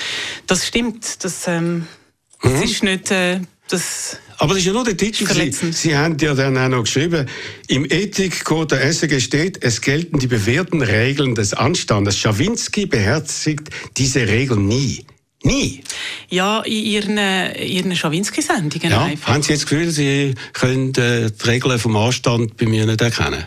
das 0.47 0.67
stimmt, 0.67 1.23
das, 1.23 1.47
ähm, 1.47 1.87
das 2.41 2.53
mhm. 2.53 2.63
ist 2.63 2.83
nicht... 2.83 3.11
Äh, 3.11 3.39
das 3.69 4.17
aber 4.39 4.53
das 4.53 4.59
ist 4.59 4.67
ja 4.67 4.73
nur 4.73 4.85
der 4.85 4.95
Titel. 4.95 5.27
Sie, 5.27 5.71
Sie 5.73 5.97
haben 5.97 6.17
ja 6.17 6.33
dann 6.33 6.57
auch 6.57 6.69
noch 6.69 6.83
geschrieben, 6.83 7.27
im 7.67 7.85
Ethikcode 7.85 8.71
der 8.71 8.93
SEG 8.93 9.21
steht, 9.21 9.61
es 9.61 9.81
gelten 9.81 10.17
die 10.17 10.27
bewährten 10.27 10.81
Regeln 10.81 11.35
des 11.35 11.53
Anstandes. 11.53 12.17
Schawinski 12.17 12.85
beherzigt 12.85 13.69
diese 13.97 14.27
Regeln 14.27 14.65
nie. 14.65 15.05
Nie? 15.43 15.83
Ja, 16.29 16.61
in 16.61 16.71
Ihren, 16.71 17.17
Ihren 17.17 17.95
Schawinski-Sendungen 17.95 18.91
ja. 18.91 19.03
einfach. 19.03 19.33
Haben 19.33 19.43
Sie 19.43 19.51
jetzt 19.51 19.63
das 19.63 19.69
Gefühl, 19.69 19.91
Sie 19.91 20.33
können 20.53 20.95
äh, 20.95 21.29
die 21.31 21.47
Regeln 21.47 21.77
vom 21.77 21.97
Anstand 21.97 22.55
bei 22.55 22.65
mir 22.65 22.85
nicht 22.85 23.01
erkennen? 23.01 23.43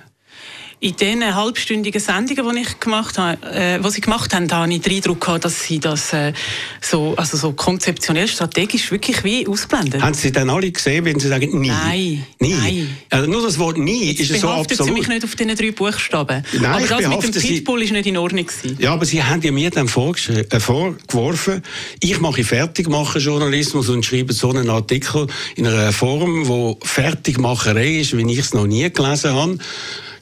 In 0.83 0.97
den 0.97 1.35
halbstündigen 1.35 2.01
Sendungen, 2.01 2.57
die 2.57 2.63
ich 2.63 2.81
gemacht 2.81 3.17
habe, 3.17 3.41
äh, 3.47 3.79
was 3.81 3.95
sie 3.95 4.01
gemacht 4.01 4.35
haben, 4.35 4.49
da 4.49 4.63
habe 4.63 4.73
ich 4.75 4.81
den 4.81 4.97
Eindruck 4.97 5.21
gehabt, 5.21 5.45
dass 5.45 5.63
sie 5.63 5.79
das 5.79 6.13
äh, 6.13 6.33
so, 6.81 7.15
also 7.17 7.37
so 7.37 7.53
konzeptionell, 7.53 8.27
strategisch 8.27 8.91
wirklich 8.91 9.23
wie 9.23 9.47
ausblenden. 9.47 10.03
Haben 10.03 10.15
Sie 10.15 10.33
dann 10.33 10.51
alle 10.51 10.73
gesehen, 10.73 11.05
wenn 11.05 11.21
Sie 11.21 11.29
sagen 11.29 11.61
nie? 11.61 11.69
Nein. 11.69 12.27
Nie. 12.41 12.55
Nein. 12.55 12.97
Also 13.11 13.31
nur 13.31 13.43
das 13.43 13.61
Wort 13.61 13.79
nie 13.79 14.07
Jetzt 14.07 14.29
ist 14.29 14.41
so 14.41 14.49
absolut. 14.49 14.87
Sie 14.87 14.93
mich 14.93 15.07
nicht 15.07 15.23
auf 15.23 15.37
diesen 15.37 15.55
drei 15.55 15.71
Buchstaben. 15.71 16.45
Nein, 16.53 16.65
aber 16.65 16.87
das 16.87 17.07
mit 17.07 17.23
dem 17.23 17.43
Pitbull 17.43 17.79
Sie... 17.79 17.85
ist 17.85 17.93
nicht 17.93 18.07
in 18.07 18.17
Ordnung 18.17 18.45
gewesen. 18.45 18.77
Ja, 18.81 18.93
aber 18.93 19.05
Sie 19.05 19.23
haben 19.23 19.41
ja 19.41 19.53
mir 19.53 19.71
dann 19.71 19.87
äh, 19.87 20.61
vorgeworfen, 20.61 21.63
ich 22.01 22.19
mache 22.19 22.43
Fertigmachen 22.43 23.21
Journalismus 23.21 23.89
und 23.89 24.05
schreibe 24.05 24.33
so 24.33 24.51
einen 24.51 24.69
Artikel 24.69 25.29
in 25.55 25.65
einer 25.65 25.93
Form, 25.93 26.49
wo 26.49 26.81
Fertigmacherei 26.83 28.01
ist, 28.01 28.17
wie 28.17 28.33
ich 28.33 28.41
es 28.41 28.53
noch 28.53 28.67
nie 28.67 28.91
gelesen 28.91 29.33
habe. 29.33 29.59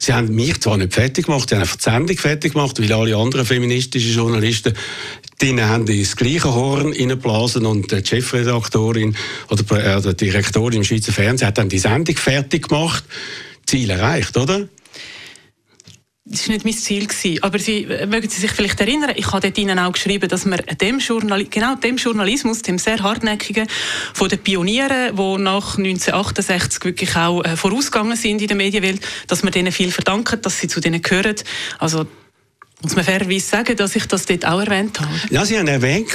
Sie 0.02 0.14
haben 0.14 0.34
mich 0.34 0.58
zwar 0.60 0.78
nicht 0.78 0.94
fertig 0.94 1.26
gemacht, 1.26 1.50
sie 1.50 1.56
haben 1.56 1.62
einfach 1.62 1.76
die 1.76 1.82
Sendung 1.82 2.16
fertig 2.16 2.54
gemacht, 2.54 2.80
weil 2.80 2.90
alle 2.90 3.16
anderen 3.16 3.44
feministischen 3.44 4.14
Journalisten 4.14 4.72
denen 5.42 5.68
haben 5.68 5.84
das 5.84 6.16
gleiche 6.16 6.54
Horn 6.54 6.92
reingeblasen 6.92 7.66
und 7.66 7.92
die 7.92 8.02
Chefredaktorin 8.04 9.14
oder 9.50 9.96
äh, 9.96 10.00
die 10.00 10.16
Direktorin 10.16 10.78
im 10.78 10.84
Schweizer 10.84 11.12
Fernsehen 11.12 11.48
hat 11.48 11.58
dann 11.58 11.68
die 11.68 11.78
Sendung 11.78 12.16
fertig 12.16 12.68
gemacht. 12.68 13.04
Ziel 13.66 13.90
erreicht, 13.90 14.36
oder? 14.38 14.68
Das 16.30 16.48
war 16.48 16.54
nicht 16.54 16.64
mein 16.64 16.74
Ziel. 16.74 17.38
Aber 17.42 17.58
Sie, 17.58 17.86
mögen 18.06 18.28
Sie 18.28 18.40
sich 18.40 18.52
vielleicht 18.52 18.80
erinnern, 18.80 19.12
ich 19.16 19.26
habe 19.32 19.40
dort 19.40 19.58
Ihnen 19.58 19.78
auch 19.80 19.92
geschrieben, 19.92 20.28
dass 20.28 20.46
wir 20.46 20.58
dem 20.58 21.00
Journal 21.00 21.44
genau 21.44 21.74
dem 21.74 21.96
Journalismus, 21.96 22.62
dem 22.62 22.78
sehr 22.78 23.02
hartnäckigen, 23.02 23.66
von 24.14 24.28
den 24.28 24.38
Pionieren, 24.38 25.16
die 25.16 25.42
nach 25.42 25.76
1968 25.76 26.84
wirklich 26.84 27.16
auch 27.16 27.42
äh, 27.42 27.56
vorausgegangen 27.56 28.16
sind 28.16 28.40
in 28.40 28.46
der 28.46 28.56
Medienwelt, 28.56 29.04
dass 29.26 29.42
wir 29.42 29.50
denen 29.50 29.72
viel 29.72 29.90
verdanken, 29.90 30.40
dass 30.40 30.60
sie 30.60 30.68
zu 30.68 30.80
denen 30.80 31.02
gehören. 31.02 31.34
Also 31.80 32.06
muss 32.82 32.94
man 32.94 33.04
fairerweise 33.04 33.46
sagen, 33.46 33.76
dass 33.76 33.96
ich 33.96 34.06
das 34.06 34.24
dort 34.26 34.46
auch 34.46 34.60
erwähnt 34.60 35.00
habe. 35.00 35.10
Ja, 35.30 35.44
Sie 35.44 35.58
haben 35.58 35.68
erwähnt, 35.68 36.10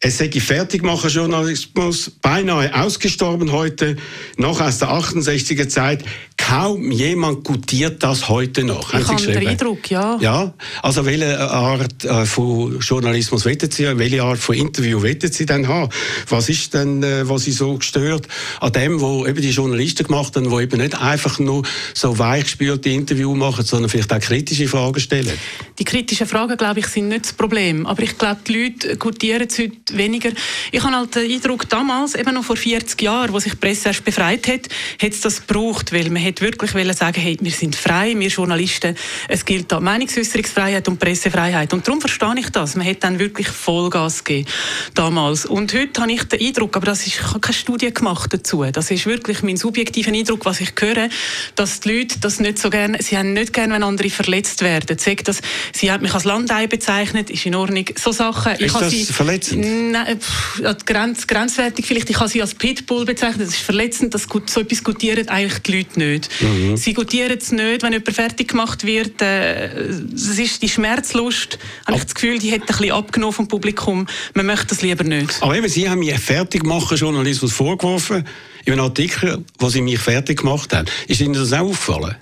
es 0.00 0.18
sei 0.18 0.30
Fertigmacher 0.30 1.08
Journalismus 1.08 2.12
beinahe 2.22 2.72
ausgestorben 2.72 3.50
heute, 3.50 3.96
noch 4.36 4.60
aus 4.60 4.78
der 4.78 4.90
68er 4.90 5.68
Zeit. 5.68 6.04
Kaum 6.36 6.92
jemand 6.92 7.42
gutiert 7.42 8.00
das 8.04 8.28
heute 8.28 8.62
noch. 8.62 8.94
Ich 8.94 9.08
habe 9.08 9.20
den 9.20 9.48
Eindruck, 9.48 9.90
ja. 9.90 10.16
Ja, 10.20 10.54
also 10.82 11.04
welche 11.04 11.38
Art 11.40 12.04
äh, 12.04 12.24
von 12.26 12.78
Journalismus 12.78 13.44
wollen 13.44 13.58
Sie, 13.70 13.98
welche 13.98 14.22
Art 14.22 14.38
von 14.38 14.54
Interview 14.54 15.02
wollen 15.02 15.18
Sie 15.20 15.44
denn 15.44 15.66
haben? 15.66 15.90
Was 16.28 16.48
ist 16.48 16.72
denn, 16.74 17.02
äh, 17.02 17.28
was 17.28 17.44
Sie 17.44 17.52
so 17.52 17.76
gestört 17.76 18.28
an 18.60 18.72
dem, 18.72 19.00
wo 19.00 19.26
eben 19.26 19.42
die 19.42 19.50
Journalisten 19.50 20.06
gemacht 20.06 20.36
haben, 20.36 20.48
die 20.48 20.62
eben 20.62 20.80
nicht 20.80 20.98
einfach 20.98 21.40
nur 21.40 21.64
so 21.92 22.16
weichgespülte 22.16 22.88
Interview 22.88 23.34
machen, 23.34 23.64
sondern 23.64 23.90
vielleicht 23.90 24.12
auch 24.12 24.20
kritische 24.20 24.68
Fragen 24.68 25.00
stellen? 25.00 25.32
Die 25.80 25.84
kritischen 25.84 26.28
Fragen, 26.28 26.56
glaube 26.56 26.78
ich, 26.80 26.86
sind 26.86 27.08
nicht 27.08 27.24
das 27.24 27.32
Problem. 27.32 27.84
Aber 27.84 28.02
ich 28.02 28.16
glaube, 28.16 28.40
die 28.46 28.62
Leute 28.62 28.96
gutieren 28.96 29.48
es 29.48 29.58
heute 29.58 29.87
weniger. 29.96 30.30
Ich 30.72 30.82
habe 30.82 30.94
halt 30.94 31.14
den 31.14 31.30
Eindruck, 31.30 31.68
damals, 31.68 32.14
eben 32.14 32.34
noch 32.34 32.44
vor 32.44 32.56
40 32.56 33.00
Jahren, 33.02 33.32
wo 33.32 33.38
sich 33.38 33.52
die 33.52 33.58
Presse 33.58 33.88
erst 33.88 34.04
befreit 34.04 34.46
hat, 34.48 34.68
hat 35.00 35.12
es 35.12 35.20
das 35.20 35.46
gebraucht, 35.46 35.92
weil 35.92 36.10
man 36.10 36.24
hat 36.24 36.40
wirklich 36.40 36.74
wollen 36.74 36.92
sagen, 36.94 37.20
hey, 37.20 37.36
wir 37.40 37.50
sind 37.50 37.76
frei, 37.76 38.14
wir 38.16 38.28
Journalisten, 38.28 38.96
es 39.28 39.44
gilt 39.44 39.70
da 39.72 39.80
Meinungsäußerungsfreiheit 39.80 40.88
und 40.88 40.98
Pressefreiheit. 40.98 41.72
Und 41.72 41.86
darum 41.86 42.00
verstehe 42.00 42.34
ich 42.38 42.50
das. 42.50 42.76
Man 42.76 42.86
hat 42.86 43.02
dann 43.04 43.18
wirklich 43.18 43.48
Vollgas 43.48 44.24
gegeben, 44.24 44.48
damals. 44.94 45.46
Und 45.46 45.72
heute 45.74 46.00
habe 46.00 46.12
ich 46.12 46.24
den 46.24 46.40
Eindruck, 46.40 46.76
aber 46.76 46.86
das 46.86 47.06
ist, 47.06 47.06
ich 47.14 47.22
habe 47.22 47.40
keine 47.40 47.54
Studie 47.54 47.92
gemacht 47.92 48.32
dazu, 48.32 48.64
das 48.64 48.90
ist 48.90 49.06
wirklich 49.06 49.42
mein 49.42 49.56
subjektiver 49.56 50.12
Eindruck, 50.12 50.44
was 50.44 50.60
ich 50.60 50.72
höre, 50.78 51.08
dass 51.54 51.80
die 51.80 51.98
Leute 51.98 52.18
das 52.20 52.40
nicht 52.40 52.58
so 52.58 52.70
gerne, 52.70 52.98
sie 53.02 53.16
haben 53.16 53.32
nicht 53.32 53.52
gerne, 53.52 53.74
wenn 53.74 53.82
andere 53.82 54.10
verletzt 54.10 54.62
werden. 54.62 54.98
Sagt 54.98 55.28
das, 55.28 55.40
sie 55.72 55.90
haben 55.90 56.02
mich 56.02 56.14
als 56.14 56.24
Landei 56.24 56.66
bezeichnet, 56.66 57.30
ist 57.30 57.46
in 57.46 57.54
Ordnung. 57.54 57.84
So 57.96 58.12
Sachen. 58.12 58.52
Ist 58.56 58.74
das 58.74 58.90
sie, 58.90 59.04
verletzend? 59.04 59.64
Nein, 59.78 60.20
pff, 60.20 60.62
grenz, 60.84 61.26
grenzwertig 61.26 61.86
vielleicht. 61.86 62.10
Ich 62.10 62.18
habe 62.18 62.28
sie 62.28 62.40
als 62.40 62.54
Pitbull 62.54 63.04
bezeichnet. 63.04 63.46
Das 63.46 63.54
ist 63.54 63.62
verletzend. 63.62 64.14
Das, 64.14 64.26
so 64.46 64.60
etwas 64.60 64.84
gutieren 64.84 65.28
eigentlich 65.28 65.62
die 65.62 65.78
Leute 65.78 65.98
nicht. 65.98 66.28
Mhm. 66.40 66.76
Sie 66.76 66.94
gutieren 66.94 67.38
es 67.38 67.52
nicht, 67.52 67.82
wenn 67.82 67.92
jemand 67.92 68.12
fertig 68.12 68.48
gemacht 68.48 68.84
wird. 68.84 69.20
Äh, 69.22 69.88
das 70.10 70.38
ist 70.38 70.62
die 70.62 70.68
Schmerzlust. 70.68 71.58
Habe 71.86 71.96
ich 71.96 72.04
das 72.04 72.14
Gefühl, 72.14 72.38
die 72.38 72.52
hat 72.52 72.62
ein 72.62 72.66
bisschen 72.66 72.92
abgenommen 72.92 73.34
vom 73.34 73.48
Publikum. 73.48 74.06
Man 74.34 74.46
möchte 74.46 74.66
das 74.68 74.82
lieber 74.82 75.04
nicht. 75.04 75.42
Aber 75.42 75.56
eben, 75.56 75.68
Sie 75.68 75.88
haben 75.88 76.00
mir 76.00 76.18
fertig 76.18 76.64
machen 76.64 76.96
Journalismus 76.96 77.52
vorgeworfen 77.52 78.26
in 78.64 78.72
einem 78.72 78.82
Artikel, 78.82 79.44
wo 79.58 79.68
Sie 79.68 79.80
mich 79.80 79.98
fertig 79.98 80.40
gemacht 80.40 80.74
haben. 80.74 80.86
Ist 81.06 81.20
Ihnen 81.20 81.34
das 81.34 81.52
auch 81.52 81.70
aufgefallen? 81.70 82.16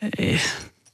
Äh, 0.00 0.36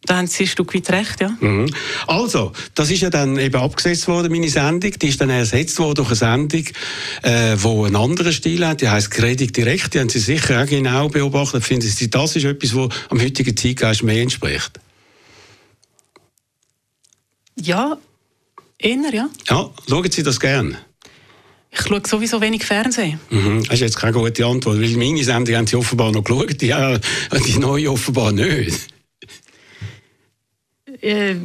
da 0.04 0.16
haben 0.16 0.26
Sie 0.26 0.44
ein 0.44 0.48
Stück 0.48 0.74
weit 0.74 0.90
recht, 0.90 1.20
ja. 1.20 1.36
Mhm. 1.40 1.72
Also, 2.08 2.52
das 2.74 2.90
ist 2.90 3.02
ja 3.02 3.10
dann 3.10 3.38
eben 3.38 3.60
abgesetzt 3.60 4.08
worden, 4.08 4.32
meine 4.32 4.48
Sendung. 4.48 4.90
Die 4.90 5.08
ist 5.08 5.20
dann 5.20 5.30
ersetzt 5.30 5.78
worden 5.78 5.94
durch 5.94 6.08
eine 6.08 6.16
Sendung, 6.16 6.64
äh, 7.22 7.56
wo 7.58 7.84
einen 7.84 7.94
anderen 7.94 8.32
Stil 8.32 8.66
hat. 8.66 8.80
Die 8.80 8.88
heisst 8.88 9.12
Credit 9.12 9.56
Direkt. 9.56 9.94
Die 9.94 10.00
haben 10.00 10.08
Sie 10.08 10.18
sicher 10.18 10.62
auch 10.62 10.66
genau 10.66 11.08
beobachtet. 11.08 11.62
Finden 11.62 11.86
Sie, 11.86 12.10
das 12.10 12.34
ist 12.34 12.44
etwas, 12.44 12.74
was 12.74 12.88
am 13.10 13.20
heutigen 13.20 13.56
Zeitgeist 13.56 14.02
mehr 14.02 14.22
entspricht? 14.22 14.80
Ja, 17.60 17.96
eher, 18.78 19.14
ja. 19.14 19.28
Ja, 19.48 19.70
schauen 19.88 20.10
Sie 20.10 20.24
das 20.24 20.40
gerne. 20.40 20.78
Ich 21.70 21.80
schaue 21.80 22.02
sowieso 22.04 22.40
wenig 22.40 22.64
Fernsehen. 22.64 23.20
Mhm. 23.30 23.62
Das 23.64 23.74
ist 23.74 23.80
jetzt 23.80 23.96
keine 23.98 24.12
gute 24.14 24.44
Antwort, 24.44 24.80
weil 24.80 24.96
meine 24.96 25.22
Sendung 25.22 25.54
haben 25.54 25.66
Sie 25.68 25.76
offenbar 25.76 26.10
noch 26.10 26.24
geschaut, 26.24 26.60
die, 26.60 26.74
die 27.46 27.58
neue 27.58 27.92
offenbar 27.92 28.32
nicht 28.32 28.92
äh, 31.02 31.36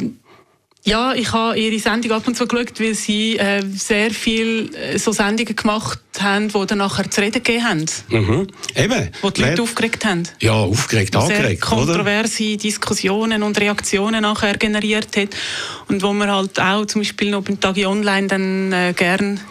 ja, 0.88 1.14
ich 1.14 1.34
habe 1.34 1.60
ihre 1.60 1.78
Sendung 1.80 2.14
ab 2.14 2.26
und 2.28 2.38
zu 2.38 2.48
geschaut, 2.48 2.80
weil 2.80 2.94
sie 2.94 3.38
äh, 3.38 3.62
sehr 3.76 4.12
viele 4.12 4.72
äh, 4.74 4.98
so 4.98 5.12
Sendungen 5.12 5.54
gemacht 5.54 6.00
haben, 6.18 6.48
die 6.48 6.66
dann 6.66 6.78
nachher 6.78 7.12
zu 7.12 7.20
reden 7.20 7.44
gegeben 7.44 7.64
haben. 7.66 7.86
Mhm. 8.08 8.48
Eben. 8.74 9.10
Wo 9.22 9.30
die 9.30 9.42
Leute 9.42 9.58
Wer... 9.58 9.64
aufgeregt 9.64 10.06
haben. 10.06 10.24
Ja, 10.40 10.54
aufgeregt, 10.54 11.14
wo 11.14 11.20
angeregt, 11.20 11.46
sehr 11.46 11.58
kontroverse 11.58 12.44
oder? 12.44 12.58
Diskussionen 12.58 13.44
und 13.44 13.60
Reaktionen 13.60 14.22
nachher 14.22 14.58
generiert 14.58 15.18
hat. 15.18 15.30
Und 15.90 16.02
wo 16.04 16.14
man 16.14 16.32
halt 16.32 16.58
auch 16.58 16.86
zum 16.86 17.02
Beispiel 17.02 17.32
noch 17.32 17.44
beim 17.44 17.60
Tagi 17.60 17.86
Online 17.86 18.28
dann 18.28 18.72
äh, 18.72 18.94
gern 18.96 19.42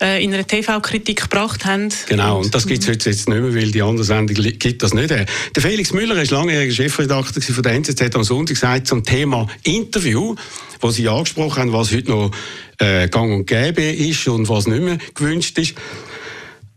äh, 0.00 0.22
in 0.22 0.32
einer 0.32 0.46
TV-Kritik 0.46 1.22
gebracht 1.22 1.64
haben. 1.64 1.88
Genau, 2.08 2.40
und 2.40 2.54
das 2.54 2.66
gibt 2.66 2.82
es 2.82 2.88
heute 2.88 3.10
jetzt 3.10 3.28
nicht 3.28 3.40
mehr, 3.40 3.54
weil 3.54 3.70
die 3.70 3.82
andere 3.82 4.04
Sendung 4.04 4.36
gibt 4.58 4.82
das 4.82 4.94
nicht. 4.94 5.10
Der 5.10 5.26
Felix 5.56 5.92
Müller 5.92 6.20
ist 6.22 6.30
langjähriger 6.30 6.72
Chefredakteur 6.72 7.42
von 7.42 7.62
der 7.62 7.72
NZZ 7.72 8.14
am 8.14 8.24
Sonntag 8.24 8.54
gesagt 8.54 8.86
zum 8.86 9.04
Thema 9.04 9.46
Interview, 9.64 10.34
wo 10.80 10.90
Sie 10.90 11.08
angesprochen 11.08 11.62
haben, 11.62 11.72
was 11.72 11.92
heute 11.92 12.10
noch 12.10 12.30
äh, 12.78 13.08
gang 13.08 13.32
und 13.32 13.46
gäbe 13.46 13.82
ist 13.82 14.28
und 14.28 14.48
was 14.48 14.66
nicht 14.66 14.82
mehr 14.82 14.98
gewünscht 15.14 15.58
ist. 15.58 15.74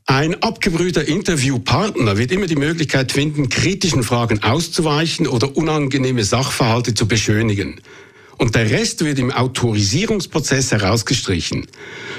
Ein 0.08 0.42
abgebrühter 0.42 1.08
Interviewpartner 1.08 2.18
wird 2.18 2.32
immer 2.32 2.48
die 2.48 2.56
Möglichkeit 2.56 3.12
finden, 3.12 3.50
kritischen 3.50 4.04
Fragen 4.04 4.44
auszuweichen 4.44 5.28
oder 5.28 5.56
unangenehme 5.56 6.24
Sachverhalte 6.24 6.94
zu 6.94 7.08
beschönigen 7.08 7.80
und 8.42 8.56
der 8.56 8.72
Rest 8.72 9.06
wird 9.06 9.20
im 9.20 9.32
Autorisierungsprozess 9.32 10.72
herausgestrichen. 10.72 11.68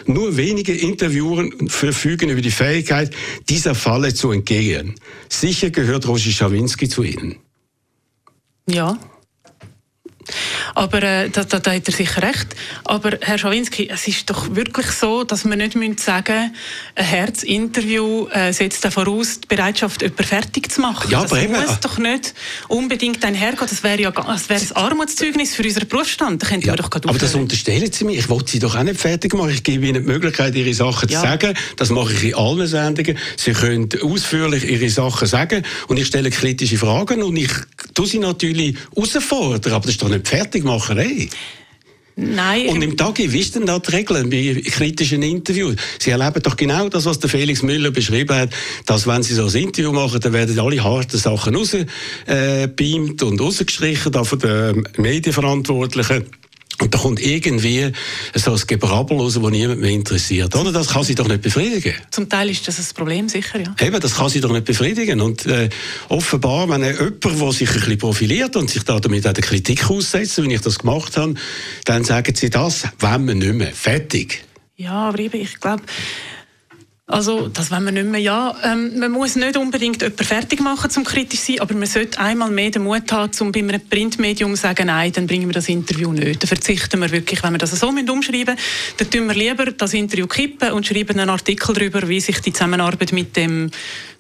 Nur 0.06 0.36
wenige 0.36 0.72
Interviewer 0.72 1.50
verfügen 1.66 2.30
über 2.30 2.40
die 2.40 2.52
Fähigkeit, 2.52 3.12
dieser 3.48 3.74
Falle 3.74 4.14
zu 4.14 4.30
entgehen. 4.30 4.94
Sicher 5.28 5.70
gehört 5.70 6.06
Roger 6.06 6.30
Schawinski 6.30 6.88
zu 6.88 7.02
ihnen. 7.02 7.38
Ja, 8.68 8.98
aber 10.74 11.02
äh, 11.02 11.30
da, 11.30 11.44
da, 11.44 11.58
da 11.58 11.72
hat 11.72 11.86
er 11.86 11.92
sicher 11.92 12.22
recht. 12.22 12.48
Aber 12.84 13.12
Herr 13.20 13.38
Schawinski, 13.38 13.88
es 13.88 14.08
ist 14.08 14.28
doch 14.30 14.54
wirklich 14.54 14.86
so, 14.86 15.24
dass 15.24 15.44
wir 15.44 15.56
nicht 15.56 15.76
müssen 15.76 15.98
sagen 15.98 16.52
ein 16.94 17.04
Herzinterview 17.04 18.28
äh, 18.28 18.52
setzt 18.52 18.86
voraus, 18.86 19.40
die 19.40 19.48
Bereitschaft, 19.48 20.02
jemanden 20.02 20.24
fertig 20.24 20.70
zu 20.70 20.80
machen. 20.80 21.10
Ja, 21.10 21.22
das 21.22 21.32
aber 21.32 21.48
muss 21.48 21.80
doch 21.80 21.98
nicht 21.98 22.34
unbedingt 22.68 23.24
einhergehen. 23.24 23.66
Das 23.68 23.82
wäre 23.82 24.00
ja 24.00 24.10
das 24.10 24.48
wäre 24.48 24.60
ein 24.60 24.76
Armutszeugnis 24.76 25.54
für 25.54 25.62
unseren 25.62 25.88
Berufsstand. 25.88 26.42
Da 26.42 26.48
könnten 26.48 26.66
ja, 26.66 26.76
doch 26.76 26.90
gerade 26.90 27.08
aber 27.08 27.18
das 27.18 27.34
unterstellen 27.34 27.90
Sie 27.92 28.04
mir. 28.04 28.18
Ich 28.18 28.28
wollte 28.28 28.52
Sie 28.52 28.58
doch 28.58 28.76
auch 28.76 28.82
nicht 28.82 29.00
fertig 29.00 29.34
machen. 29.34 29.50
Ich 29.50 29.62
gebe 29.62 29.86
Ihnen 29.86 30.02
die 30.02 30.08
Möglichkeit, 30.08 30.54
Ihre 30.54 30.74
Sachen 30.74 31.08
ja. 31.08 31.20
zu 31.20 31.26
sagen. 31.26 31.54
Das 31.76 31.90
mache 31.90 32.12
ich 32.12 32.24
in 32.24 32.34
allen 32.34 32.66
Sendungen. 32.66 33.18
Sie 33.36 33.52
können 33.52 33.88
ausführlich 34.02 34.64
Ihre 34.64 34.88
Sachen 34.88 35.26
sagen 35.26 35.62
und 35.88 35.98
ich 35.98 36.06
stelle 36.06 36.30
kritische 36.30 36.78
Fragen 36.78 37.22
und 37.22 37.36
ich 37.36 37.50
tue 37.94 38.06
sie 38.06 38.18
natürlich 38.18 38.76
herausfordern. 38.94 39.72
Aber 39.72 39.82
das 39.82 39.90
ist 39.90 40.02
doch 40.02 40.08
nicht 40.12 40.28
Fertigmacherei. 40.28 41.28
Nein. 42.14 42.68
Und 42.68 42.82
im 42.82 42.96
Tagi, 42.96 43.32
wie 43.32 43.40
ist 43.40 43.54
denn 43.54 43.64
da 43.64 43.78
die 43.78 43.90
Regeln 43.90 44.28
bei 44.28 44.62
kritischen 44.66 45.22
Interviews? 45.22 45.76
Sie 45.98 46.10
erleben 46.10 46.42
doch 46.42 46.56
genau 46.56 46.88
das, 46.88 47.06
was 47.06 47.18
der 47.18 47.30
Felix 47.30 47.62
Müller 47.62 47.90
beschrieben 47.90 48.36
hat, 48.36 48.50
dass 48.84 49.06
wenn 49.06 49.22
Sie 49.22 49.34
so 49.34 49.46
ein 49.46 49.54
Interview 49.54 49.92
machen, 49.92 50.20
dann 50.20 50.32
werden 50.32 50.58
alle 50.58 50.82
harten 50.84 51.16
Sachen 51.16 51.56
rausgebeamt 51.56 53.22
äh, 53.22 53.24
und 53.24 53.40
rausgestrichen 53.40 54.12
von 54.12 54.38
den 54.38 54.88
Medienverantwortlichen. 54.98 56.26
Und 56.82 56.92
da 56.92 56.98
kommt 56.98 57.24
irgendwie 57.24 57.92
so 58.34 58.52
ein 58.52 58.60
Gebrabbel 58.66 59.16
raus, 59.16 59.34
das 59.34 59.50
niemand 59.50 59.80
mehr 59.80 59.90
interessiert. 59.90 60.52
Oder? 60.56 60.72
Das 60.72 60.88
kann 60.88 61.04
sie 61.04 61.14
doch 61.14 61.28
nicht 61.28 61.40
befriedigen. 61.40 61.94
Zum 62.10 62.28
Teil 62.28 62.50
ist 62.50 62.66
das 62.66 62.76
ein 62.80 62.94
Problem, 62.96 63.28
sicher, 63.28 63.60
ja. 63.60 63.72
Eben, 63.80 64.00
das 64.00 64.16
kann 64.16 64.28
sie 64.28 64.40
doch 64.40 64.50
nicht 64.50 64.64
befriedigen. 64.64 65.20
Und 65.20 65.46
äh, 65.46 65.68
offenbar, 66.08 66.68
wenn 66.68 66.82
jemand, 66.82 67.24
der 67.24 67.52
sich 67.52 67.68
ein 67.68 67.74
bisschen 67.76 67.98
profiliert 67.98 68.56
und 68.56 68.68
sich 68.68 68.82
da 68.82 68.98
damit 68.98 69.24
auch 69.28 69.32
der 69.32 69.44
Kritik 69.44 69.88
aussetzt, 69.88 70.42
wie 70.42 70.52
ich 70.52 70.60
das 70.60 70.80
gemacht 70.80 71.16
habe, 71.16 71.34
dann 71.84 72.02
sagen 72.02 72.34
sie 72.34 72.50
das, 72.50 72.82
wenn 72.98 73.28
wir 73.28 73.34
nicht 73.36 73.54
mehr. 73.54 73.72
Fertig. 73.72 74.42
Ja, 74.76 75.10
aber 75.10 75.20
ich 75.20 75.60
glaube, 75.60 75.84
also, 77.08 77.48
das 77.48 77.72
wollen 77.72 77.84
wir 77.84 77.90
nicht 77.90 78.06
mehr. 78.06 78.20
Ja, 78.20 78.54
ähm, 78.62 78.96
man 79.00 79.10
muss 79.10 79.34
nicht 79.34 79.56
unbedingt 79.56 80.00
jemanden 80.02 80.24
fertig 80.24 80.60
machen, 80.60 80.88
zum 80.88 81.02
kritisch 81.02 81.40
sein, 81.40 81.58
aber 81.58 81.74
man 81.74 81.86
sollte 81.86 82.20
einmal 82.20 82.50
mehr 82.50 82.70
den 82.70 82.84
Mut 82.84 83.10
haben, 83.10 83.32
um 83.40 83.50
bei 83.50 83.58
einem 83.58 83.80
Printmedium 83.80 84.54
zu 84.54 84.62
sagen, 84.62 84.86
nein, 84.86 85.10
dann 85.12 85.26
bringen 85.26 85.48
wir 85.48 85.52
das 85.52 85.68
Interview 85.68 86.12
nicht. 86.12 86.40
Dann 86.40 86.48
verzichten 86.48 87.00
wir 87.00 87.10
wirklich, 87.10 87.42
wenn 87.42 87.52
wir 87.52 87.58
das 87.58 87.72
so 87.72 87.88
umschreiben 87.88 88.56
dann 88.96 89.10
tun 89.10 89.26
wir 89.26 89.34
lieber 89.34 89.66
das 89.66 89.94
Interview 89.94 90.28
kippen 90.28 90.70
und 90.70 90.86
schreiben 90.86 91.18
einen 91.18 91.28
Artikel 91.28 91.74
darüber, 91.74 92.08
wie 92.08 92.20
sich 92.20 92.40
die 92.40 92.52
Zusammenarbeit 92.52 93.12
mit 93.12 93.36
dem 93.36 93.72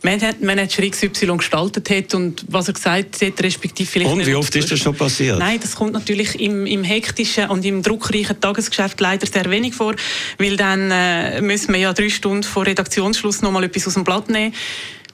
Manager 0.02 0.82
XY 0.82 1.36
gestaltet 1.36 1.88
hat 1.88 2.14
und 2.14 2.44
was 2.48 2.66
er 2.66 2.74
gesagt 2.74 3.22
hat, 3.22 3.42
respektive 3.42 3.88
vielleicht 3.88 4.10
Und 4.10 4.26
wie 4.26 4.34
oft 4.34 4.54
ist 4.56 4.72
das 4.72 4.80
schon 4.80 4.96
passiert? 4.96 5.38
Nein, 5.38 5.60
das 5.62 5.76
kommt 5.76 5.92
natürlich 5.92 6.40
im, 6.40 6.66
im 6.66 6.82
hektischen 6.82 7.48
und 7.48 7.64
im 7.64 7.82
druckreichen 7.82 8.40
Tagesgeschäft 8.40 9.00
leider 9.00 9.26
sehr 9.26 9.48
wenig 9.50 9.74
vor, 9.74 9.94
weil 10.38 10.56
dann 10.56 10.90
äh, 10.90 11.40
müssen 11.40 11.72
wir 11.72 11.80
ja 11.80 11.92
drei 11.92 12.08
Stunden 12.08 12.42
vor 12.42 12.66
Redaktionsschluss 12.72 13.42
noch 13.42 13.52
mal 13.52 13.64
etwas 13.64 13.86
aus 13.86 13.94
dem 13.94 14.04
Blatt 14.04 14.28
nehmen. 14.28 14.52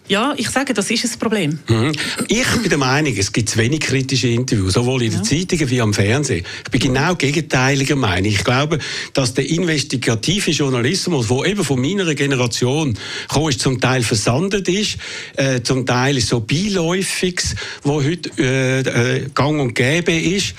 Ja, 0.09 0.33
ich 0.39 0.49
sage, 0.49 0.73
das 0.73 0.91
ist 0.91 1.05
ein 1.05 1.19
Problem. 1.19 1.59
Mhm. 1.69 1.93
Ich 2.29 2.47
bin 2.47 2.71
der 2.71 2.79
Meinung, 2.79 3.15
es 3.15 3.31
gibt 3.31 3.51
zu 3.51 3.59
wenig 3.59 3.81
kritische 3.81 4.29
Interviews, 4.29 4.73
sowohl 4.73 5.03
in 5.03 5.11
den 5.11 5.23
Zeitungen 5.23 5.69
wie 5.69 5.83
am 5.83 5.93
Fernsehen. 5.93 6.47
Ich 6.65 6.71
bin 6.71 6.81
genau 6.81 7.15
gegenteiliger 7.15 7.95
Meinung. 7.95 8.33
Ich 8.33 8.43
glaube, 8.43 8.79
dass 9.13 9.35
der 9.35 9.47
investigative 9.51 10.51
Journalismus, 10.51 11.29
der 11.29 11.45
eben 11.45 11.63
von 11.63 11.79
meiner 11.79 12.15
Generation 12.15 12.97
gekommen 13.29 13.51
ist, 13.51 13.61
zum 13.61 13.83
Teil 13.83 14.03
versandet 14.03 14.67
ist, 14.69 14.97
äh, 15.37 15.61
zum 15.61 15.85
Teil 15.85 16.19
so 16.23 16.41
beiläufiges, 16.41 17.55
wo 17.83 18.03
heute 18.03 18.31
äh, 18.39 18.81
äh, 18.81 19.29
gang 19.35 19.61
und 19.61 19.75
gäbe 19.75 20.13
ist. 20.13 20.55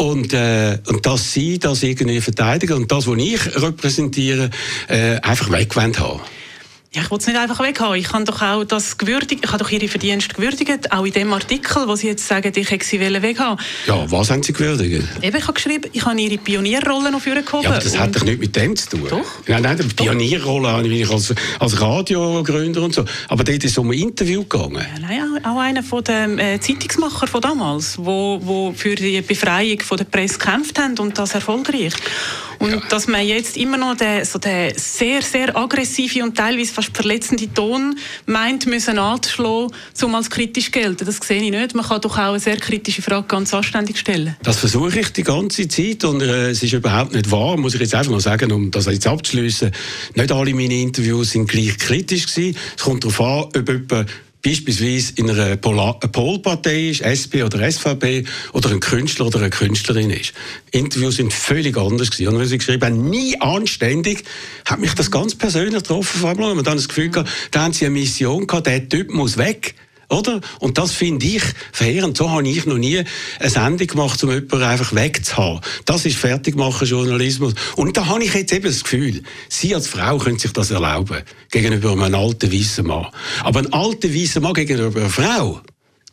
Und, 0.00 0.32
äh, 0.32 0.78
und 0.86 1.04
dass 1.04 1.34
sie 1.34 1.58
das 1.58 1.82
irgendwie 1.82 2.22
verteidigen 2.22 2.72
und 2.72 2.90
das, 2.90 3.06
was 3.06 3.18
ich 3.18 3.62
repräsentiere, 3.62 4.48
äh, 4.88 5.16
einfach 5.20 5.52
weggewendet 5.52 6.00
haben. 6.00 6.20
Ja, 6.92 7.02
ich 7.02 7.10
will 7.12 7.18
es 7.18 7.26
nicht 7.28 7.38
einfach 7.38 7.60
weghaben. 7.60 7.94
Ich 7.94 8.12
habe 8.12 8.24
doch 8.24 8.42
auch 8.42 8.64
das 8.64 8.98
gewürdigt, 8.98 9.44
ich 9.44 9.52
habe 9.52 9.62
doch 9.62 9.70
Ihre 9.70 9.86
Verdienste 9.86 10.34
gewürdigt, 10.34 10.90
auch 10.90 11.04
in 11.04 11.12
dem 11.12 11.32
Artikel, 11.32 11.86
wo 11.86 11.94
Sie 11.94 12.08
jetzt 12.08 12.26
sagen, 12.26 12.50
ich 12.52 12.68
hätte 12.68 12.84
sie 12.84 12.98
weghaben 12.98 13.64
Ja, 13.86 14.10
was 14.10 14.28
haben 14.32 14.42
Sie 14.42 14.52
gewürdigt? 14.52 15.06
Eben, 15.22 15.36
ich 15.36 15.42
habe 15.44 15.52
geschrieben, 15.52 15.88
ich 15.92 16.04
habe 16.04 16.20
Ihre 16.20 16.36
Pionierrolle 16.38 17.12
noch 17.12 17.20
vorgehoben. 17.20 17.62
Ja, 17.62 17.70
aber 17.70 17.78
das 17.78 17.96
hat 17.96 18.16
doch 18.16 18.24
nichts 18.24 18.40
mit 18.40 18.56
dem 18.56 18.74
zu 18.74 18.88
tun. 18.88 19.06
Doch. 19.08 19.24
Nein, 19.46 19.62
nein, 19.62 19.78
die 19.78 19.84
Pionierrolle 19.84 20.68
habe 20.68 20.88
ich 20.88 21.08
als, 21.08 21.32
als 21.60 21.80
Radiogründer 21.80 22.82
und 22.82 22.92
so. 22.92 23.04
Aber 23.28 23.44
dort 23.44 23.62
ist 23.62 23.70
es 23.70 23.78
um 23.78 23.88
ein 23.92 23.96
Interview 23.96 24.42
gegangen. 24.42 24.84
Ja, 24.94 24.98
nein, 24.98 25.44
auch 25.44 25.60
einer 25.60 25.84
von 25.84 26.02
den 26.02 26.40
äh, 26.40 26.58
Zeitungsmacher 26.58 27.28
von 27.28 27.40
damals, 27.40 27.98
wo, 27.98 28.40
wo 28.42 28.72
für 28.76 28.96
die 28.96 29.20
Befreiung 29.22 29.78
von 29.78 29.96
der 29.96 30.06
Presse 30.06 30.38
gekämpft 30.40 30.76
haben 30.80 30.98
und 30.98 31.16
das 31.16 31.34
erfolgreich. 31.34 31.94
Und 32.60 32.72
ja. 32.72 32.80
dass 32.90 33.06
man 33.06 33.26
jetzt 33.26 33.56
immer 33.56 33.78
noch 33.78 33.96
den, 33.96 34.24
so 34.24 34.38
den 34.38 34.76
sehr, 34.76 35.22
sehr 35.22 35.56
aggressive 35.56 36.22
und 36.22 36.36
teilweise 36.36 36.74
fast 36.80 36.96
verletzende 36.96 37.52
Ton 37.52 37.96
meint, 38.26 38.66
müssen 38.66 38.98
anzuschlagen, 38.98 39.72
um 40.02 40.14
als 40.14 40.30
kritisch 40.30 40.70
gelten. 40.70 41.04
Das 41.04 41.18
sehe 41.18 41.42
ich 41.42 41.50
nicht. 41.50 41.74
Man 41.74 41.84
kann 41.84 42.00
doch 42.00 42.16
auch 42.16 42.30
eine 42.30 42.40
sehr 42.40 42.56
kritische 42.56 43.02
Frage 43.02 43.26
ganz 43.26 43.52
anständig 43.52 43.98
stellen. 43.98 44.36
Das 44.42 44.58
versuche 44.58 45.00
ich 45.00 45.12
die 45.12 45.22
ganze 45.22 45.68
Zeit 45.68 46.04
und 46.04 46.22
äh, 46.22 46.50
es 46.50 46.62
ist 46.62 46.72
überhaupt 46.72 47.12
nicht 47.12 47.30
wahr, 47.30 47.56
muss 47.56 47.74
ich 47.74 47.80
jetzt 47.80 47.94
einfach 47.94 48.12
noch 48.12 48.20
sagen, 48.20 48.50
um 48.52 48.70
das 48.70 48.86
jetzt 48.86 49.06
abzuschließen. 49.06 49.70
Nicht 50.14 50.32
alle 50.32 50.54
meine 50.54 50.74
Interviews 50.74 51.32
sind 51.32 51.48
gleich 51.48 51.76
kritisch 51.78 52.26
gewesen. 52.26 52.56
Es 52.76 52.82
kommt 52.82 53.04
darauf 53.04 53.20
an, 53.20 53.44
ob 53.44 53.68
jemand 53.68 54.10
beispielsweise 54.42 55.12
in 55.16 55.30
einer 55.30 55.56
Polpartei 55.56 56.90
ist, 56.90 57.02
SP 57.02 57.42
oder 57.44 57.70
SVP, 57.70 58.24
oder 58.52 58.70
ein 58.70 58.80
Künstler 58.80 59.26
oder 59.26 59.40
eine 59.40 59.50
Künstlerin 59.50 60.10
ist. 60.10 60.32
Interviews 60.70 61.16
sind 61.16 61.32
völlig 61.32 61.76
anders 61.76 62.10
gewesen. 62.10 62.28
Und 62.32 62.40
wenn 62.40 62.46
sie 62.46 62.58
geschrieben 62.58 62.84
haben, 62.84 63.10
nie 63.10 63.40
anständig, 63.40 64.24
hat 64.64 64.80
mich 64.80 64.94
das 64.94 65.10
ganz 65.10 65.34
persönlich 65.34 65.82
getroffen. 65.82 66.20
Vor 66.20 66.30
allem, 66.30 66.58
und 66.58 66.66
dann 66.66 66.76
das 66.76 66.88
Gefühl 66.88 67.10
gehabt, 67.10 67.30
da 67.50 67.64
haben 67.64 67.72
sie 67.72 67.86
eine 67.86 67.94
Mission 67.94 68.46
gehabt, 68.46 68.66
der 68.66 68.88
Typ 68.88 69.12
muss 69.12 69.36
weg. 69.36 69.74
Oder? 70.10 70.40
Und 70.58 70.76
das 70.76 70.92
finde 70.92 71.24
ich 71.24 71.42
verheerend. 71.72 72.16
So 72.16 72.30
habe 72.30 72.46
ich 72.46 72.66
noch 72.66 72.78
nie 72.78 73.02
eine 73.38 73.50
Sendung 73.50 73.86
gemacht, 73.86 74.22
um 74.24 74.30
jemanden 74.30 74.62
einfach 74.62 74.94
wegzuhaben. 74.94 75.60
Das 75.84 76.04
ist 76.04 76.16
Fertigmachen 76.16 76.86
Journalismus. 76.86 77.54
Und 77.76 77.96
da 77.96 78.06
habe 78.06 78.24
ich 78.24 78.34
jetzt 78.34 78.52
eben 78.52 78.64
das 78.64 78.82
Gefühl, 78.82 79.22
Sie 79.48 79.74
als 79.74 79.86
Frau 79.86 80.18
können 80.18 80.38
sich 80.38 80.52
das 80.52 80.70
erlauben. 80.70 81.22
Gegenüber 81.50 81.92
einem 81.92 82.14
alten 82.14 82.52
weißen 82.52 82.86
Mann. 82.86 83.06
Aber 83.44 83.60
ein 83.60 83.72
alter 83.72 84.12
weißer 84.12 84.40
Mann 84.40 84.54
gegenüber 84.54 85.00
einer 85.00 85.10
Frau, 85.10 85.60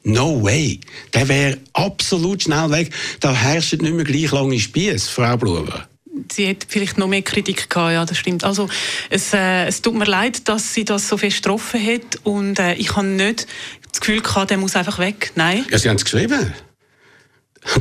No 0.04 0.42
way. 0.42 0.80
Der 1.14 1.28
wäre 1.28 1.58
absolut 1.74 2.44
schnell 2.44 2.70
weg. 2.72 2.92
Da 3.20 3.34
herrscht 3.34 3.82
nicht 3.82 3.94
mehr 3.94 4.06
gleich 4.06 4.32
lange 4.32 4.58
Spieß, 4.58 5.10
Frau 5.10 5.36
Blumer 5.36 5.88
sie 6.32 6.50
hat 6.50 6.66
vielleicht 6.68 6.98
noch 6.98 7.08
mehr 7.08 7.22
Kritik 7.22 7.70
gehabt, 7.70 7.94
ja, 7.94 8.06
das 8.06 8.18
stimmt. 8.18 8.44
Also 8.44 8.70
es, 9.10 9.34
äh, 9.34 9.66
es 9.66 9.82
tut 9.82 9.96
mir 9.96 10.06
leid, 10.06 10.48
dass 10.48 10.74
sie 10.74 10.86
das 10.86 11.08
so 11.08 11.18
fest 11.18 11.38
getroffen 11.38 11.86
hat 11.86 12.20
und 12.24 12.60
äh, 12.60 12.74
ich 12.76 12.96
habe 12.96 13.08
nicht 13.08 13.48
das 13.98 14.02
Gefühl 14.02 14.22
gehabt, 14.22 14.52
der 14.52 14.58
muss 14.58 14.76
einfach 14.76 15.00
weg. 15.00 15.32
Nein. 15.36 15.66
Ja, 15.72 15.78
Sie 15.78 15.90
haben 15.90 15.96
es 15.96 16.04
geschrieben. 16.04 16.54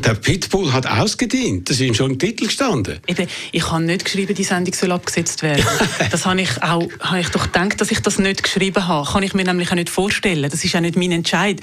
Der 0.05 0.14
Pitbull 0.14 0.72
hat 0.72 0.87
ausgedient. 0.87 1.70
Das 1.70 1.77
ist 1.77 1.83
ihm 1.83 1.94
schon 1.94 2.12
im 2.12 2.18
Titel 2.18 2.46
gestanden. 2.46 2.99
Eben, 3.07 3.29
ich 3.53 3.70
habe 3.70 3.83
nicht 3.85 4.05
geschrieben, 4.05 4.35
die 4.35 4.44
Sendung 4.44 4.75
soll 4.75 4.92
abgesetzt 4.92 5.42
werden. 5.42 5.64
das 6.11 6.27
habe 6.27 6.40
ich 6.40 6.62
auch, 6.62 6.88
habe 7.01 7.20
ich 7.20 7.29
doch 7.29 7.44
gedacht, 7.44 7.81
dass 7.81 7.90
ich 7.90 8.01
das 8.01 8.18
nicht 8.18 8.42
geschrieben 8.42 8.87
habe. 8.87 9.09
Kann 9.09 9.22
ich 9.22 9.35
mir 9.35 9.44
nämlich 9.44 9.70
auch 9.70 9.77
nicht 9.77 9.88
vorstellen. 9.88 10.51
Das 10.51 10.64
ist 10.64 10.75
auch 10.75 10.81
nicht 10.81 10.96
mein 10.96 11.12
Entscheid. 11.12 11.61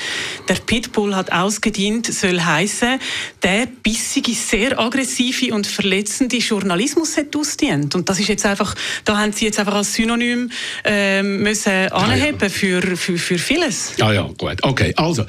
Der 0.47 0.55
Pitbull 0.55 1.15
hat 1.15 1.31
ausgedient, 1.31 2.07
soll 2.13 2.39
heißen, 2.39 2.99
der 3.43 3.67
bissige, 3.83 4.33
sehr 4.33 4.79
aggressive 4.79 5.53
und 5.53 5.67
verletzende 5.67 6.37
Journalismus 6.37 7.17
hat 7.17 7.35
ausdient. 7.35 7.93
Und 7.95 8.09
das 8.09 8.19
ist 8.19 8.29
jetzt 8.29 8.45
einfach, 8.45 8.75
da 9.05 9.17
haben 9.17 9.33
Sie 9.33 9.45
jetzt 9.45 9.59
einfach 9.59 9.75
als 9.75 9.93
Synonym 9.93 10.49
äh, 10.85 11.21
müssen 11.21 11.91
anheben 11.91 12.37
ah, 12.39 12.43
ja. 12.43 12.49
für, 12.49 12.97
für, 12.97 13.17
für 13.17 13.37
vieles. 13.37 13.93
Ja, 13.97 14.11
ja, 14.13 14.29
gut. 14.37 14.63
Okay, 14.63 14.93
also. 14.95 15.25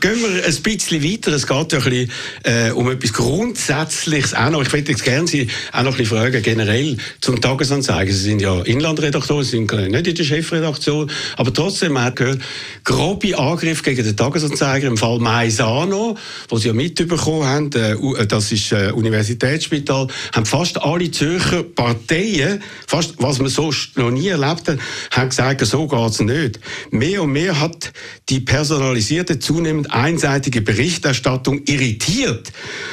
Gehen 0.00 0.16
wir 0.20 0.44
ein 0.44 0.62
bisschen 0.62 1.02
weiter. 1.02 1.32
Es 1.32 1.46
geht 1.46 1.72
ja 1.72 1.78
ein 1.78 1.84
bisschen, 1.84 2.10
äh, 2.44 2.70
um 2.70 2.90
etwas 2.90 3.12
Grundsätzliches 3.12 4.34
auch 4.34 4.50
noch. 4.50 4.62
Ich 4.62 4.72
würde 4.72 4.90
jetzt 4.92 5.04
gerne 5.04 5.26
Sie 5.26 5.48
auch 5.72 5.82
noch 5.82 5.92
ein 5.92 5.98
bisschen 5.98 6.18
fragen, 6.18 6.42
generell 6.42 6.96
zum 7.20 7.40
Tagesanzeiger. 7.40 8.12
Sie 8.12 8.18
sind 8.18 8.40
ja 8.40 8.60
Inlandredakteur, 8.62 9.42
Sie 9.42 9.50
sind 9.50 9.72
nicht 9.72 10.06
in 10.06 10.14
der 10.14 10.24
Chefredaktion, 10.24 11.10
aber 11.36 11.52
trotzdem, 11.52 11.92
man 11.92 12.04
hat 12.04 12.16
gehört, 12.16 12.40
grobe 12.84 13.38
Angriff 13.38 13.82
gegen 13.82 14.04
den 14.04 14.16
Tagesanzeiger 14.16 14.88
im 14.88 14.96
Fall 14.96 15.18
Maisano, 15.18 16.16
wo 16.48 16.58
Sie 16.58 16.68
ja 16.68 16.74
mitbekommen 16.74 17.44
haben, 17.44 17.70
äh, 17.72 17.92
äh, 17.92 18.26
das 18.26 18.52
ist 18.52 18.72
äh, 18.72 18.92
Universitätsspital, 18.92 20.08
haben 20.32 20.46
fast 20.46 20.80
alle 20.82 21.10
Zürcher 21.10 21.62
Parteien, 21.62 22.62
fast, 22.86 23.14
was 23.18 23.38
man 23.38 23.48
so 23.48 23.72
noch 23.94 24.10
nie 24.10 24.28
erlebt 24.28 24.68
hat, 24.68 24.78
haben 25.10 25.28
gesagt, 25.28 25.64
so 25.64 25.86
geht 25.86 26.10
es 26.10 26.20
nicht. 26.20 26.60
Mehr 26.90 27.22
und 27.22 27.32
mehr 27.32 27.58
hat 27.60 27.92
die 28.28 28.40
personalisierte 28.40 29.38
zunehmend 29.38 29.85
und 29.86 29.92
einseitige 29.92 30.60
Berichterstattung 30.60 31.62
irritiert. 31.66 32.52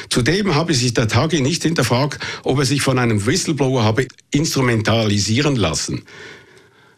Zudem 0.09 0.55
habe 0.55 0.73
sich 0.73 0.93
der 0.93 1.07
Tagi 1.07 1.41
nicht 1.41 1.63
hinterfragt, 1.63 2.19
ob 2.43 2.59
er 2.59 2.65
sich 2.65 2.81
von 2.81 2.99
einem 2.99 3.25
Whistleblower 3.25 3.83
habe 3.83 4.07
instrumentalisieren 4.31 5.55
lassen. 5.55 6.03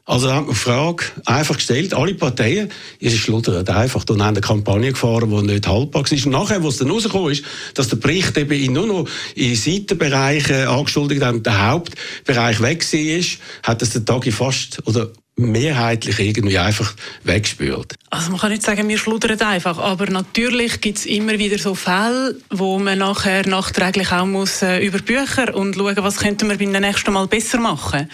Also 0.07 0.29
die 0.47 0.53
Frage 0.53 1.03
einfach 1.25 1.55
gestellt, 1.55 1.95
alle 1.95 2.13
Parteien, 2.13 2.69
ihr 2.99 3.09
schluddert 3.09 3.67
einfach 3.71 4.03
und 4.07 4.21
haben 4.21 4.35
eine 4.35 4.41
Kampagne 4.41 4.91
gefahren, 4.91 5.31
die 5.31 5.53
nicht 5.53 5.67
haltbar 5.67 6.03
war. 6.03 6.11
Und 6.11 6.31
nachher, 6.31 6.61
wo 6.61 6.67
es 6.67 6.77
dann 6.77 6.91
rausgekommen 6.91 7.31
ist, 7.31 7.43
dass 7.73 7.87
der 7.87 7.95
Bericht 7.95 8.37
eben 8.37 8.51
in 8.51 8.73
nur 8.73 8.85
noch 8.85 9.09
in 9.33 9.55
Seitenbereichen 9.55 10.67
angeschuldigt 10.67 11.23
hat 11.23 11.33
und 11.33 11.45
der 11.45 11.69
Hauptbereich 11.69 12.61
weg 12.61 12.85
war, 12.93 13.25
hat 13.63 13.81
das 13.81 13.89
der 13.91 14.05
Tagi 14.05 14.31
fast, 14.31 14.79
oder 14.85 15.11
mehrheitlich 15.37 16.19
irgendwie 16.19 16.57
einfach 16.57 16.93
wegspült. 17.23 17.95
Also 18.09 18.31
man 18.31 18.39
kann 18.39 18.51
nicht 18.51 18.63
sagen, 18.63 18.87
wir 18.87 18.97
schluddern 18.97 19.39
einfach, 19.41 19.77
aber 19.77 20.09
natürlich 20.09 20.79
gibt 20.79 20.99
es 20.99 21.05
immer 21.05 21.37
wieder 21.37 21.57
so 21.57 21.75
Fälle, 21.75 22.35
wo 22.49 22.79
man 22.79 22.99
nachher 22.99 23.47
nachträglich 23.47 24.11
auch 24.11 24.25
muss 24.25 24.61
äh, 24.61 24.79
über 24.79 24.99
Bücher 24.99 25.53
und 25.53 25.75
schauen, 25.75 25.97
was 25.97 26.17
könnten 26.17 26.49
wir 26.49 26.57
beim 26.57 26.71
nächsten 26.71 27.11
Mal 27.11 27.27
besser 27.27 27.59
machen. 27.59 28.09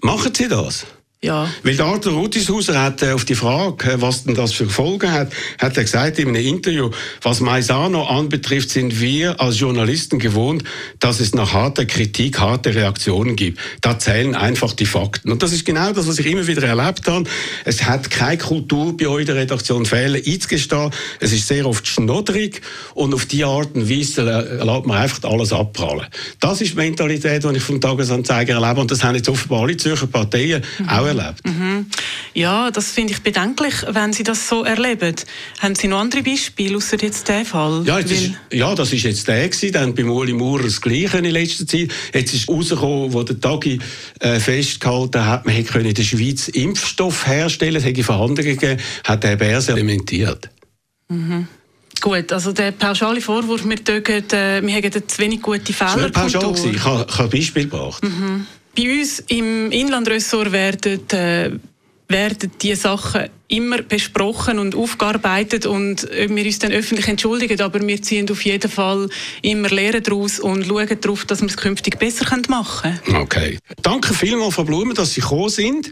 Machen 0.00 0.34
Sie 0.34 0.48
das? 0.48 0.86
Ja. 1.20 1.48
Weil 1.64 1.74
der 1.74 1.86
Arthur 1.86 2.12
Rutishauser 2.12 2.80
hat 2.80 3.02
äh, 3.02 3.10
auf 3.10 3.24
die 3.24 3.34
Frage, 3.34 3.90
äh, 3.90 4.00
was 4.00 4.22
denn 4.22 4.36
das 4.36 4.52
für 4.52 4.68
Folgen 4.68 5.10
hat, 5.10 5.32
hat 5.58 5.76
er 5.76 5.82
gesagt 5.82 6.20
in 6.20 6.28
einem 6.28 6.46
Interview, 6.46 6.90
was 7.22 7.40
Maisano 7.40 8.04
anbetrifft, 8.04 8.70
sind 8.70 9.00
wir 9.00 9.40
als 9.40 9.58
Journalisten 9.58 10.20
gewohnt, 10.20 10.62
dass 11.00 11.18
es 11.18 11.34
nach 11.34 11.54
harter 11.54 11.86
Kritik 11.86 12.38
harte 12.38 12.72
Reaktionen 12.72 13.34
gibt. 13.34 13.58
Da 13.80 13.98
zählen 13.98 14.36
einfach 14.36 14.74
die 14.74 14.86
Fakten. 14.86 15.32
Und 15.32 15.42
das 15.42 15.52
ist 15.52 15.64
genau 15.64 15.92
das, 15.92 16.06
was 16.06 16.20
ich 16.20 16.26
immer 16.26 16.46
wieder 16.46 16.62
erlebt 16.62 17.08
habe. 17.08 17.28
Es 17.64 17.82
hat 17.82 18.10
keine 18.10 18.38
Kultur 18.38 18.96
bei 18.96 19.08
euch 19.08 19.22
in 19.22 19.26
der 19.26 19.36
Redaktion 19.36 19.86
Fehler 19.86 20.20
einzugestehen. 20.24 20.92
Es 21.18 21.32
ist 21.32 21.48
sehr 21.48 21.66
oft 21.66 21.84
schnodrig 21.88 22.60
und 22.94 23.12
auf 23.12 23.26
die 23.26 23.42
Art 23.44 23.74
und 23.74 23.90
Weise 23.90 24.22
lässt 24.22 24.86
man 24.86 24.96
einfach 24.96 25.28
alles 25.28 25.52
abprallen. 25.52 26.06
Das 26.38 26.60
ist 26.60 26.74
die 26.74 26.76
Mentalität, 26.76 27.42
die 27.42 27.56
ich 27.56 27.62
vom 27.62 27.80
Tagesanzeiger 27.80 28.54
erlebe 28.54 28.80
und 28.80 28.92
das 28.92 29.02
haben 29.02 29.16
jetzt 29.16 29.28
offenbar 29.28 29.62
alle 29.62 29.76
Zürcher 29.76 30.06
Parteien 30.06 30.62
mhm. 30.78 30.88
auch 30.88 31.07
erlebt. 31.08 31.46
Mhm. 31.46 31.86
Ja, 32.34 32.70
das 32.70 32.90
finde 32.90 33.12
ich 33.12 33.22
bedenklich, 33.22 33.74
wenn 33.88 34.12
Sie 34.12 34.22
das 34.22 34.48
so 34.48 34.64
erleben. 34.64 35.16
Haben 35.58 35.74
Sie 35.74 35.88
noch 35.88 35.98
andere 35.98 36.22
Beispiele, 36.22 36.76
außer 36.76 36.96
jetzt 37.00 37.28
der 37.28 37.44
Fall? 37.44 37.82
Ja, 37.84 37.98
ist, 37.98 38.32
ja 38.52 38.74
das 38.74 38.92
ist 38.92 39.02
jetzt 39.02 39.26
der 39.26 39.48
gewesen. 39.48 39.72
Dann 39.72 39.94
bei 39.94 40.04
Uli 40.04 40.32
Maurer 40.32 40.64
das 40.64 40.80
Gleiche 40.80 41.18
in 41.18 41.24
letzter 41.24 41.66
Zeit. 41.66 41.90
Jetzt 42.14 42.34
ist 42.34 42.48
rausgekommen, 42.48 43.12
wo 43.12 43.22
der 43.22 43.40
Tagi 43.40 43.78
äh, 44.20 44.38
festgehalten 44.38 45.24
hat, 45.24 45.46
man 45.46 45.54
hätte 45.54 45.78
in 45.78 45.94
der 45.94 46.02
Schweiz 46.02 46.48
Impfstoff 46.48 47.26
herstellen, 47.26 47.76
es 47.76 47.84
hätte 47.84 48.04
Verhandlungen 48.04 48.56
gegeben, 48.56 48.80
hat 49.04 49.24
der 49.24 49.36
Bärse 49.36 49.74
dementiert. 49.74 50.50
Mhm. 51.08 51.48
Gut, 52.00 52.32
also 52.32 52.52
der 52.52 52.72
pauschale 52.72 53.20
Vorwurf, 53.20 53.68
wir, 53.68 53.76
dürfen, 53.76 54.30
äh, 54.30 54.62
wir 54.64 54.74
haben 54.74 55.08
zu 55.08 55.18
wenig 55.18 55.42
gute 55.42 55.72
Fehler. 55.72 56.10
Das 56.10 56.32
war 56.32 56.42
pauschal. 56.42 56.74
Ich 56.74 56.84
habe 56.84 57.06
ein 57.24 57.30
Beispiel 57.30 57.64
gebracht. 57.64 58.04
Mhm. 58.04 58.46
Bei 58.78 59.00
uns 59.00 59.24
im 59.26 59.72
Inlandressort 59.72 60.52
werden, 60.52 61.00
äh, 61.10 61.50
werden 62.06 62.52
diese 62.62 62.82
Sachen 62.82 63.28
immer 63.48 63.82
besprochen 63.82 64.60
und 64.60 64.76
aufgearbeitet 64.76 65.66
und 65.66 66.08
wir 66.08 66.44
uns 66.44 66.60
dann 66.60 66.70
öffentlich 66.70 67.08
entschuldigen, 67.08 67.60
aber 67.60 67.84
wir 67.84 68.00
ziehen 68.00 68.30
auf 68.30 68.44
jeden 68.44 68.70
Fall 68.70 69.08
immer 69.42 69.68
Lehren 69.68 70.04
daraus 70.04 70.38
und 70.38 70.66
schauen 70.66 70.96
darauf, 71.00 71.24
dass 71.24 71.40
wir 71.40 71.48
es 71.48 71.56
künftig 71.56 71.98
besser 71.98 72.24
machen 72.48 73.00
können. 73.04 73.16
Okay. 73.16 73.58
Danke 73.82 74.14
vielmals, 74.14 74.54
Frau 74.54 74.62
Blumen, 74.62 74.94
dass 74.94 75.14
Sie 75.14 75.22
gekommen 75.22 75.48
sind. 75.48 75.90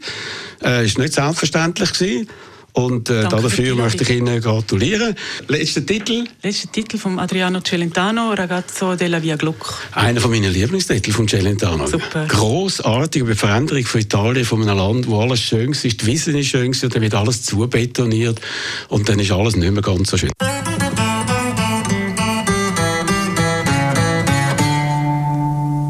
Es 0.61 0.95
äh, 0.95 0.97
war 0.97 1.03
nicht 1.03 1.15
selbstverständlich. 1.15 1.93
Gewesen. 1.93 2.29
Und 2.77 3.09
äh, 3.09 3.27
dafür 3.27 3.75
möchte 3.75 4.05
ich 4.05 4.11
Ihnen 4.11 4.39
gratulieren. 4.39 5.15
Letzter 5.49 5.85
Titel? 5.85 6.27
Letzter 6.43 6.71
Titel 6.71 6.99
von 6.99 7.19
Adriano 7.19 7.63
Celentano, 7.63 8.35
Ragazzo 8.35 8.95
della 8.97 9.23
Via 9.23 9.37
Gluck. 9.37 9.79
Einer 9.93 10.21
von 10.21 10.31
meinen 10.31 10.53
Lieblingstitel 10.53 11.11
von 11.11 11.27
Celentano. 11.27 11.87
Super. 11.87 12.27
Grossartig 12.27 13.23
über 13.23 13.33
die 13.33 13.39
Veränderung 13.39 13.87
von 13.87 14.01
Italien, 14.03 14.45
von 14.45 14.61
einem 14.61 14.77
Land, 14.77 15.07
wo 15.07 15.23
alles 15.23 15.41
schön 15.41 15.73
ist, 15.73 15.85
die 15.85 16.07
Wissen 16.07 16.37
ist 16.37 16.49
schön, 16.49 16.67
und 16.67 16.95
dann 16.95 17.01
wird 17.01 17.15
alles 17.15 17.45
zubetoniert 17.45 18.43
und 18.89 19.09
dann 19.09 19.21
ist 19.21 19.33
alles 19.33 19.57
nicht 19.57 19.73
mehr 19.73 19.81
ganz 19.81 20.11
so 20.11 20.19
schön. 20.19 20.31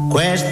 Questa 0.09 0.46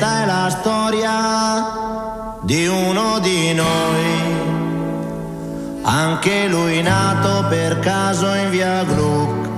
anche 6.06 6.48
lui 6.48 6.84
nato 6.84 7.46
per 7.50 7.80
caso 7.80 8.32
in 8.36 8.52
via 8.52 8.84
Gluck, 8.84 9.50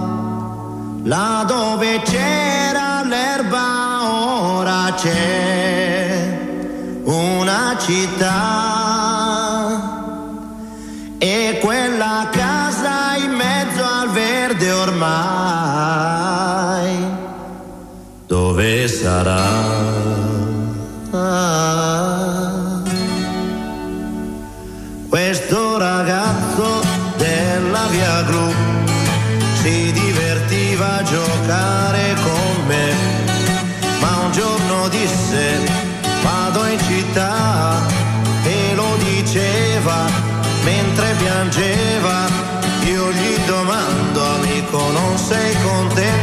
là 1.04 1.44
dove 1.46 2.02
c'era 2.04 3.04
l'erba 3.04 4.00
ora 4.56 4.94
c'è 4.96 6.40
una 7.04 7.76
città. 7.78 8.80
E 11.24 11.60
quella 11.62 12.30
casa 12.32 13.16
in 13.18 13.34
mezzo 13.34 13.84
al 13.84 14.10
verde 14.10 14.72
ormai, 14.72 15.41
sarà? 19.12 19.44
Questo 25.10 25.78
ragazzo 25.78 26.82
della 27.18 27.88
via 27.90 28.22
Gru 28.24 28.54
si 29.62 29.92
divertiva 29.92 31.00
a 31.00 31.04
giocare 31.04 32.16
con 32.26 32.66
me, 32.68 32.88
ma 34.00 34.12
un 34.26 34.32
giorno 34.32 34.88
disse 34.88 35.60
vado 36.24 36.66
in 36.68 36.80
città 36.80 37.82
e 38.44 38.76
lo 38.76 38.96
diceva 39.10 40.06
mentre 40.64 41.16
piangeva, 41.18 42.18
io 42.86 43.12
gli 43.12 43.36
domando 43.46 44.20
amico 44.38 44.80
non 44.92 45.18
sei 45.18 45.54
contento, 45.64 46.21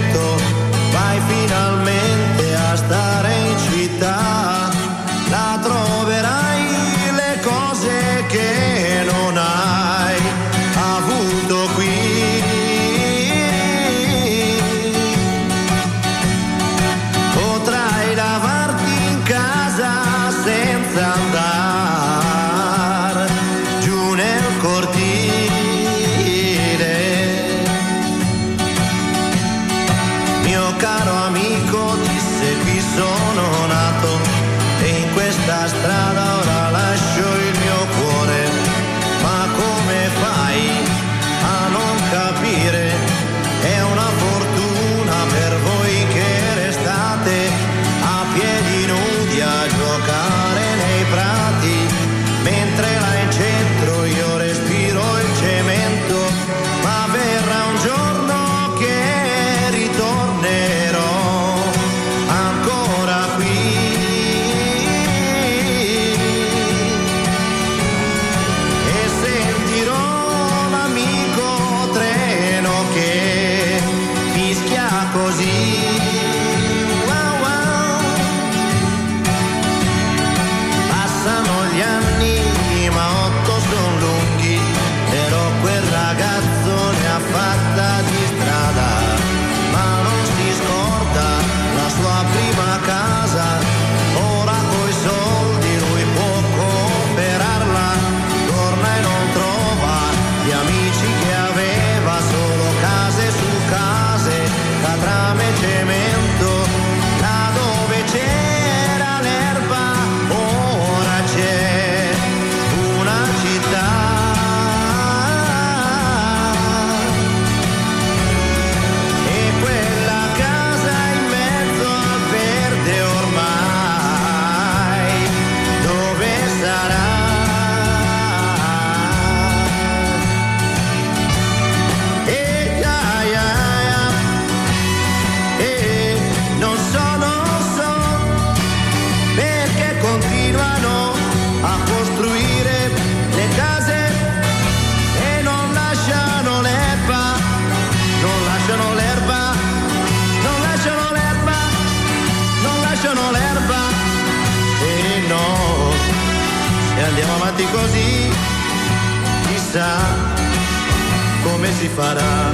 come 161.42 161.68
si 161.78 161.88
farà. 161.88 162.52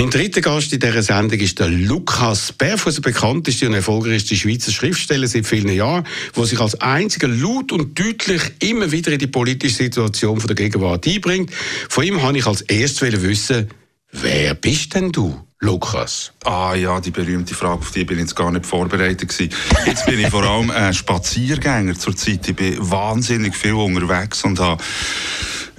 Mein 0.00 0.08
dritter 0.08 0.40
Gast 0.40 0.72
in 0.72 0.80
dieser 0.80 1.02
Sendung 1.02 1.38
ist 1.40 1.58
der 1.58 1.68
Lukas 1.68 2.52
Berfuss, 2.52 2.94
der 2.94 3.02
bekannteste 3.02 3.66
und 3.66 3.74
erfolgreichste 3.74 4.34
Schweizer 4.34 4.72
Schriftsteller 4.72 5.28
seit 5.28 5.46
vielen 5.46 5.68
Jahren, 5.68 6.06
der 6.34 6.46
sich 6.46 6.58
als 6.58 6.80
einziger 6.80 7.28
laut 7.28 7.70
und 7.70 7.98
deutlich 7.98 8.40
immer 8.60 8.90
wieder 8.92 9.12
in 9.12 9.18
die 9.18 9.26
politische 9.26 9.74
Situation 9.74 10.38
der 10.38 10.56
Gegenwart 10.56 11.06
einbringt. 11.06 11.50
Von 11.90 12.04
ihm 12.04 12.22
habe 12.22 12.38
ich 12.38 12.46
als 12.46 12.62
erstes 12.62 13.22
wissen, 13.22 13.68
wer 14.12 14.54
bist 14.54 14.94
denn 14.94 15.12
du? 15.12 15.40
Lukas? 15.62 16.32
Ah 16.44 16.74
ja, 16.74 17.00
die 17.00 17.10
berühmte 17.10 17.54
Frage, 17.54 17.80
auf 17.80 17.90
die 17.90 18.04
bin 18.04 18.16
ich 18.16 18.22
jetzt 18.22 18.36
gar 18.36 18.50
nicht 18.50 18.64
vorbereitet 18.64 19.28
gewesen. 19.28 19.52
Jetzt 19.84 20.06
bin 20.06 20.18
ich 20.18 20.28
vor 20.28 20.42
allem 20.42 20.70
ein 20.70 20.94
Spaziergänger 20.94 21.98
zur 21.98 22.16
Zeit. 22.16 22.48
Ich 22.48 22.56
bin 22.56 22.78
wahnsinnig 22.78 23.54
viel 23.54 23.74
unterwegs 23.74 24.42
und 24.42 24.58
habe 24.58 24.82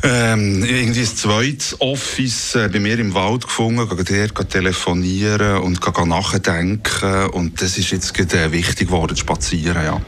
ähm, 0.04 0.64
irgendwie 0.64 1.02
ein 1.02 1.06
zweites 1.06 1.82
Office 1.82 2.56
äh, 2.56 2.70
bei 2.72 2.80
mir 2.80 2.98
im 3.00 3.14
Wald 3.14 3.44
gefunden, 3.44 3.88
gehe 4.04 4.28
dort 4.28 4.50
telefonieren 4.50 5.58
und 5.58 5.82
gehe 5.82 6.08
nachdenken 6.08 7.30
und 7.32 7.62
das 7.62 7.78
ist 7.78 7.92
jetzt 7.92 8.14
gerade, 8.14 8.52
wichtig 8.52 8.88
geworden, 8.88 9.16
spazieren, 9.16 9.84
ja. 9.84 10.02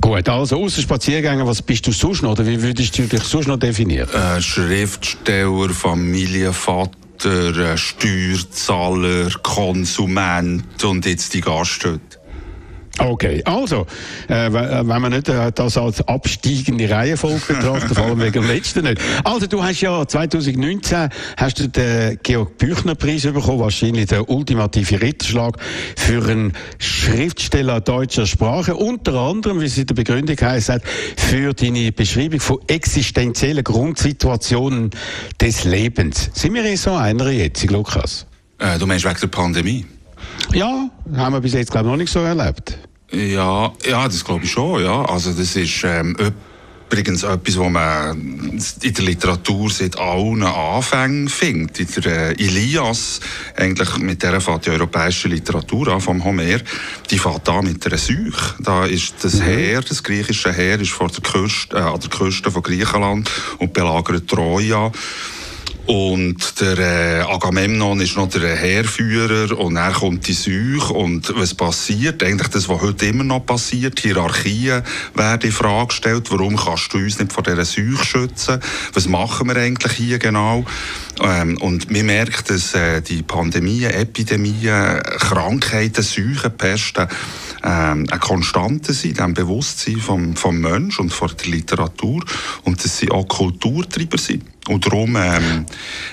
Gut, 0.00 0.28
also 0.28 0.62
außer 0.62 0.82
Spaziergängen, 0.82 1.46
was 1.46 1.62
bist 1.62 1.86
du 1.86 1.92
sonst 1.92 2.22
noch, 2.22 2.32
oder 2.32 2.46
wie 2.46 2.60
würdest 2.60 2.96
du 2.98 3.02
dich 3.02 3.22
sonst 3.22 3.46
noch 3.46 3.58
definieren? 3.58 4.08
Äh, 4.10 4.40
Schriftsteller, 4.40 5.70
Familienvater, 5.70 6.90
äh, 7.24 7.76
Steuerzahler, 7.76 9.30
Konsument 9.42 10.82
und 10.84 11.06
jetzt 11.06 11.34
die 11.34 11.40
Gaststätte. 11.40 12.23
Okay, 12.98 13.42
also, 13.44 13.86
äh, 14.28 14.52
wenn 14.52 14.86
man 14.86 15.10
nicht 15.10 15.28
äh, 15.28 15.50
das 15.52 15.76
als 15.76 16.00
absteigende 16.06 16.88
Reihenfolge 16.88 17.40
betrachtet, 17.48 17.96
vor 17.96 18.04
allem 18.06 18.20
wegen 18.20 18.32
dem 18.34 18.46
letzten 18.46 18.84
nicht. 18.84 19.00
Also, 19.24 19.48
du 19.48 19.64
hast 19.64 19.80
ja 19.80 20.06
2019 20.06 21.08
hast 21.36 21.58
du 21.58 21.68
den 21.68 22.20
Georg 22.22 22.56
Büchner 22.56 22.94
Preis 22.94 23.22
bekommen, 23.22 23.58
wahrscheinlich 23.58 24.06
der 24.06 24.28
ultimative 24.30 25.00
Ritterschlag 25.00 25.58
für 25.96 26.24
einen 26.24 26.52
Schriftsteller 26.78 27.80
deutscher 27.80 28.26
Sprache, 28.26 28.76
unter 28.76 29.14
anderem, 29.14 29.60
wie 29.60 29.66
es 29.66 29.76
in 29.76 29.86
der 29.86 29.94
Begründung 29.94 30.36
heißt, 30.36 30.72
für 31.16 31.52
deine 31.52 31.90
Beschreibung 31.90 32.38
von 32.38 32.58
existenziellen 32.68 33.64
Grundsituationen 33.64 34.90
des 35.40 35.64
Lebens. 35.64 36.30
Sind 36.32 36.54
wir 36.54 36.64
in 36.64 36.76
so 36.76 36.92
einer 36.92 37.28
jetzt, 37.30 37.68
Lukas? 37.68 38.26
Äh, 38.58 38.78
du 38.78 38.86
meinst 38.86 39.04
wegen 39.04 39.18
der 39.18 39.26
Pandemie? 39.26 39.84
Ja, 40.52 40.88
haben 41.16 41.32
wir 41.32 41.40
bis 41.40 41.52
jetzt 41.54 41.70
glaube 41.70 41.86
ich 41.86 41.90
noch 41.90 41.98
nicht 41.98 42.12
so 42.12 42.20
erlebt. 42.20 42.78
Ja, 43.10 43.72
ja, 43.86 44.06
das 44.06 44.24
glaube 44.24 44.44
ich 44.44 44.50
schon. 44.50 44.82
Ja, 44.82 45.04
also 45.04 45.32
das 45.32 45.54
ist 45.54 45.84
ähm, 45.84 46.16
übrigens 46.90 47.22
etwas, 47.22 47.58
was 47.58 47.70
man 47.70 48.60
in 48.82 48.94
der 48.94 49.04
Literatur 49.04 49.70
seit 49.70 49.98
allen 49.98 50.42
Anfängen 50.42 51.28
findet. 51.28 51.80
In 51.80 52.02
der 52.02 52.38
äh, 52.38 52.44
Ilias, 52.44 53.20
eigentlich 53.56 53.98
mit 53.98 54.22
der 54.22 54.40
fährt 54.40 54.66
die 54.66 54.70
europäische 54.70 55.28
Literatur 55.28 55.88
an, 55.88 56.00
vom 56.00 56.22
Homer, 56.24 56.60
die 57.10 57.18
fährt 57.18 57.48
an 57.48 57.64
mit 57.64 57.84
einer 57.86 57.98
Seuche. 57.98 58.54
Da 58.60 58.84
ist 58.86 59.14
das 59.22 59.34
mhm. 59.34 59.42
Heer, 59.42 59.80
das 59.82 60.02
griechische 60.02 60.52
Heer, 60.52 60.80
ist 60.80 60.92
vor 60.92 61.08
der 61.08 61.20
Küste, 61.20 61.76
äh, 61.76 61.80
an 61.80 62.00
der 62.00 62.10
Küste 62.10 62.50
von 62.50 62.62
Griechenland 62.62 63.30
und 63.58 63.72
belagert 63.72 64.28
Troja. 64.28 64.92
Und 65.86 66.60
der 66.60 66.78
äh, 66.78 67.20
Agamemnon 67.20 68.00
ist 68.00 68.16
noch 68.16 68.30
der 68.30 68.56
Heerführer 68.56 69.58
und 69.58 69.74
dann 69.74 69.92
kommt 69.92 70.26
die 70.26 70.32
Seuche 70.32 70.94
und 70.94 71.30
was 71.36 71.54
passiert? 71.54 72.22
Eigentlich 72.22 72.48
das, 72.48 72.70
was 72.70 72.80
heute 72.80 73.06
immer 73.06 73.24
noch 73.24 73.44
passiert. 73.44 74.00
Hierarchien 74.00 74.82
werden 75.14 75.42
in 75.42 75.52
Frage 75.52 75.88
gestellt. 75.88 76.30
Warum 76.30 76.56
kannst 76.56 76.94
du 76.94 76.98
uns 76.98 77.18
nicht 77.18 77.32
vor 77.32 77.42
dieser 77.42 77.66
Seuche 77.66 78.02
schützen? 78.02 78.60
Was 78.94 79.08
machen 79.08 79.48
wir 79.48 79.56
eigentlich 79.56 79.92
hier 79.92 80.18
genau? 80.18 80.64
Ähm, 81.22 81.58
und 81.58 81.90
man 81.90 82.06
merkt, 82.06 82.48
dass 82.48 82.74
äh, 82.74 83.02
die 83.02 83.22
Pandemien, 83.22 83.90
Epidemien, 83.90 85.02
Krankheiten, 85.18 86.02
Seuchen, 86.02 86.56
Pesten 86.56 87.08
ähm, 87.62 88.06
eine 88.10 88.20
Konstante 88.20 88.94
sind, 88.94 89.20
ein 89.20 89.34
Bewusstsein 89.34 89.98
vom, 89.98 90.34
vom 90.34 90.60
Mensch 90.60 90.98
und 90.98 91.12
von 91.12 91.30
der 91.38 91.50
Literatur 91.50 92.24
und 92.62 92.82
dass 92.82 92.96
sie 92.96 93.10
auch 93.10 93.28
Kulturtreiber 93.28 94.16
sind. 94.16 94.53
Und 94.68 94.86
darum 94.86 95.14
ähm, 95.16 95.66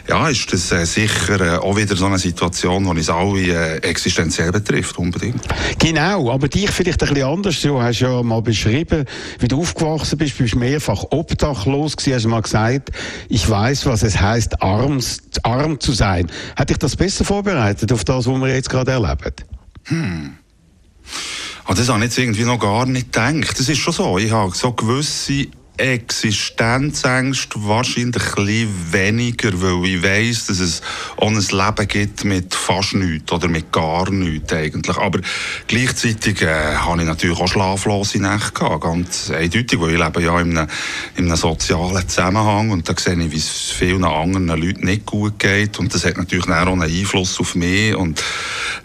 ja, 0.10 0.28
ist 0.28 0.52
das 0.52 0.72
äh, 0.74 0.86
sicher 0.86 1.40
äh, 1.40 1.58
auch 1.58 1.78
wieder 1.78 1.96
so 1.96 2.06
eine 2.06 2.20
Situation, 2.20 2.84
die 2.84 2.90
uns 2.90 3.10
alle 3.10 3.40
äh, 3.40 3.78
existenziell 3.78 4.52
betrifft, 4.52 4.98
unbedingt. 4.98 5.42
Genau, 5.80 6.30
aber 6.32 6.50
dich 6.50 6.70
vielleicht 6.70 7.02
ein 7.02 7.14
bisschen 7.14 7.28
anders. 7.28 7.62
Du 7.62 7.82
hast 7.82 8.02
ja 8.02 8.22
mal 8.22 8.42
beschrieben, 8.42 9.06
wie 9.40 9.48
du 9.48 9.62
aufgewachsen 9.62 10.18
bist, 10.18 10.38
du 10.38 10.44
bist 10.44 10.56
mehrfach 10.56 11.06
obdachlos 11.12 11.96
gewesen, 11.96 12.16
hast 12.16 12.28
mal 12.28 12.42
gesagt, 12.42 12.92
ich 13.30 13.50
weiß, 13.50 13.86
was 13.86 14.04
es 14.04 14.20
heißt, 14.20 14.62
arm, 14.62 15.00
arm 15.44 15.80
zu 15.80 15.94
sein. 15.94 16.30
Hat 16.58 16.70
dich 16.70 16.78
das 16.78 16.98
besser 16.98 17.24
vorbereitet 17.24 17.92
auf 17.94 18.04
das, 18.04 18.28
was 18.28 18.42
wir 18.42 18.54
jetzt 18.54 18.70
gerade 18.70 18.92
erleben? 18.92 19.34
Hm. 19.86 20.38
Ah, 21.66 21.74
das 21.74 21.88
habe 21.88 22.00
ich 22.00 22.06
jetzt 22.06 22.18
irgendwie 22.18 22.44
noch 22.44 22.60
gar 22.60 22.86
nicht 22.86 23.14
gedacht. 23.14 23.58
Das 23.58 23.70
ist 23.70 23.78
schon 23.78 23.94
so. 23.94 24.18
Ich 24.18 24.32
habe 24.32 24.54
so 24.54 24.74
gewisse 24.74 25.48
Existenzängste 25.82 27.56
wahrscheinlich 27.68 28.38
ein 28.38 28.70
weniger, 28.92 29.52
weil 29.62 29.86
ich 29.86 30.04
weiss, 30.04 30.46
dass 30.46 30.60
es 30.60 30.82
auch 31.18 31.30
ein 31.30 31.36
Leben 31.36 31.88
gibt 31.88 32.24
mit 32.24 32.54
fast 32.54 32.94
nichts 32.94 33.32
oder 33.32 33.48
mit 33.48 33.72
gar 33.72 34.10
nichts 34.12 34.54
eigentlich. 34.54 34.98
Aber 34.98 35.20
gleichzeitig 35.68 36.42
äh, 36.44 36.76
habe 36.76 37.02
ich 37.02 37.08
natürlich 37.08 37.40
auch 37.40 37.48
schlaflose 37.48 38.22
Nächte 38.22 38.54
gehabt, 38.54 38.84
ganz 38.84 39.32
eindeutig, 39.32 39.82
weil 39.82 39.94
ich 39.94 40.00
lebe 40.00 40.22
ja 40.22 40.40
in 40.40 40.58
einem, 40.58 40.70
in 41.16 41.26
einem 41.26 41.36
sozialen 41.36 42.08
Zusammenhang 42.08 42.70
und 42.70 42.88
da 42.88 42.94
sehe 42.98 43.16
ich, 43.16 43.32
wie 43.32 43.38
es 43.38 43.72
vielen 43.72 44.04
anderen 44.04 44.48
Leuten 44.48 44.86
nicht 44.86 45.06
gut 45.06 45.40
geht 45.40 45.80
und 45.80 45.94
das 45.94 46.06
hat 46.06 46.18
natürlich 46.18 46.48
auch 46.48 46.68
einen 46.68 46.84
Einfluss 46.84 47.40
auf 47.40 47.56
mich 47.56 47.96
und 47.96 48.24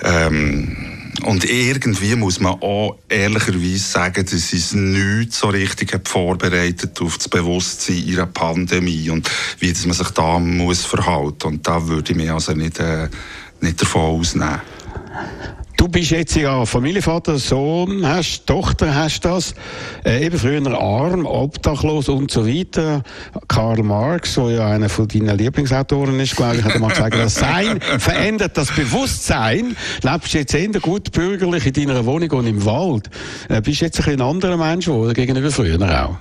ähm, 0.03 0.96
und 1.23 1.45
irgendwie 1.45 2.17
muss 2.17 2.41
man 2.41 2.61
auch 2.61 2.99
ehrlicherweise 3.09 3.79
sagen, 3.79 4.25
dass 4.25 4.53
es 4.53 4.73
nicht 4.73 5.33
so 5.33 5.49
richtig 5.49 6.01
vorbereitet 6.07 7.01
auf 7.01 7.19
das 7.19 7.29
Bewusstsein 7.29 8.05
ihrer 8.05 8.27
Pandemie 8.27 9.11
und 9.11 9.31
wie 9.59 9.73
dass 9.73 9.87
man 9.87 9.95
sich 9.95 10.11
da 10.11 10.39
muss 10.39 10.85
verhalten. 10.85 11.49
Und 11.49 11.67
da 11.67 11.87
würde 11.87 12.13
ich 12.13 12.17
mich 12.17 12.31
also 12.31 12.53
nicht, 12.53 12.79
äh, 12.79 13.09
nicht 13.61 13.81
davon 13.81 14.21
ausnehmen. 14.21 14.61
Du 15.77 15.89
bist 15.89 16.11
jetzt 16.11 16.35
ja 16.35 16.65
Familienvater, 16.65 17.39
Sohn, 17.39 18.07
hast 18.07 18.47
Tochter, 18.47 18.95
hast 18.95 19.25
das, 19.25 19.55
äh, 20.05 20.25
eben 20.25 20.39
früher 20.39 20.81
arm, 20.81 21.27
obdachlos 21.27 22.09
und 22.09 22.31
so 22.31 22.47
weiter. 22.47 23.03
Karl 23.47 23.83
Marx, 23.83 24.35
der 24.35 24.51
ja 24.51 24.67
einer 24.69 24.89
von 24.89 25.07
deinen 25.07 25.37
Lieblingsautoren 25.37 26.19
ist, 26.19 26.35
glaube 26.35 26.57
ich, 26.57 26.65
hat 26.65 26.81
mal 26.81 26.89
gesagt, 26.89 27.15
das 27.15 27.35
Sein 27.35 27.81
verändert 27.99 28.57
das 28.57 28.75
Bewusstsein. 28.75 29.77
Lebst 30.03 30.33
jetzt 30.33 30.55
eher 30.55 30.69
gut 30.81 31.13
bürgerlich 31.13 31.67
in 31.67 31.73
deiner 31.75 32.07
Wohnung 32.07 32.31
und 32.31 32.47
im 32.47 32.65
Wald. 32.65 33.11
Äh, 33.49 33.61
bist 33.61 33.83
jetzt 33.83 34.01
ein, 34.07 34.15
ein 34.15 34.21
anderer 34.23 34.57
Mensch 34.57 34.87
geworden 34.87 35.13
gegenüber 35.13 35.51
früher 35.51 35.79
auch. 35.83 36.17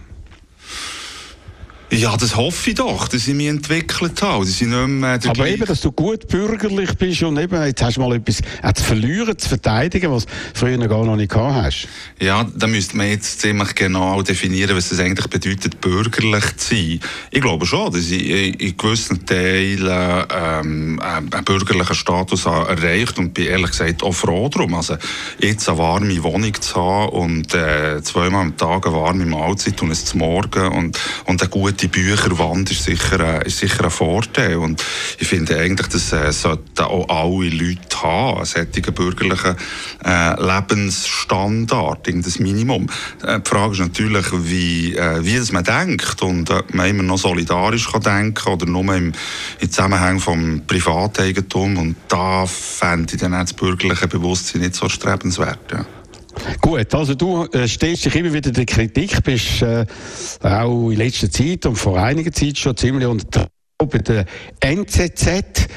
Ja, 1.98 2.18
das 2.18 2.36
hoffe 2.36 2.72
ich 2.72 2.76
doch, 2.76 3.08
dass 3.08 3.28
ich 3.28 3.34
mich 3.34 3.48
entwickelt 3.48 4.22
habe. 4.22 4.46
Dass 4.46 4.62
ich 4.62 4.68
nicht 4.68 4.88
mehr 4.88 5.14
Aber 5.14 5.34
gleich... 5.34 5.54
eben, 5.54 5.66
dass 5.66 5.82
du 5.82 5.92
gut 5.92 6.28
bürgerlich 6.28 6.94
bist 6.96 7.24
und 7.24 7.38
eben, 7.38 7.64
jetzt 7.64 7.82
hast 7.82 7.98
du 7.98 8.02
mal 8.02 8.16
etwas 8.16 8.42
auch 8.62 8.74
zu 8.74 8.84
verlieren, 8.84 9.38
zu 9.38 9.48
verteidigen, 9.48 10.12
was 10.12 10.26
du 10.26 10.32
früher 10.54 10.78
gar 10.88 11.06
noch 11.06 11.16
nicht 11.16 11.32
gehabt 11.32 11.56
hast. 11.56 11.88
Ja, 12.20 12.46
da 12.56 12.68
müsste 12.68 12.98
man 12.98 13.08
jetzt 13.08 13.40
ziemlich 13.40 13.74
genau 13.76 14.22
definieren, 14.22 14.76
was 14.76 14.92
es 14.92 15.00
eigentlich 15.00 15.28
bedeutet, 15.28 15.80
bürgerlich 15.80 16.58
zu 16.58 16.76
sein. 16.76 17.00
Ich 17.32 17.42
glaube 17.42 17.66
schon, 17.66 17.94
dass 17.94 18.12
ich 18.12 18.60
in 18.62 18.78
gewissen 18.78 19.26
Teilen 19.26 20.26
ähm, 20.34 21.00
einen 21.00 21.46
bürgerlichen 21.46 21.96
Status 21.96 22.46
erreicht 22.46 23.18
und 23.18 23.34
bin 23.34 23.46
ehrlich 23.46 23.72
gesagt 23.72 24.04
auch 24.04 24.14
froh 24.14 24.50
darum. 24.50 24.76
Also 24.76 24.98
jetzt 25.40 25.70
eine 25.70 25.78
warme 25.78 26.24
Wohnung 26.24 26.54
zu 26.60 26.76
haben 26.76 27.10
und 27.10 27.54
äh, 27.54 28.02
zweimal 28.04 28.42
am 28.42 28.58
Tag 28.58 28.86
eine 28.86 28.96
warme 28.96 29.26
Mahlzeit 29.26 29.82
und 29.82 29.92
es 29.92 30.06
zum 30.06 30.20
Morgen 30.20 30.68
und, 30.68 31.00
und 31.26 31.42
eine 31.42 31.50
gute 31.50 31.85
die 31.86 32.02
Bücherwand 32.02 32.72
ist 32.72 32.84
sicher, 32.84 33.46
ist 33.46 33.60
sicher 33.60 33.84
ein 33.84 33.92
Vorteil. 33.92 34.56
Und 34.56 34.84
ich 35.20 35.28
finde 35.28 35.58
eigentlich, 35.58 35.88
das 35.88 36.12
äh, 36.14 36.32
sollten 36.32 36.82
auch 36.82 37.08
alle 37.10 37.50
Leute 37.50 38.02
haben, 38.02 38.38
einen 38.40 38.46
solchen 38.46 38.94
bürgerlichen 38.94 39.56
äh, 40.04 40.42
Lebensstandard, 40.42 42.08
das 42.08 42.40
Minimum. 42.40 42.88
Äh, 43.24 43.40
die 43.40 43.50
Frage 43.50 43.74
ist 43.74 43.80
natürlich, 43.80 44.26
wie, 44.32 44.96
äh, 44.96 45.24
wie 45.24 45.38
das 45.38 45.52
man 45.52 45.64
denkt 45.64 46.22
und 46.24 46.50
ob 46.50 46.74
man 46.74 46.90
immer 46.90 47.04
noch 47.04 47.20
solidarisch 47.20 47.92
kann 47.92 48.02
denken 48.02 48.50
oder 48.50 48.66
nur 48.66 48.96
im, 48.96 49.12
im 49.60 49.70
Zusammenhang 49.70 50.20
vom 50.20 50.64
Privateigentum. 50.66 51.78
Und 51.78 51.96
da 52.08 52.48
fände 52.48 53.14
ich 53.14 53.22
dann 53.22 53.36
auch 53.36 53.42
das 53.42 53.54
bürgerliche 53.54 54.08
Bewusstsein 54.08 54.62
nicht 54.62 54.76
so 54.76 54.90
strebenswert. 54.90 55.72
Ja. 55.72 55.86
Gut, 56.62 56.94
also 56.94 57.16
du 57.16 57.46
äh, 57.46 57.68
stellst 57.68 58.06
dich 58.06 58.16
immer 58.16 58.34
wieder 58.34 58.52
der 58.52 58.66
Kritik, 58.66 59.24
bist 59.24 59.62
äh, 59.62 59.86
auch 60.42 60.90
in 60.90 60.98
letzter 60.98 61.30
Zeit 61.30 61.66
und 61.66 61.76
vor 61.76 61.98
einiger 61.98 62.32
Zeit 62.32 62.58
schon 62.58 62.76
ziemlich 62.76 63.08
unter 63.08 63.48
bei 63.78 63.98
der 63.98 64.26
NZZ. 64.62 65.68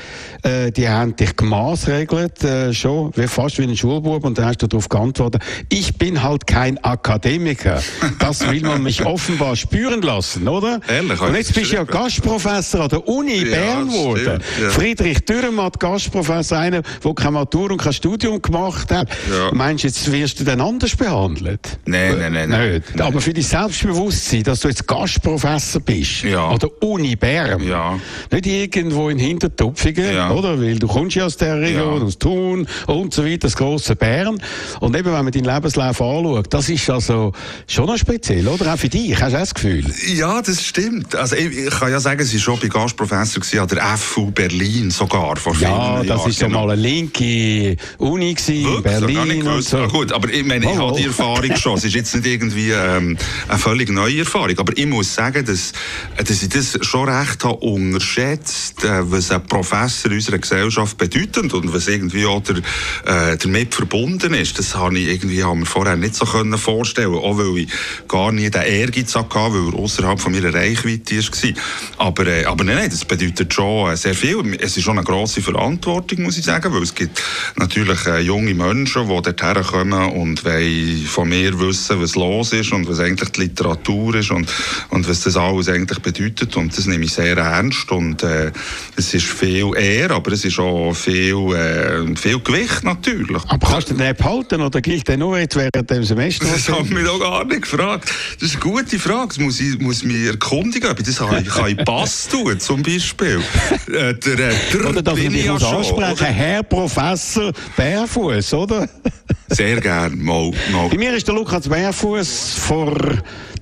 Äh, 0.43 0.71
die 0.71 0.89
haben 0.89 1.17
dich 1.17 1.37
gemaßregelt, 1.37 2.45
äh, 2.45 2.73
schon, 2.73 3.13
wie, 3.17 3.27
fast 3.27 3.59
wie 3.59 3.65
ein 3.65 3.77
Schulbub, 3.77 4.25
und 4.25 4.39
dann 4.39 4.47
hast 4.47 4.63
du 4.63 4.67
darauf 4.67 4.89
geantwortet, 4.89 5.43
ich 5.69 5.97
bin 5.97 6.23
halt 6.23 6.47
kein 6.47 6.83
Akademiker. 6.85 7.83
Das 8.19 8.49
will 8.49 8.63
man 8.63 8.83
mich 8.83 9.05
offenbar 9.07 9.57
spüren 9.57 10.03
lassen, 10.03 10.49
oder? 10.49 10.81
Ehrlich, 10.89 11.21
und 11.21 11.35
jetzt 11.35 11.55
bist 11.55 11.73
du 11.73 11.77
ja 11.77 11.85
Gastprofessor 11.85 12.83
an 12.83 12.89
der 12.89 13.09
Uni 13.09 13.45
ja, 13.45 13.57
Bern 13.57 13.89
geworden. 13.89 14.43
Ja. 14.61 14.71
Friedrich 14.71 15.21
Dürrematt, 15.25 15.81
Gastprofessor, 15.81 16.59
einer, 16.59 16.83
der 16.83 17.15
keine 17.15 17.33
Matur 17.33 17.71
und 17.71 17.79
kein 17.79 17.93
Studium 17.93 18.41
gemacht 18.41 18.91
hat. 18.91 19.09
Ja. 19.31 19.51
Meinst 19.53 19.85
du, 19.85 19.89
jetzt 19.89 20.11
wirst 20.11 20.41
du 20.41 20.45
dann 20.45 20.61
anders 20.61 20.95
behandelt? 20.97 21.79
Nein, 21.87 22.19
nein, 22.19 22.33
nein. 22.33 22.49
nein. 22.51 22.73
Nicht. 22.73 23.01
Aber 23.01 23.21
für 23.21 23.33
dein 23.33 23.43
Selbstbewusstsein, 23.43 24.43
dass 24.43 24.61
du 24.61 24.69
jetzt 24.69 24.87
Gastprofessor 24.87 25.81
bist 25.81 26.23
ja. 26.23 26.49
an 26.49 26.59
der 26.59 26.83
Uni 26.83 27.17
Bern, 27.17 27.63
ja. 27.63 27.99
nicht 28.31 28.47
irgendwo 28.47 29.09
in 29.09 29.19
Hintertupfingen, 29.19 30.15
ja. 30.15 30.28
Oder? 30.31 30.61
Weil 30.61 30.79
du 30.79 30.87
kommst 30.87 31.17
ja 31.17 31.27
aus 31.27 31.37
der 31.37 31.61
Region, 31.61 32.03
aus 32.03 32.19
Thun 32.19 32.67
und 32.87 33.15
so 33.15 33.25
weiter, 33.25 33.39
das 33.39 33.57
große 33.57 33.97
Bern. 33.97 34.41
Und 34.81 34.97
eben, 34.97 35.13
wenn 35.13 35.25
man 35.25 35.33
deinen 35.33 35.45
Lebenslauf 35.45 36.01
anschaut, 36.01 36.47
das 36.51 36.69
ist 36.69 36.89
also 36.91 37.33
schon 37.67 37.87
noch 37.87 37.99
speziell, 37.99 38.47
oder? 38.49 38.75
Auch 38.75 38.79
für 38.79 38.89
dich, 38.89 39.21
hast 39.21 39.33
du 39.33 39.39
das 39.39 39.55
Gefühl? 39.55 39.85
Ja, 40.15 40.43
das 40.43 40.65
stimmt. 40.65 41.15
Also 41.15 41.37
ich, 41.37 41.57
ich 41.57 41.71
kann 41.71 41.91
ja 41.91 42.01
sagen, 42.01 42.25
sie 42.25 42.37
war 42.37 42.41
schon 42.41 42.61
bei 42.61 42.69
Gastprofessor 42.69 43.43
an 43.61 43.69
der 43.69 43.83
FU 43.97 44.31
Berlin 44.31 44.91
sogar 44.91 45.37
vor 45.37 45.55
vielen 45.55 45.71
Ja, 45.71 45.99
das 45.99 46.07
Jahren, 46.07 46.31
ist 46.31 46.41
ja 46.41 46.47
genau. 46.47 46.67
mal 46.67 46.73
eine 46.73 46.83
linke 46.83 47.77
Uni 47.99 48.37
in 48.47 48.83
Berlin 48.83 49.47
und 49.47 49.63
so. 49.63 49.79
Ah, 49.79 49.87
gut, 49.87 50.13
aber 50.13 50.33
ich 50.33 50.45
meine, 50.45 50.71
ich 50.71 50.79
oh. 50.79 50.89
habe 50.89 50.99
die 50.99 51.07
Erfahrung 51.07 51.57
schon. 51.57 51.77
Es 51.77 51.85
ist 51.85 51.95
jetzt 51.95 52.15
nicht 52.15 52.27
irgendwie 52.27 52.71
ähm, 52.71 53.17
eine 53.49 53.59
völlig 53.59 53.91
neue 53.91 54.21
Erfahrung. 54.21 54.59
Aber 54.59 54.77
ich 54.77 54.87
muss 54.87 55.15
sagen, 55.15 55.45
dass, 55.45 55.73
dass 56.17 56.43
ich 56.43 56.49
das 56.49 56.79
schon 56.83 57.09
recht 57.09 57.45
habe 57.45 57.57
unterschätzt, 57.57 58.85
äh, 58.85 59.11
was 59.11 59.31
ein 59.31 59.45
Professor 59.47 60.11
unserer 60.19 60.39
Gesellschaft 60.39 60.99
bedeutet 60.99 61.55
und 61.55 61.73
was 61.73 61.89
irgendwie 61.89 62.27
auch 62.27 62.43
der, 62.43 62.57
äh, 62.57 63.37
damit 63.37 63.75
verbunden 63.75 64.35
ist. 64.35 64.59
Das 64.59 64.75
habe 64.75 64.99
ich 64.99 65.09
irgendwie 65.09 65.45
habe 65.45 65.57
mir 65.57 65.67
vorher 65.67 65.97
nicht 65.97 66.15
so 66.15 66.25
können 66.25 66.59
vorstellen 66.59 67.15
auch 67.15 67.39
weil 67.39 67.59
ich 67.59 67.69
gar 68.09 68.33
nie 68.33 68.51
den 68.51 68.63
Ehrgeiz 68.63 69.15
hatte, 69.15 69.37
weil 69.37 69.73
er 69.73 69.79
außerhalb 69.79 70.21
von 70.21 70.33
meiner 70.33 70.53
Reichweite 70.53 71.17
war. 71.17 72.07
Aber, 72.07 72.27
äh, 72.27 72.45
aber 72.45 72.65
nein, 72.65 72.91
das 72.91 73.05
bedeutet 73.05 73.55
schon 73.55 73.93
äh, 73.93 73.97
sehr 73.97 74.15
viel. 74.15 74.57
Es 74.61 74.77
ist 74.77 74.83
schon 74.83 74.99
eine 74.99 75.07
grosse 75.07 75.41
Verantwortung, 75.41 76.23
muss 76.23 76.39
ich 76.39 76.45
sagen, 76.45 76.73
weil 76.73 76.83
es 76.83 76.95
gibt 76.95 77.23
natürlich 77.57 78.07
äh, 78.07 78.21
junge 78.21 78.55
Menschen, 78.55 79.09
die 79.09 79.23
dorthin 79.23 79.63
kommen 79.63 80.11
und 80.13 80.45
wollen 80.45 81.07
von 81.07 81.29
mir 81.29 81.59
wissen, 81.61 82.01
was 82.01 82.17
los 82.17 82.53
ist 82.53 82.73
und 82.73 82.89
was 82.89 83.01
eigentlich 83.01 83.31
die 83.31 83.43
Literatur 83.43 84.17
ist 84.17 84.31
und, 84.31 84.53
und 84.91 85.09
was 85.09 85.23
das 85.23 85.37
alles 85.37 85.69
eigentlich 85.69 86.01
bedeutet. 86.01 86.57
Und 86.57 86.77
das 86.77 86.87
nehme 86.87 87.05
ich 87.05 87.13
sehr 87.13 87.37
ernst. 87.37 87.91
Und 87.91 88.23
äh, 88.23 88.53
es 88.97 89.15
ist 89.15 89.27
viel 89.27 89.73
Ehr, 90.09 90.17
aber 90.17 90.33
es 90.33 90.45
ist 90.45 90.59
auch 90.59 90.93
viel, 90.95 91.35
äh, 91.55 92.17
viel 92.17 92.41
Gewicht 92.41 92.85
natürlich. 92.85 93.43
Aber 93.49 93.67
kannst 93.67 93.91
du 93.91 93.95
den 93.95 94.15
behalten 94.17 94.61
oder 94.61 94.81
gilt 94.81 95.07
der 95.09 95.17
nur 95.17 95.39
jetzt 95.39 95.57
während 95.57 95.91
dem 95.91 96.05
Semester? 96.05 96.47
Das 96.47 96.69
haben 96.69 96.89
mich 96.89 97.05
doch 97.05 97.21
gar 97.21 97.45
nicht 97.45 97.63
gefragt. 97.63 98.11
Das 98.41 98.49
ist 98.51 98.63
eine 98.63 98.73
gute 98.73 98.99
Frage. 98.99 99.29
Das 99.29 99.39
muss 99.39 99.61
ich 99.61 99.79
muss 99.81 100.03
mich 100.03 100.27
erkundigen, 100.27 100.91
ob 100.91 100.99
ich 100.99 101.07
das 101.07 101.19
kann, 101.19 101.45
kann 101.45 101.69
ich 101.69 101.85
Pass 101.85 102.29
tun, 102.29 102.59
zum 102.59 102.83
Beispiel. 102.83 103.41
Äh, 103.89 104.15
der, 104.15 104.33
äh, 104.33 104.55
der, 104.73 104.89
oder 104.89 105.03
dass 105.03 105.19
ich 105.19 105.31
mich 105.31 105.45
ja 105.45 105.55
ansprechen, 105.55 106.27
Herr 106.27 106.63
Professor 106.63 107.53
Bärfuß, 107.77 108.55
oder? 108.55 108.89
Sehr 109.49 109.81
gern, 109.81 110.19
mal, 110.23 110.51
mal. 110.73 110.89
Bei 110.89 110.97
mir 110.97 111.15
ist 111.15 111.27
der 111.27 111.35
Lukas 111.35 111.69
Bärfuß 111.69 112.55
vor 112.55 112.97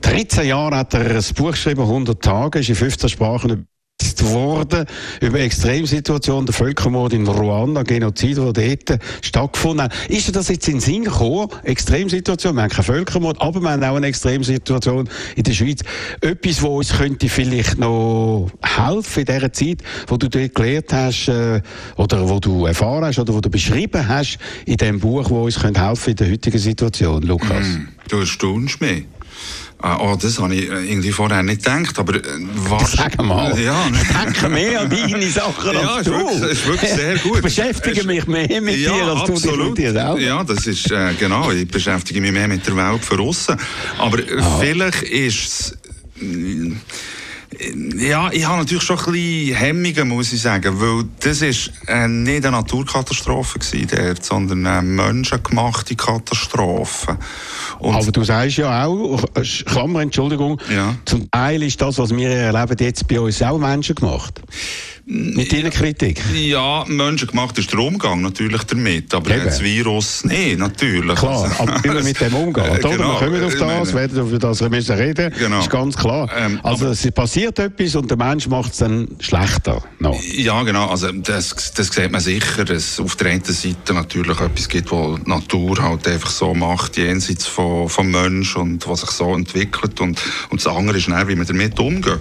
13 0.01 0.47
Jahren 0.47 0.75
hat 0.75 0.95
er 0.95 1.17
ein 1.17 1.25
Buch 1.37 1.53
geschrieben, 1.53 1.83
100 1.83 2.23
Tage, 2.23 2.59
ist 2.59 2.69
in 2.69 2.75
15 2.75 3.09
Sprachen 3.09 3.67
worden 4.33 4.87
über 5.21 5.41
Extremsituationen, 5.41 6.47
der 6.47 6.55
Völkermord 6.55 7.13
in 7.13 7.27
Ruanda, 7.27 7.83
Genozid, 7.83 8.37
der 8.37 8.53
dort 8.53 9.01
stattgefunden 9.23 9.85
hat. 9.85 9.95
Ist 10.09 10.35
das 10.35 10.49
jetzt 10.49 10.69
in 10.69 10.75
den 10.75 10.81
Sinn 10.81 11.05
gekommen? 11.05 11.49
Extremsituation, 11.65 12.55
wir 12.55 12.63
haben 12.63 12.71
keinen 12.71 12.85
Völkermord, 12.85 13.41
aber 13.41 13.61
wir 13.61 13.71
haben 13.71 13.85
auch 13.85 13.97
eine 13.97 14.07
Extremsituation 14.07 15.09
in 15.35 15.43
der 15.43 15.53
Schweiz. 15.53 15.81
Etwas, 16.21 16.63
wo 16.63 16.79
uns 16.79 16.97
könnte 16.97 17.29
vielleicht 17.29 17.79
noch 17.79 18.51
helfen 18.63 19.21
in 19.21 19.27
dieser 19.27 19.53
Zeit, 19.53 19.79
wo 20.07 20.17
du 20.17 20.29
dort 20.29 20.55
gelernt 20.55 20.93
hast, 20.93 21.29
äh, 21.29 21.61
oder 21.97 22.29
wo 22.29 22.41
du 22.41 22.67
erfahren 22.67 23.05
hast, 23.05 23.19
oder 23.19 23.35
wo 23.35 23.41
du 23.41 23.51
beschrieben 23.51 24.07
hast 24.07 24.39
in 24.67 24.77
dem 24.77 25.01
Buch, 25.01 25.29
wo 25.31 25.45
uns 25.45 25.61
könnte 25.61 25.85
helfen 25.85 26.11
in 26.11 26.17
der 26.17 26.31
heutigen 26.31 26.59
Situation, 26.59 27.23
Lukas? 27.23 27.67
Mm, 27.67 27.89
du 28.09 28.19
erstaunst 28.19 28.81
mich. 28.81 29.05
Ah, 29.79 29.99
oh, 30.01 30.17
das 30.21 30.39
habe 30.39 30.55
ich 30.55 30.71
äh, 30.71 30.91
irgendwie 30.91 31.13
vorher 31.13 31.43
nicht 31.43 31.63
gedacht, 31.63 31.99
aber 31.99 32.15
äh, 32.15 32.21
was... 32.69 32.93
Sag 32.93 33.23
mal, 33.23 33.59
ja, 33.61 33.87
ich 33.93 34.09
denke 34.09 34.49
mehr 34.49 34.81
an 34.81 34.91
deine 34.91 35.31
Sachen 35.31 35.75
ja, 35.75 35.81
als 35.81 36.07
du. 36.07 36.13
Ja, 36.17 36.31
ist, 36.31 36.43
ist 36.43 36.67
wirklich 36.67 36.91
sehr 36.91 37.19
gut. 37.19 37.37
Ich 37.37 37.43
beschäftige 37.43 38.05
mich 38.05 38.27
mehr 38.27 38.61
mit 38.63 38.79
ja, 38.79 38.93
dir, 38.95 39.05
als 39.05 39.31
absolut. 39.31 39.45
du 39.45 39.75
dich 39.75 39.87
mit 39.87 39.95
dir. 39.95 40.17
Ja, 40.19 40.43
das 40.45 40.67
ist, 40.67 40.91
äh, 40.91 41.13
genau, 41.19 41.51
ich 41.51 41.69
beschäftige 41.69 42.23
mich 42.23 42.33
mehr 42.33 42.49
mit 42.49 42.67
der 42.67 42.75
Welt 42.77 43.05
von 43.05 43.21
außen. 43.21 43.57
Aber 43.99 44.19
oh. 44.19 44.59
vielleicht 44.61 45.03
ist 45.03 45.45
es 45.45 45.79
ja, 47.97 48.31
ich 48.33 48.47
habe 48.47 48.59
natürlich 48.59 48.83
schon 48.83 48.99
ein 48.99 49.13
bisschen 49.13 49.57
Hemmungen, 49.57 50.09
muss 50.09 50.33
ich 50.33 50.43
sagen, 50.43 50.81
weil 50.81 51.05
das 51.21 51.43
ist 51.43 51.71
äh, 51.87 52.09
nicht 52.09 52.45
eine 52.45 52.57
Naturkatastrophe 52.57 53.59
dort, 53.87 54.25
sondern 54.25 54.67
eine 54.67 54.83
menschengemachte 54.83 55.95
Katastrophe. 55.95 57.17
Und 57.79 57.95
Aber 57.95 58.11
du 58.11 58.25
sagst 58.25 58.57
ja 58.59 58.85
auch, 58.85 59.25
Klammer, 59.67 60.01
Entschuldigung, 60.01 60.61
ja. 60.75 60.97
zum 61.05 61.31
Teil 61.31 61.63
ist 61.63 61.81
das, 61.81 61.99
was 61.99 62.15
wir 62.15 62.31
erleben, 62.31 62.77
jetzt 62.81 63.07
bei 63.07 63.21
uns 63.21 63.41
auch 63.43 63.59
menschengemacht. 63.59 64.43
Mit 65.09 65.53
deiner 65.53 65.71
Kritik? 65.71 66.21
Ja, 66.35 66.85
menschengemacht 66.89 67.57
ist 67.59 67.73
der 67.73 67.79
Umgang 67.79 68.23
natürlich 68.23 68.65
damit, 68.65 69.15
aber 69.15 69.37
Eben. 69.37 69.45
das 69.45 69.63
Virus, 69.63 70.25
nee, 70.25 70.57
natürlich. 70.57 71.15
Klar, 71.15 71.49
aber 71.61 71.85
wie 71.85 71.95
wir 71.95 72.03
mit 72.03 72.21
dem 72.21 72.35
umgehen. 72.35 72.57
Äh, 72.67 72.79
genau. 72.81 73.21
Wir 73.21 73.29
kommen 73.29 73.45
auf 73.45 73.55
das, 73.55 73.95
werden 73.95 74.19
über 74.19 74.39
das 74.39 74.61
müssen 74.63 74.97
reden, 74.97 75.33
genau. 75.39 75.61
ist 75.61 75.71
ganz 75.71 75.97
klar. 75.97 76.29
Ähm, 76.37 76.59
also 76.65 76.89
es 76.89 77.09
passiert 77.13 77.59
etwas 77.61 77.95
und 77.95 78.11
der 78.11 78.17
Mensch 78.17 78.49
macht 78.49 78.73
es 78.73 78.79
dann 78.79 79.09
schlechter. 79.21 79.83
No. 80.01 80.19
Ja, 80.37 80.63
genau, 80.65 80.89
also 80.89 81.13
das, 81.13 81.55
das 81.75 81.89
sieht 81.89 82.11
man 82.11 82.21
sicher, 82.21 82.65
dass 82.65 82.99
auf 82.99 83.15
der 83.17 83.31
einen 83.31 83.45
Seite 83.45 83.95
natürlich 83.95 84.41
etwas 84.41 84.69
gibt, 84.69 84.91
was 84.91 85.21
die 85.21 85.31
Natur 85.31 85.81
halt 85.81 86.09
einfach 86.09 86.31
so 86.31 86.55
macht, 86.55 86.97
jenseits 86.97 87.47
von, 87.47 87.89
vom 87.89 88.11
Mensch 88.11 88.57
und 88.57 88.87
was 88.89 89.03
sich 89.03 89.11
so 89.11 89.35
entwickelt 89.35 90.01
und, 90.01 90.21
und 90.51 90.65
das 90.65 90.67
andere 90.67 90.99
ist 90.99 91.09
dann, 91.09 91.29
wie 91.29 91.37
wir 91.37 91.45
damit 91.45 91.79
umgehen. 91.79 92.19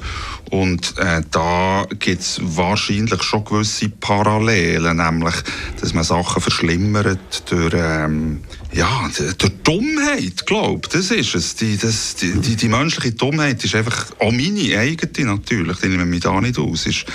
Und 0.52 0.98
äh, 1.00 1.22
da 1.32 1.88
gibt 2.00 2.22
es 2.22 2.40
wahrscheinlich 2.42 2.75
schon 3.24 3.46
gewisse 3.46 3.90
Parallelen, 3.90 4.98
nämlich, 4.98 5.36
dass 5.80 5.94
man 5.94 6.04
Sachen 6.04 6.42
verschlimmert 6.42 7.50
durch, 7.50 7.74
ähm, 7.76 8.42
ja, 8.76 9.10
durch 9.38 9.54
Dummheit, 9.64 10.46
glaube 10.46 10.88
Das 10.92 11.10
ist 11.10 11.34
es. 11.34 11.56
Die, 11.56 11.78
das, 11.78 12.16
die, 12.16 12.34
die, 12.34 12.56
die, 12.58 12.68
menschliche 12.68 13.16
Dummheit 13.16 13.64
ist 13.64 13.74
einfach 13.74 14.08
auch 14.20 14.32
meine 14.32 14.78
eigene 14.78 15.32
natürlich, 15.32 15.78
die 15.78 15.88
nehmen 15.88 16.12
wir 16.12 16.20
da 16.20 16.42
nicht 16.42 16.60
aus. 16.60 16.86
Ist, 16.86 17.06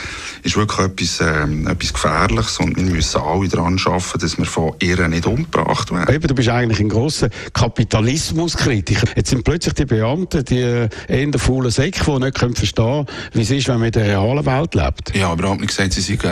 ist 0.42 0.56
wirklich 0.56 0.86
etwas, 0.86 1.20
ähm, 1.20 1.66
etwas 1.66 1.92
Gefährliches 1.92 2.58
und 2.58 2.76
wir 2.76 2.84
müssen 2.84 3.20
alle 3.20 3.48
daran 3.48 3.78
arbeiten, 3.84 4.18
dass 4.18 4.38
wir 4.38 4.46
von 4.46 4.72
ihr 4.80 5.06
nicht 5.08 5.26
umgebracht 5.26 5.92
werden. 5.92 6.14
Eben, 6.14 6.26
du 6.26 6.34
bist 6.34 6.48
eigentlich 6.48 6.80
ein 6.80 6.88
grosser 6.88 7.28
Kapitalismuskritiker. 7.52 9.08
Jetzt 9.14 9.30
sind 9.30 9.44
plötzlich 9.44 9.74
die 9.74 9.84
Beamten, 9.84 10.44
die 10.44 10.60
äh, 10.60 10.88
eher 11.08 11.38
faulen 11.38 11.70
Säcke, 11.70 12.04
die 12.04 12.24
nicht 12.24 12.38
verstehen 12.38 12.84
können, 12.84 13.06
wie 13.34 13.42
es 13.42 13.50
ist, 13.50 13.68
wenn 13.68 13.76
man 13.76 13.86
in 13.86 13.92
der 13.92 14.06
realen 14.06 14.46
Welt 14.46 14.74
lebt. 14.74 15.14
Ja, 15.14 15.28
aber 15.28 15.40
überhaupt 15.40 15.60
nicht 15.60 15.76
gesagt, 15.76 15.92
sie 15.92 16.00
sind 16.00 16.22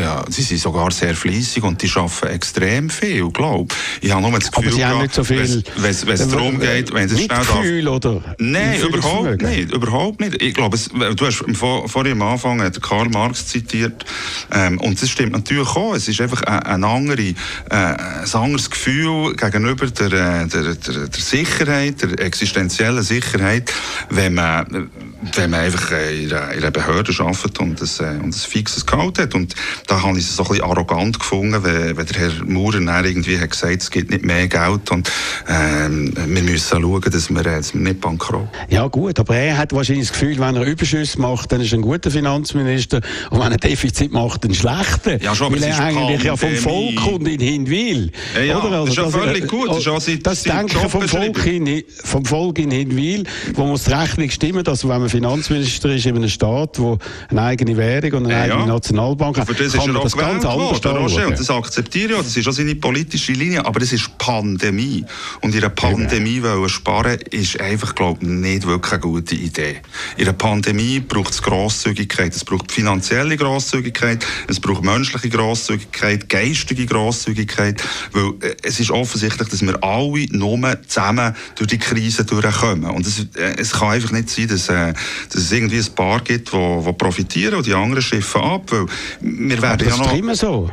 ja, 0.00 0.24
sie 0.28 0.42
sind 0.42 0.60
sogar 0.60 0.90
sehr 0.90 1.14
fleissig 1.14 1.62
und 1.62 1.82
die 1.82 1.90
arbeiten 1.94 2.28
extrem 2.28 2.90
viel, 2.90 3.30
glaube 3.30 3.74
ich. 4.00 4.10
habe 4.12 4.22
nur 4.22 4.38
das 4.38 4.50
Gefühl, 4.50 4.68
Aber 4.68 4.76
sie 4.76 4.84
haben 4.84 5.02
nicht 5.02 5.14
so 5.14 5.24
viel... 5.24 5.64
Wenn 5.76 5.90
es 5.90 6.28
darum 6.28 6.58
geht, 6.58 6.92
wenn 6.92 7.06
es 7.06 7.20
schnell 7.20 7.38
Gefühl, 7.38 7.88
oder? 7.88 8.22
Nein, 8.38 8.80
überhaupt 8.80 9.42
nicht, 9.42 9.72
überhaupt 9.72 10.20
nicht. 10.20 10.42
Ich 10.42 10.54
glaube, 10.54 10.78
du 10.78 11.26
hast 11.26 11.44
vor, 11.54 11.88
vorhin 11.88 12.12
am 12.12 12.22
Anfang 12.22 12.60
Karl 12.80 13.08
Marx 13.08 13.46
zitiert 13.48 14.04
ähm, 14.52 14.78
und 14.80 15.00
das 15.00 15.10
stimmt 15.10 15.32
natürlich 15.32 15.68
auch. 15.68 15.94
Es 15.94 16.08
ist 16.08 16.20
einfach 16.20 16.42
ein, 16.42 16.60
ein, 16.60 16.84
andere, 16.84 17.22
äh, 17.22 17.34
ein 17.70 18.32
anderes 18.32 18.70
Gefühl 18.70 19.34
gegenüber 19.36 19.86
der, 19.86 20.06
äh, 20.06 20.46
der, 20.46 20.74
der, 20.74 21.08
der 21.08 21.20
Sicherheit, 21.20 22.02
der 22.02 22.20
existenziellen 22.20 23.02
Sicherheit, 23.02 23.72
wenn 24.10 24.34
man, 24.34 24.90
wenn 25.34 25.50
man 25.50 25.60
einfach 25.60 25.92
in 25.92 26.32
einer, 26.32 26.70
Behörde 26.70 27.12
arbeitet 27.18 27.58
und 27.58 27.80
ein, 27.80 27.88
äh, 28.00 28.22
und 28.22 28.26
ein 28.26 28.32
fixes 28.32 28.84
Gehalt 28.84 29.18
hat. 29.18 29.34
Und 29.34 29.54
da 29.86 30.02
habe 30.02 30.18
ich 30.18 30.24
es 30.24 30.36
so 30.36 30.42
ein 30.42 30.48
bisschen 30.48 30.64
arrogant 30.64 31.18
gefunden, 31.18 31.62
wenn, 31.64 31.96
wenn 31.96 32.06
der 32.06 32.18
Herr 32.18 32.44
Maurer 32.44 33.04
irgendwie 33.04 33.38
hat 33.38 33.50
gesagt, 33.50 33.82
es 33.82 33.90
gibt 33.90 34.10
nicht 34.10 34.24
mehr 34.24 34.46
Geld 34.48 34.90
und 34.90 35.10
ähm, 35.48 36.12
wir 36.14 36.42
müssen 36.42 36.80
schauen, 36.80 37.00
dass 37.00 37.30
wir, 37.30 37.42
dass 37.42 37.74
wir 37.74 37.80
nicht 37.80 38.00
bankrott 38.00 38.48
Ja 38.68 38.86
gut, 38.88 39.18
aber 39.18 39.36
er 39.36 39.56
hat 39.56 39.72
wahrscheinlich 39.72 40.08
das 40.08 40.18
Gefühl, 40.18 40.38
wenn 40.38 40.56
er 40.56 40.64
Überschüsse 40.66 41.20
macht, 41.20 41.52
dann 41.52 41.60
ist 41.60 41.72
er 41.72 41.78
ein 41.78 41.82
guter 41.82 42.10
Finanzminister 42.10 43.00
und 43.30 43.40
wenn 43.40 43.52
er 43.52 43.58
Defizit 43.58 44.12
macht, 44.12 44.44
ein 44.44 44.54
schlechter. 44.54 45.22
Ja, 45.22 45.34
schon, 45.34 45.52
weil 45.52 45.62
er 45.62 45.78
eigentlich 45.78 46.24
ja 46.24 46.36
vom 46.36 46.54
Volk 46.56 46.96
kommt 46.96 47.28
in 47.28 47.40
Hinwil. 47.40 48.10
Ja, 48.34 48.42
ja 48.42 48.58
oder? 48.58 48.80
Also, 48.80 48.86
das 48.86 48.90
ist 48.90 49.14
ja 49.14 49.20
völlig 49.20 49.42
das, 49.42 49.50
gut. 49.50 49.68
Das, 49.70 49.78
ist 49.78 49.86
ja 49.86 50.00
seit, 50.00 50.26
das 50.26 50.42
Denken 50.42 50.90
vom 50.90 51.08
Volk, 51.08 51.46
in, 51.46 51.84
vom 52.04 52.24
Volk 52.24 52.58
in 52.58 52.70
Hinwil, 52.70 53.24
wo 53.54 53.66
muss 53.66 53.84
die 53.84 53.92
Rechnung 53.92 54.30
stimmen, 54.30 54.64
dass 54.64 54.86
wenn 54.86 55.05
man 55.06 55.10
Finanzminister 55.10 55.90
ist 55.90 56.06
in 56.06 56.16
einem 56.16 56.28
Staat, 56.28 56.78
wo 56.78 56.98
eine 57.28 57.42
eigene 57.42 57.76
Währung 57.76 58.24
und 58.24 58.26
eine 58.26 58.48
ja, 58.48 58.54
eigene 58.54 58.72
Nationalbank 58.72 59.38
hat, 59.38 59.48
ist 59.48 59.76
kann 59.76 59.92
man 59.92 60.02
das 60.02 60.16
ganz 60.16 60.44
anders 60.44 60.84
Roger, 60.84 61.26
Und 61.28 61.38
das 61.38 61.50
akzeptiere 61.50 62.14
ich, 62.14 62.18
das 62.18 62.36
ist 62.36 62.48
auch 62.48 62.52
seine 62.52 62.74
politische 62.74 63.32
Linie, 63.32 63.64
aber 63.64 63.82
es 63.82 63.92
ist 63.92 64.18
Pandemie. 64.18 65.04
Und 65.40 65.54
in 65.54 65.60
einer 65.60 65.70
Pandemie 65.70 66.42
wollen 66.42 66.68
sparen, 66.68 67.18
ist 67.30 67.60
einfach, 67.60 67.94
glaube 67.94 68.20
ich, 68.22 68.28
nicht 68.28 68.66
wirklich 68.66 68.92
eine 68.92 69.00
gute 69.00 69.34
Idee. 69.34 69.76
In 70.16 70.24
einer 70.24 70.32
Pandemie 70.32 71.00
braucht 71.00 71.32
es 71.32 71.42
Grosszügigkeit, 71.42 72.34
es 72.34 72.44
braucht 72.44 72.72
finanzielle 72.72 73.36
Grosszügigkeit, 73.36 74.26
es 74.48 74.60
braucht 74.60 74.84
menschliche 74.84 75.28
Grosszügigkeit, 75.28 76.28
geistige 76.28 76.86
Grosszügigkeit, 76.86 77.82
weil 78.12 78.32
äh, 78.40 78.56
es 78.62 78.80
ist 78.80 78.90
offensichtlich, 78.90 79.48
dass 79.48 79.62
wir 79.62 79.82
alle 79.82 80.26
nur 80.30 80.56
zusammen 80.86 81.34
durch 81.54 81.68
die 81.68 81.78
Krise 81.78 82.24
durchkommen. 82.24 82.90
Und 82.90 83.06
es, 83.06 83.20
äh, 83.36 83.54
es 83.58 83.72
kann 83.72 83.90
einfach 83.90 84.12
nicht 84.12 84.30
sein, 84.30 84.48
dass, 84.48 84.68
äh, 84.68 84.94
dass 85.32 85.42
es 85.42 85.52
irgendwie 85.52 85.78
ein 85.78 85.94
paar 85.94 86.20
gibt, 86.20 86.52
die 86.52 86.92
profitieren 86.98 87.54
und 87.54 87.66
die 87.66 87.74
anderen 87.74 88.02
schiffen 88.02 88.40
ab, 88.40 88.62
weil 88.70 88.86
wir 89.20 89.62
werden 89.62 89.88
ja 89.88 89.96
noch... 89.96 90.16
immer 90.16 90.34
so. 90.34 90.70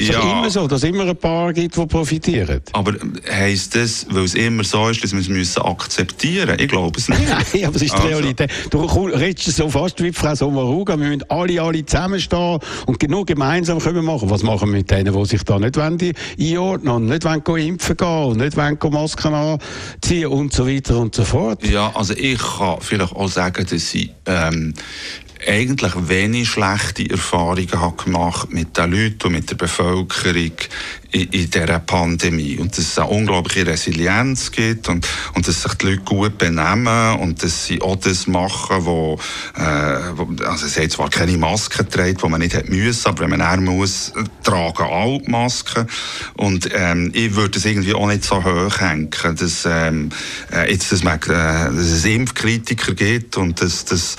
Es 0.00 0.08
ist 0.08 0.14
ja. 0.14 0.38
immer 0.38 0.48
so, 0.48 0.66
dass 0.66 0.82
es 0.82 0.88
immer 0.88 1.04
ein 1.04 1.16
paar 1.16 1.52
gibt, 1.52 1.76
die 1.76 1.86
profitieren. 1.86 2.62
Aber 2.72 2.94
heisst 3.30 3.76
das, 3.76 4.06
weil 4.08 4.24
es 4.24 4.34
immer 4.34 4.64
so 4.64 4.88
ist, 4.88 5.04
dass 5.04 5.12
wir 5.12 5.20
es 5.20 5.28
müssen 5.28 5.60
akzeptieren 5.62 6.56
Ich 6.58 6.68
glaube 6.68 6.98
es 6.98 7.08
nicht. 7.08 7.20
Nein, 7.28 7.64
aber 7.66 7.76
es 7.76 7.82
ist 7.82 7.92
die 7.92 7.96
also. 7.96 8.08
Realität. 8.08 8.50
Du 8.70 8.82
redest 8.84 9.56
so 9.56 9.68
fast 9.68 10.02
wie 10.02 10.12
Frau 10.12 10.34
Sommaruga, 10.34 10.98
wir 10.98 11.08
müssen 11.08 11.24
alle, 11.28 11.60
alle 11.60 11.84
zusammenstehen 11.84 12.60
und 12.86 12.98
genug 12.98 13.26
gemeinsam 13.26 13.78
können 13.78 14.04
machen. 14.04 14.30
Was 14.30 14.42
machen 14.42 14.70
wir 14.70 14.78
mit 14.78 14.90
denen, 14.90 15.12
die 15.12 15.24
sich 15.26 15.42
da 15.44 15.58
nicht 15.58 15.78
einordnen 15.78 16.94
und 16.94 17.06
nicht 17.06 17.24
wollen 17.24 17.42
impfen 17.66 17.96
gehen 17.96 18.24
und 18.24 18.38
nicht 18.38 18.56
wollen 18.56 18.78
Masken 18.90 19.34
anziehen 19.34 20.28
und 20.28 20.52
so 20.52 20.66
weiter 20.66 20.98
und 20.98 21.14
so 21.14 21.24
fort? 21.24 21.66
Ja, 21.66 21.92
also 21.94 22.14
ich 22.14 22.38
kann 22.38 22.78
vielleicht 22.80 23.14
auch 23.14 23.28
sagen, 23.28 23.66
dass 23.68 23.90
sie 23.90 24.10
ähm, 24.24 24.72
eigentlich 25.46 25.92
wenig 26.08 26.48
schlechte 26.48 27.08
Erfahrungen 27.08 27.96
gemacht 27.96 28.52
mit 28.52 28.76
den 28.76 28.92
Leuten 28.92 29.26
und 29.26 29.32
mit 29.32 29.50
der 29.50 29.56
Bevölkerung 29.56 30.54
in, 31.12 31.28
in 31.28 31.50
dieser 31.50 31.78
Pandemie. 31.80 32.56
Und 32.58 32.76
dass 32.76 32.86
es 32.86 32.98
eine 32.98 33.08
unglaubliche 33.08 33.66
Resilienz 33.66 34.50
gibt 34.50 34.88
und, 34.88 35.06
und 35.34 35.46
dass 35.46 35.62
sich 35.62 35.74
die 35.74 35.86
Leute 35.86 36.02
gut 36.02 36.38
benehmen 36.38 37.18
und 37.20 37.42
dass 37.42 37.66
sie 37.66 37.80
auch 37.82 37.96
das 37.96 38.26
machen, 38.26 38.84
wo, 38.84 39.18
äh, 39.56 39.62
wo 40.14 40.28
also 40.44 40.66
sie 40.66 40.80
haben 40.80 40.90
zwar 40.90 41.10
keine 41.10 41.36
Maske 41.36 41.84
getragen, 41.84 42.16
die 42.22 42.28
man 42.28 42.40
nicht 42.40 42.54
hätte 42.54 42.70
müssen, 42.70 43.08
aber 43.08 43.20
wenn 43.20 43.30
man 43.30 43.40
er 43.40 43.60
muss, 43.60 44.12
tragen 44.42 44.82
alle 44.82 45.20
Masken. 45.26 45.86
Und 46.34 46.68
ähm, 46.72 47.10
ich 47.14 47.34
würde 47.34 47.58
es 47.58 47.64
irgendwie 47.64 47.94
auch 47.94 48.06
nicht 48.06 48.24
so 48.24 48.42
hoch 48.44 48.80
hängen, 48.80 49.10
dass, 49.10 49.64
ähm, 49.66 50.10
äh, 50.52 50.70
jetzt, 50.70 50.92
dass, 50.92 51.02
man, 51.02 51.18
äh, 51.18 51.26
dass 51.26 51.74
es 51.74 52.04
Impfkritiker 52.04 52.94
gibt 52.94 53.36
und 53.36 53.60
dass, 53.60 53.84
dass, 53.84 54.16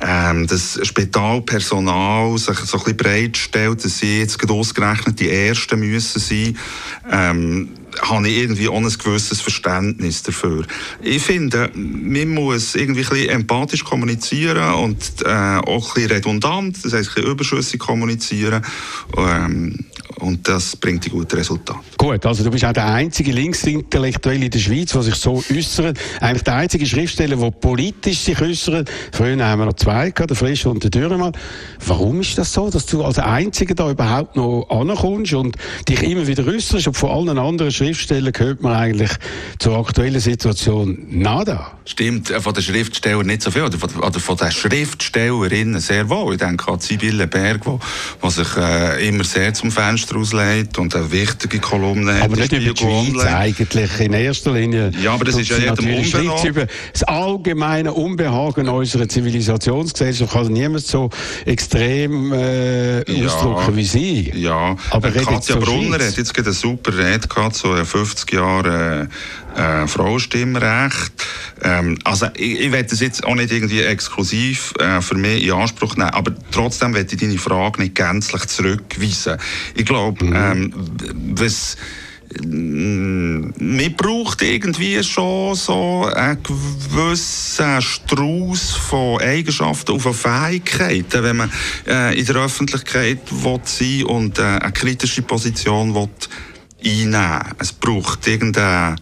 ähm, 0.00 0.46
das 0.46 0.78
Spitalpersonal 0.82 2.38
sich 2.38 2.58
so 2.58 2.78
ein 2.78 2.84
bisschen 2.84 2.96
breit 2.96 3.36
stellt, 3.36 3.84
dass 3.84 3.98
sie 3.98 4.20
jetzt 4.20 4.38
ausgerechnet 4.48 5.20
die 5.20 5.30
Ersten 5.30 5.80
müssen 5.80 6.20
sein. 6.28 6.56
Ähm, 7.10 7.68
habe 8.02 8.28
ich 8.28 8.38
irgendwie 8.38 8.68
auch 8.68 8.76
ein 8.76 8.88
gewisses 8.88 9.40
Verständnis 9.40 10.22
dafür. 10.22 10.64
Ich 11.02 11.22
finde, 11.22 11.70
man 11.74 12.28
muss 12.28 12.74
irgendwie 12.74 13.02
ein 13.02 13.10
bisschen 13.10 13.28
empathisch 13.30 13.84
kommunizieren 13.84 14.74
und 14.74 14.96
äh, 15.24 15.28
auch 15.28 15.88
ein 15.88 15.94
bisschen 15.94 16.10
redundant, 16.10 16.84
das 16.84 16.92
heisst 16.92 17.10
ein 17.10 17.14
bisschen 17.14 17.30
überschüssig 17.30 17.80
kommunizieren. 17.80 18.62
Ähm, 19.16 19.86
und 20.16 20.48
das 20.48 20.76
bringt 20.76 21.04
die 21.04 21.10
guten 21.10 21.36
Resultate. 21.36 21.78
Gut, 21.96 22.24
also 22.26 22.44
du 22.44 22.50
bist 22.50 22.64
auch 22.64 22.72
der 22.72 22.86
einzige 22.86 23.32
Linksintellektuelle 23.32 24.46
in 24.46 24.50
der 24.50 24.58
Schweiz, 24.58 24.92
der 24.92 25.02
sich 25.02 25.14
so 25.14 25.42
äußert. 25.50 25.98
Eigentlich 26.20 26.42
der 26.42 26.54
einzige 26.54 26.86
Schriftsteller, 26.86 27.36
der 27.36 27.50
politisch 27.50 28.20
sich 28.20 28.40
äußert. 28.40 28.90
Früher 29.12 29.44
haben 29.44 29.60
wir 29.60 29.66
noch 29.66 29.74
zwei 29.74 30.10
gehabt, 30.10 30.30
der 30.30 30.36
Frisch 30.36 30.66
und 30.66 30.82
der 30.82 30.90
Dürremann. 30.90 31.32
Warum 31.86 32.20
ist 32.20 32.38
das 32.38 32.52
so, 32.52 32.70
dass 32.70 32.86
du 32.86 33.04
als 33.04 33.18
Einziger 33.18 33.74
da 33.74 33.90
überhaupt 33.90 34.36
noch 34.36 34.66
ankommst 34.70 35.34
und 35.34 35.56
dich 35.88 36.02
immer 36.02 36.26
wieder 36.26 36.46
äußerst 36.46 36.88
und 36.88 36.96
von 36.96 37.10
allen 37.10 37.38
anderen 37.38 37.70
Schriftstellern 37.70 38.32
hört 38.36 38.62
man 38.62 38.74
eigentlich 38.74 39.10
zur 39.58 39.78
aktuellen 39.78 40.20
Situation 40.20 41.06
nada? 41.10 41.72
Stimmt, 41.84 42.30
äh, 42.30 42.40
von 42.40 42.54
den 42.54 42.62
Schriftstellern 42.62 43.26
nicht 43.26 43.42
so 43.42 43.50
viel, 43.50 43.62
oder 43.62 43.78
von, 43.78 43.90
oder 43.96 44.20
von 44.20 44.36
den 44.36 44.50
Schriftstellerinnen 44.50 45.80
sehr 45.80 46.08
wohl. 46.08 46.34
Ich 46.34 46.40
denke 46.40 46.70
an 46.70 46.80
Sibylle 46.80 47.26
Berg, 47.26 47.62
die 47.64 48.30
sich 48.30 48.56
äh, 48.56 49.08
immer 49.08 49.24
sehr 49.24 49.54
zum 49.54 49.70
Fenster 49.70 49.97
auslegt 50.14 50.78
und 50.78 50.94
eine 50.94 51.10
wichtige 51.10 51.58
Kolumne 51.58 52.14
hat. 52.14 52.22
Aber 52.24 52.36
nicht 52.36 52.52
über 52.52 52.72
die 52.72 52.80
Schweiz 52.80 53.24
eigentlich 53.24 54.00
in 54.00 54.12
erster 54.12 54.52
Linie. 54.52 54.90
Ja, 55.02 55.12
aber 55.12 55.24
das 55.24 55.36
ist 55.36 55.48
ja 55.48 55.58
jedem 55.58 55.96
Unbehagen. 55.96 56.46
über 56.48 56.66
das 56.92 57.02
allgemeine 57.04 57.92
Unbehagen 57.92 58.68
unserer 58.68 59.08
Zivilisationsgesellschaft 59.08 60.32
kann 60.32 60.52
niemand 60.52 60.86
so 60.86 61.10
extrem 61.44 62.32
äh, 62.32 63.10
ja, 63.10 63.26
ausdrücken 63.26 63.76
wie 63.76 63.84
Sie. 63.84 64.32
Ja, 64.34 64.76
aber 64.90 65.10
Katja 65.10 65.56
Brunner 65.56 65.98
hat 65.98 66.16
jetzt 66.16 66.34
gerade 66.34 66.48
eine 66.48 66.54
super 66.54 66.96
Rede 66.96 67.26
gehabt, 67.28 67.56
so 67.56 67.74
50 67.74 68.32
Jahre 68.32 69.08
äh, 69.58 69.86
Frauenstimmrecht. 69.86 71.12
Ähm, 71.62 71.98
also 72.04 72.26
ich, 72.34 72.60
ich 72.60 72.72
will 72.72 72.82
das 72.84 73.00
jetzt 73.00 73.24
auch 73.24 73.34
nicht 73.34 73.52
irgendwie 73.52 73.82
exklusiv 73.82 74.72
äh, 74.78 75.00
für 75.00 75.16
mich 75.16 75.44
in 75.44 75.52
Anspruch 75.52 75.96
nehmen, 75.96 76.10
aber 76.10 76.32
trotzdem 76.50 76.94
will 76.94 77.06
ich 77.08 77.18
deine 77.18 77.38
Frage 77.38 77.82
nicht 77.82 77.94
gänzlich 77.94 78.46
zurückweisen. 78.46 79.38
Ich 79.74 79.84
glaube, 79.88 80.24
mhm. 80.24 80.36
ähm, 80.36 80.72
was 81.34 81.76
mm, 82.44 83.50
man 83.58 83.96
braucht 83.96 84.42
irgendwie 84.42 85.02
schon 85.02 85.54
so 85.54 86.04
einen 86.14 86.42
gewissen 86.42 87.82
Strauß 87.82 88.72
von 88.72 89.20
Eigenschaften 89.20 89.92
und 89.92 90.00
von 90.00 90.14
Fähigkeiten, 90.14 91.22
wenn 91.22 91.36
man 91.36 91.50
äh, 91.86 92.18
in 92.18 92.26
der 92.26 92.36
Öffentlichkeit 92.36 93.20
will 93.30 93.60
sein 93.64 94.04
und 94.04 94.38
äh, 94.38 94.42
eine 94.42 94.72
kritische 94.72 95.22
Position 95.22 95.94
will 95.94 96.08
einnehmen. 96.84 97.40
Es 97.58 97.72
braucht 97.72 98.26
irgendeine 98.26 98.96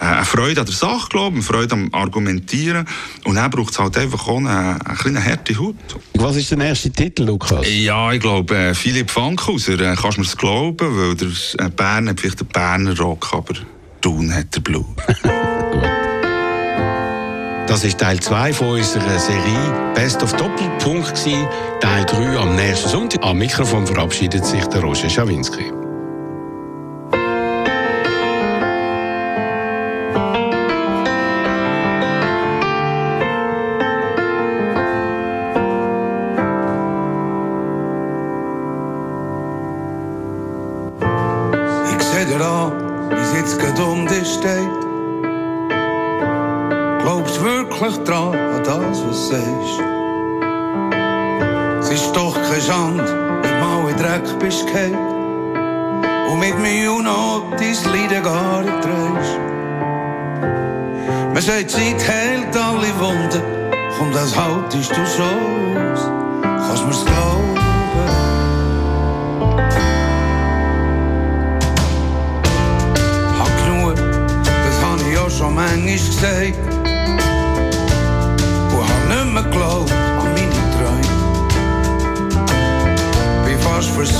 eine 0.00 0.24
Freude 0.24 0.60
an 0.60 0.66
der 0.66 0.74
Sache, 0.74 1.08
glaube 1.08 1.34
eine 1.34 1.42
Freude 1.42 1.74
am 1.74 1.88
Argumentieren. 1.92 2.86
Und 3.24 3.36
dann 3.36 3.50
braucht 3.50 3.72
es 3.72 3.78
halt 3.78 3.96
einfach 3.98 4.26
auch 4.26 4.38
eine, 4.38 4.78
eine 4.84 4.96
kleine 4.96 5.24
harte 5.24 5.58
Haut. 5.58 5.76
Was 6.14 6.36
ist 6.36 6.50
der 6.50 6.58
erste 6.58 6.90
Titel, 6.90 7.24
Lukas? 7.24 7.66
Ja, 7.68 8.12
ich 8.12 8.20
glaube, 8.20 8.56
äh, 8.56 8.74
Philipp 8.74 9.10
Fankhauser, 9.10 9.76
kannst 9.76 10.16
du 10.16 10.20
mir 10.20 10.26
das 10.26 10.36
glauben, 10.36 10.96
weil 10.96 11.14
der 11.14 11.68
Bern 11.70 12.08
hat 12.08 12.20
vielleicht 12.20 12.40
den 12.40 12.48
Berner 12.48 12.98
Rock, 12.98 13.28
aber 13.32 13.54
Thun 14.00 14.34
hat 14.34 14.54
der 14.54 14.60
Blue. 14.60 14.86
Das 17.66 17.84
ist 17.84 17.98
Teil 17.98 18.18
2 18.20 18.52
von 18.54 18.68
unserer 18.68 19.18
Serie 19.18 19.92
Best 19.94 20.22
of 20.22 20.32
Doppelpunkt. 20.34 21.12
Teil 21.80 22.04
3 22.06 22.38
am 22.38 22.56
nächsten 22.56 22.88
Sonntag. 22.88 23.22
Am 23.22 23.38
Mikrofon 23.38 23.86
verabschiedet 23.86 24.46
sich 24.46 24.64
der 24.66 24.80
Roger 24.80 25.10
Schawinski. 25.10 25.79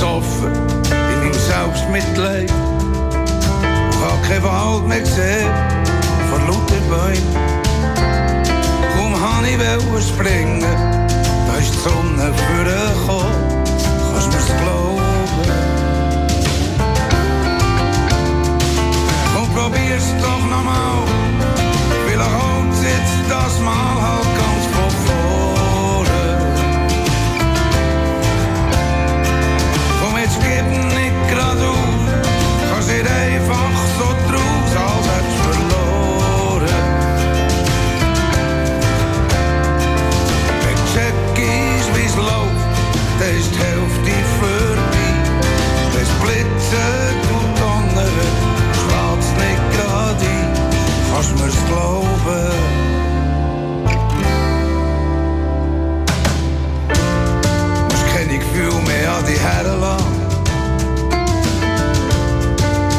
Fast 0.01 0.23
versoffen 0.23 0.53
in 0.53 1.19
meinem 1.19 1.33
Selbstmitleid 1.33 2.51
und 2.51 4.01
hab 4.01 4.23
kein 4.27 4.43
Wald 4.43 4.87
mehr 4.87 4.99
gesehen 4.99 5.51
vor 6.29 6.39
lauter 6.39 6.81
Bäumen. 6.89 7.35
Kaum 8.95 9.13
han 9.21 9.45
ich 9.45 9.59
wollte 9.59 10.01
springen, 10.01 10.61
da 10.61 11.57
ist 11.57 11.73
die 11.73 11.77
Sonne 11.77 12.33
vorgekommen. 12.33 13.63
Kannst 14.13 14.29
mir's 14.31 14.51
glauben? 14.61 15.01
Komm, 19.33 19.49
probier's 19.53 20.13
doch 20.21 20.45
nochmal. 20.49 21.05
Vielleicht 22.07 22.31
holt 22.31 22.73
jetzt 22.83 23.17
das 23.29 23.59
Mir's 51.41 51.65
glauben? 51.67 52.07
Musst 57.89 58.07
keine 58.15 58.37
Gefühle 58.37 58.81
mehr 58.85 59.11
an 59.11 59.25
die 59.25 59.39
Herren. 59.39 60.03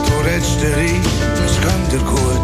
Du 0.06 0.22
dir 0.60 0.76
ein, 0.76 1.02
es 1.46 1.54
geht 1.60 1.92
dir 1.92 2.04
gut. 2.04 2.42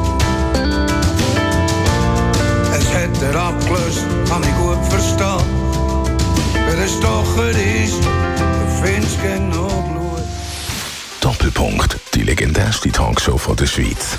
Es 2.73 2.87
hat 2.95 3.23
er 3.23 3.41
abgelöst, 3.41 4.07
kann 4.29 4.43
ich 4.43 4.57
gut 4.57 4.85
verstehen. 4.89 5.47
Wer 6.67 6.79
ein 6.79 6.89
Stocher 6.89 7.51
ist, 7.85 8.03
genug 9.23 9.85
Blut. 9.93 10.23
Doppelpunkt. 11.21 11.99
Die 12.15 12.23
legendärste 12.23 12.93
Talkshow 12.93 13.37
von 13.37 13.57
der 13.57 13.67
Schweiz. 13.67 14.19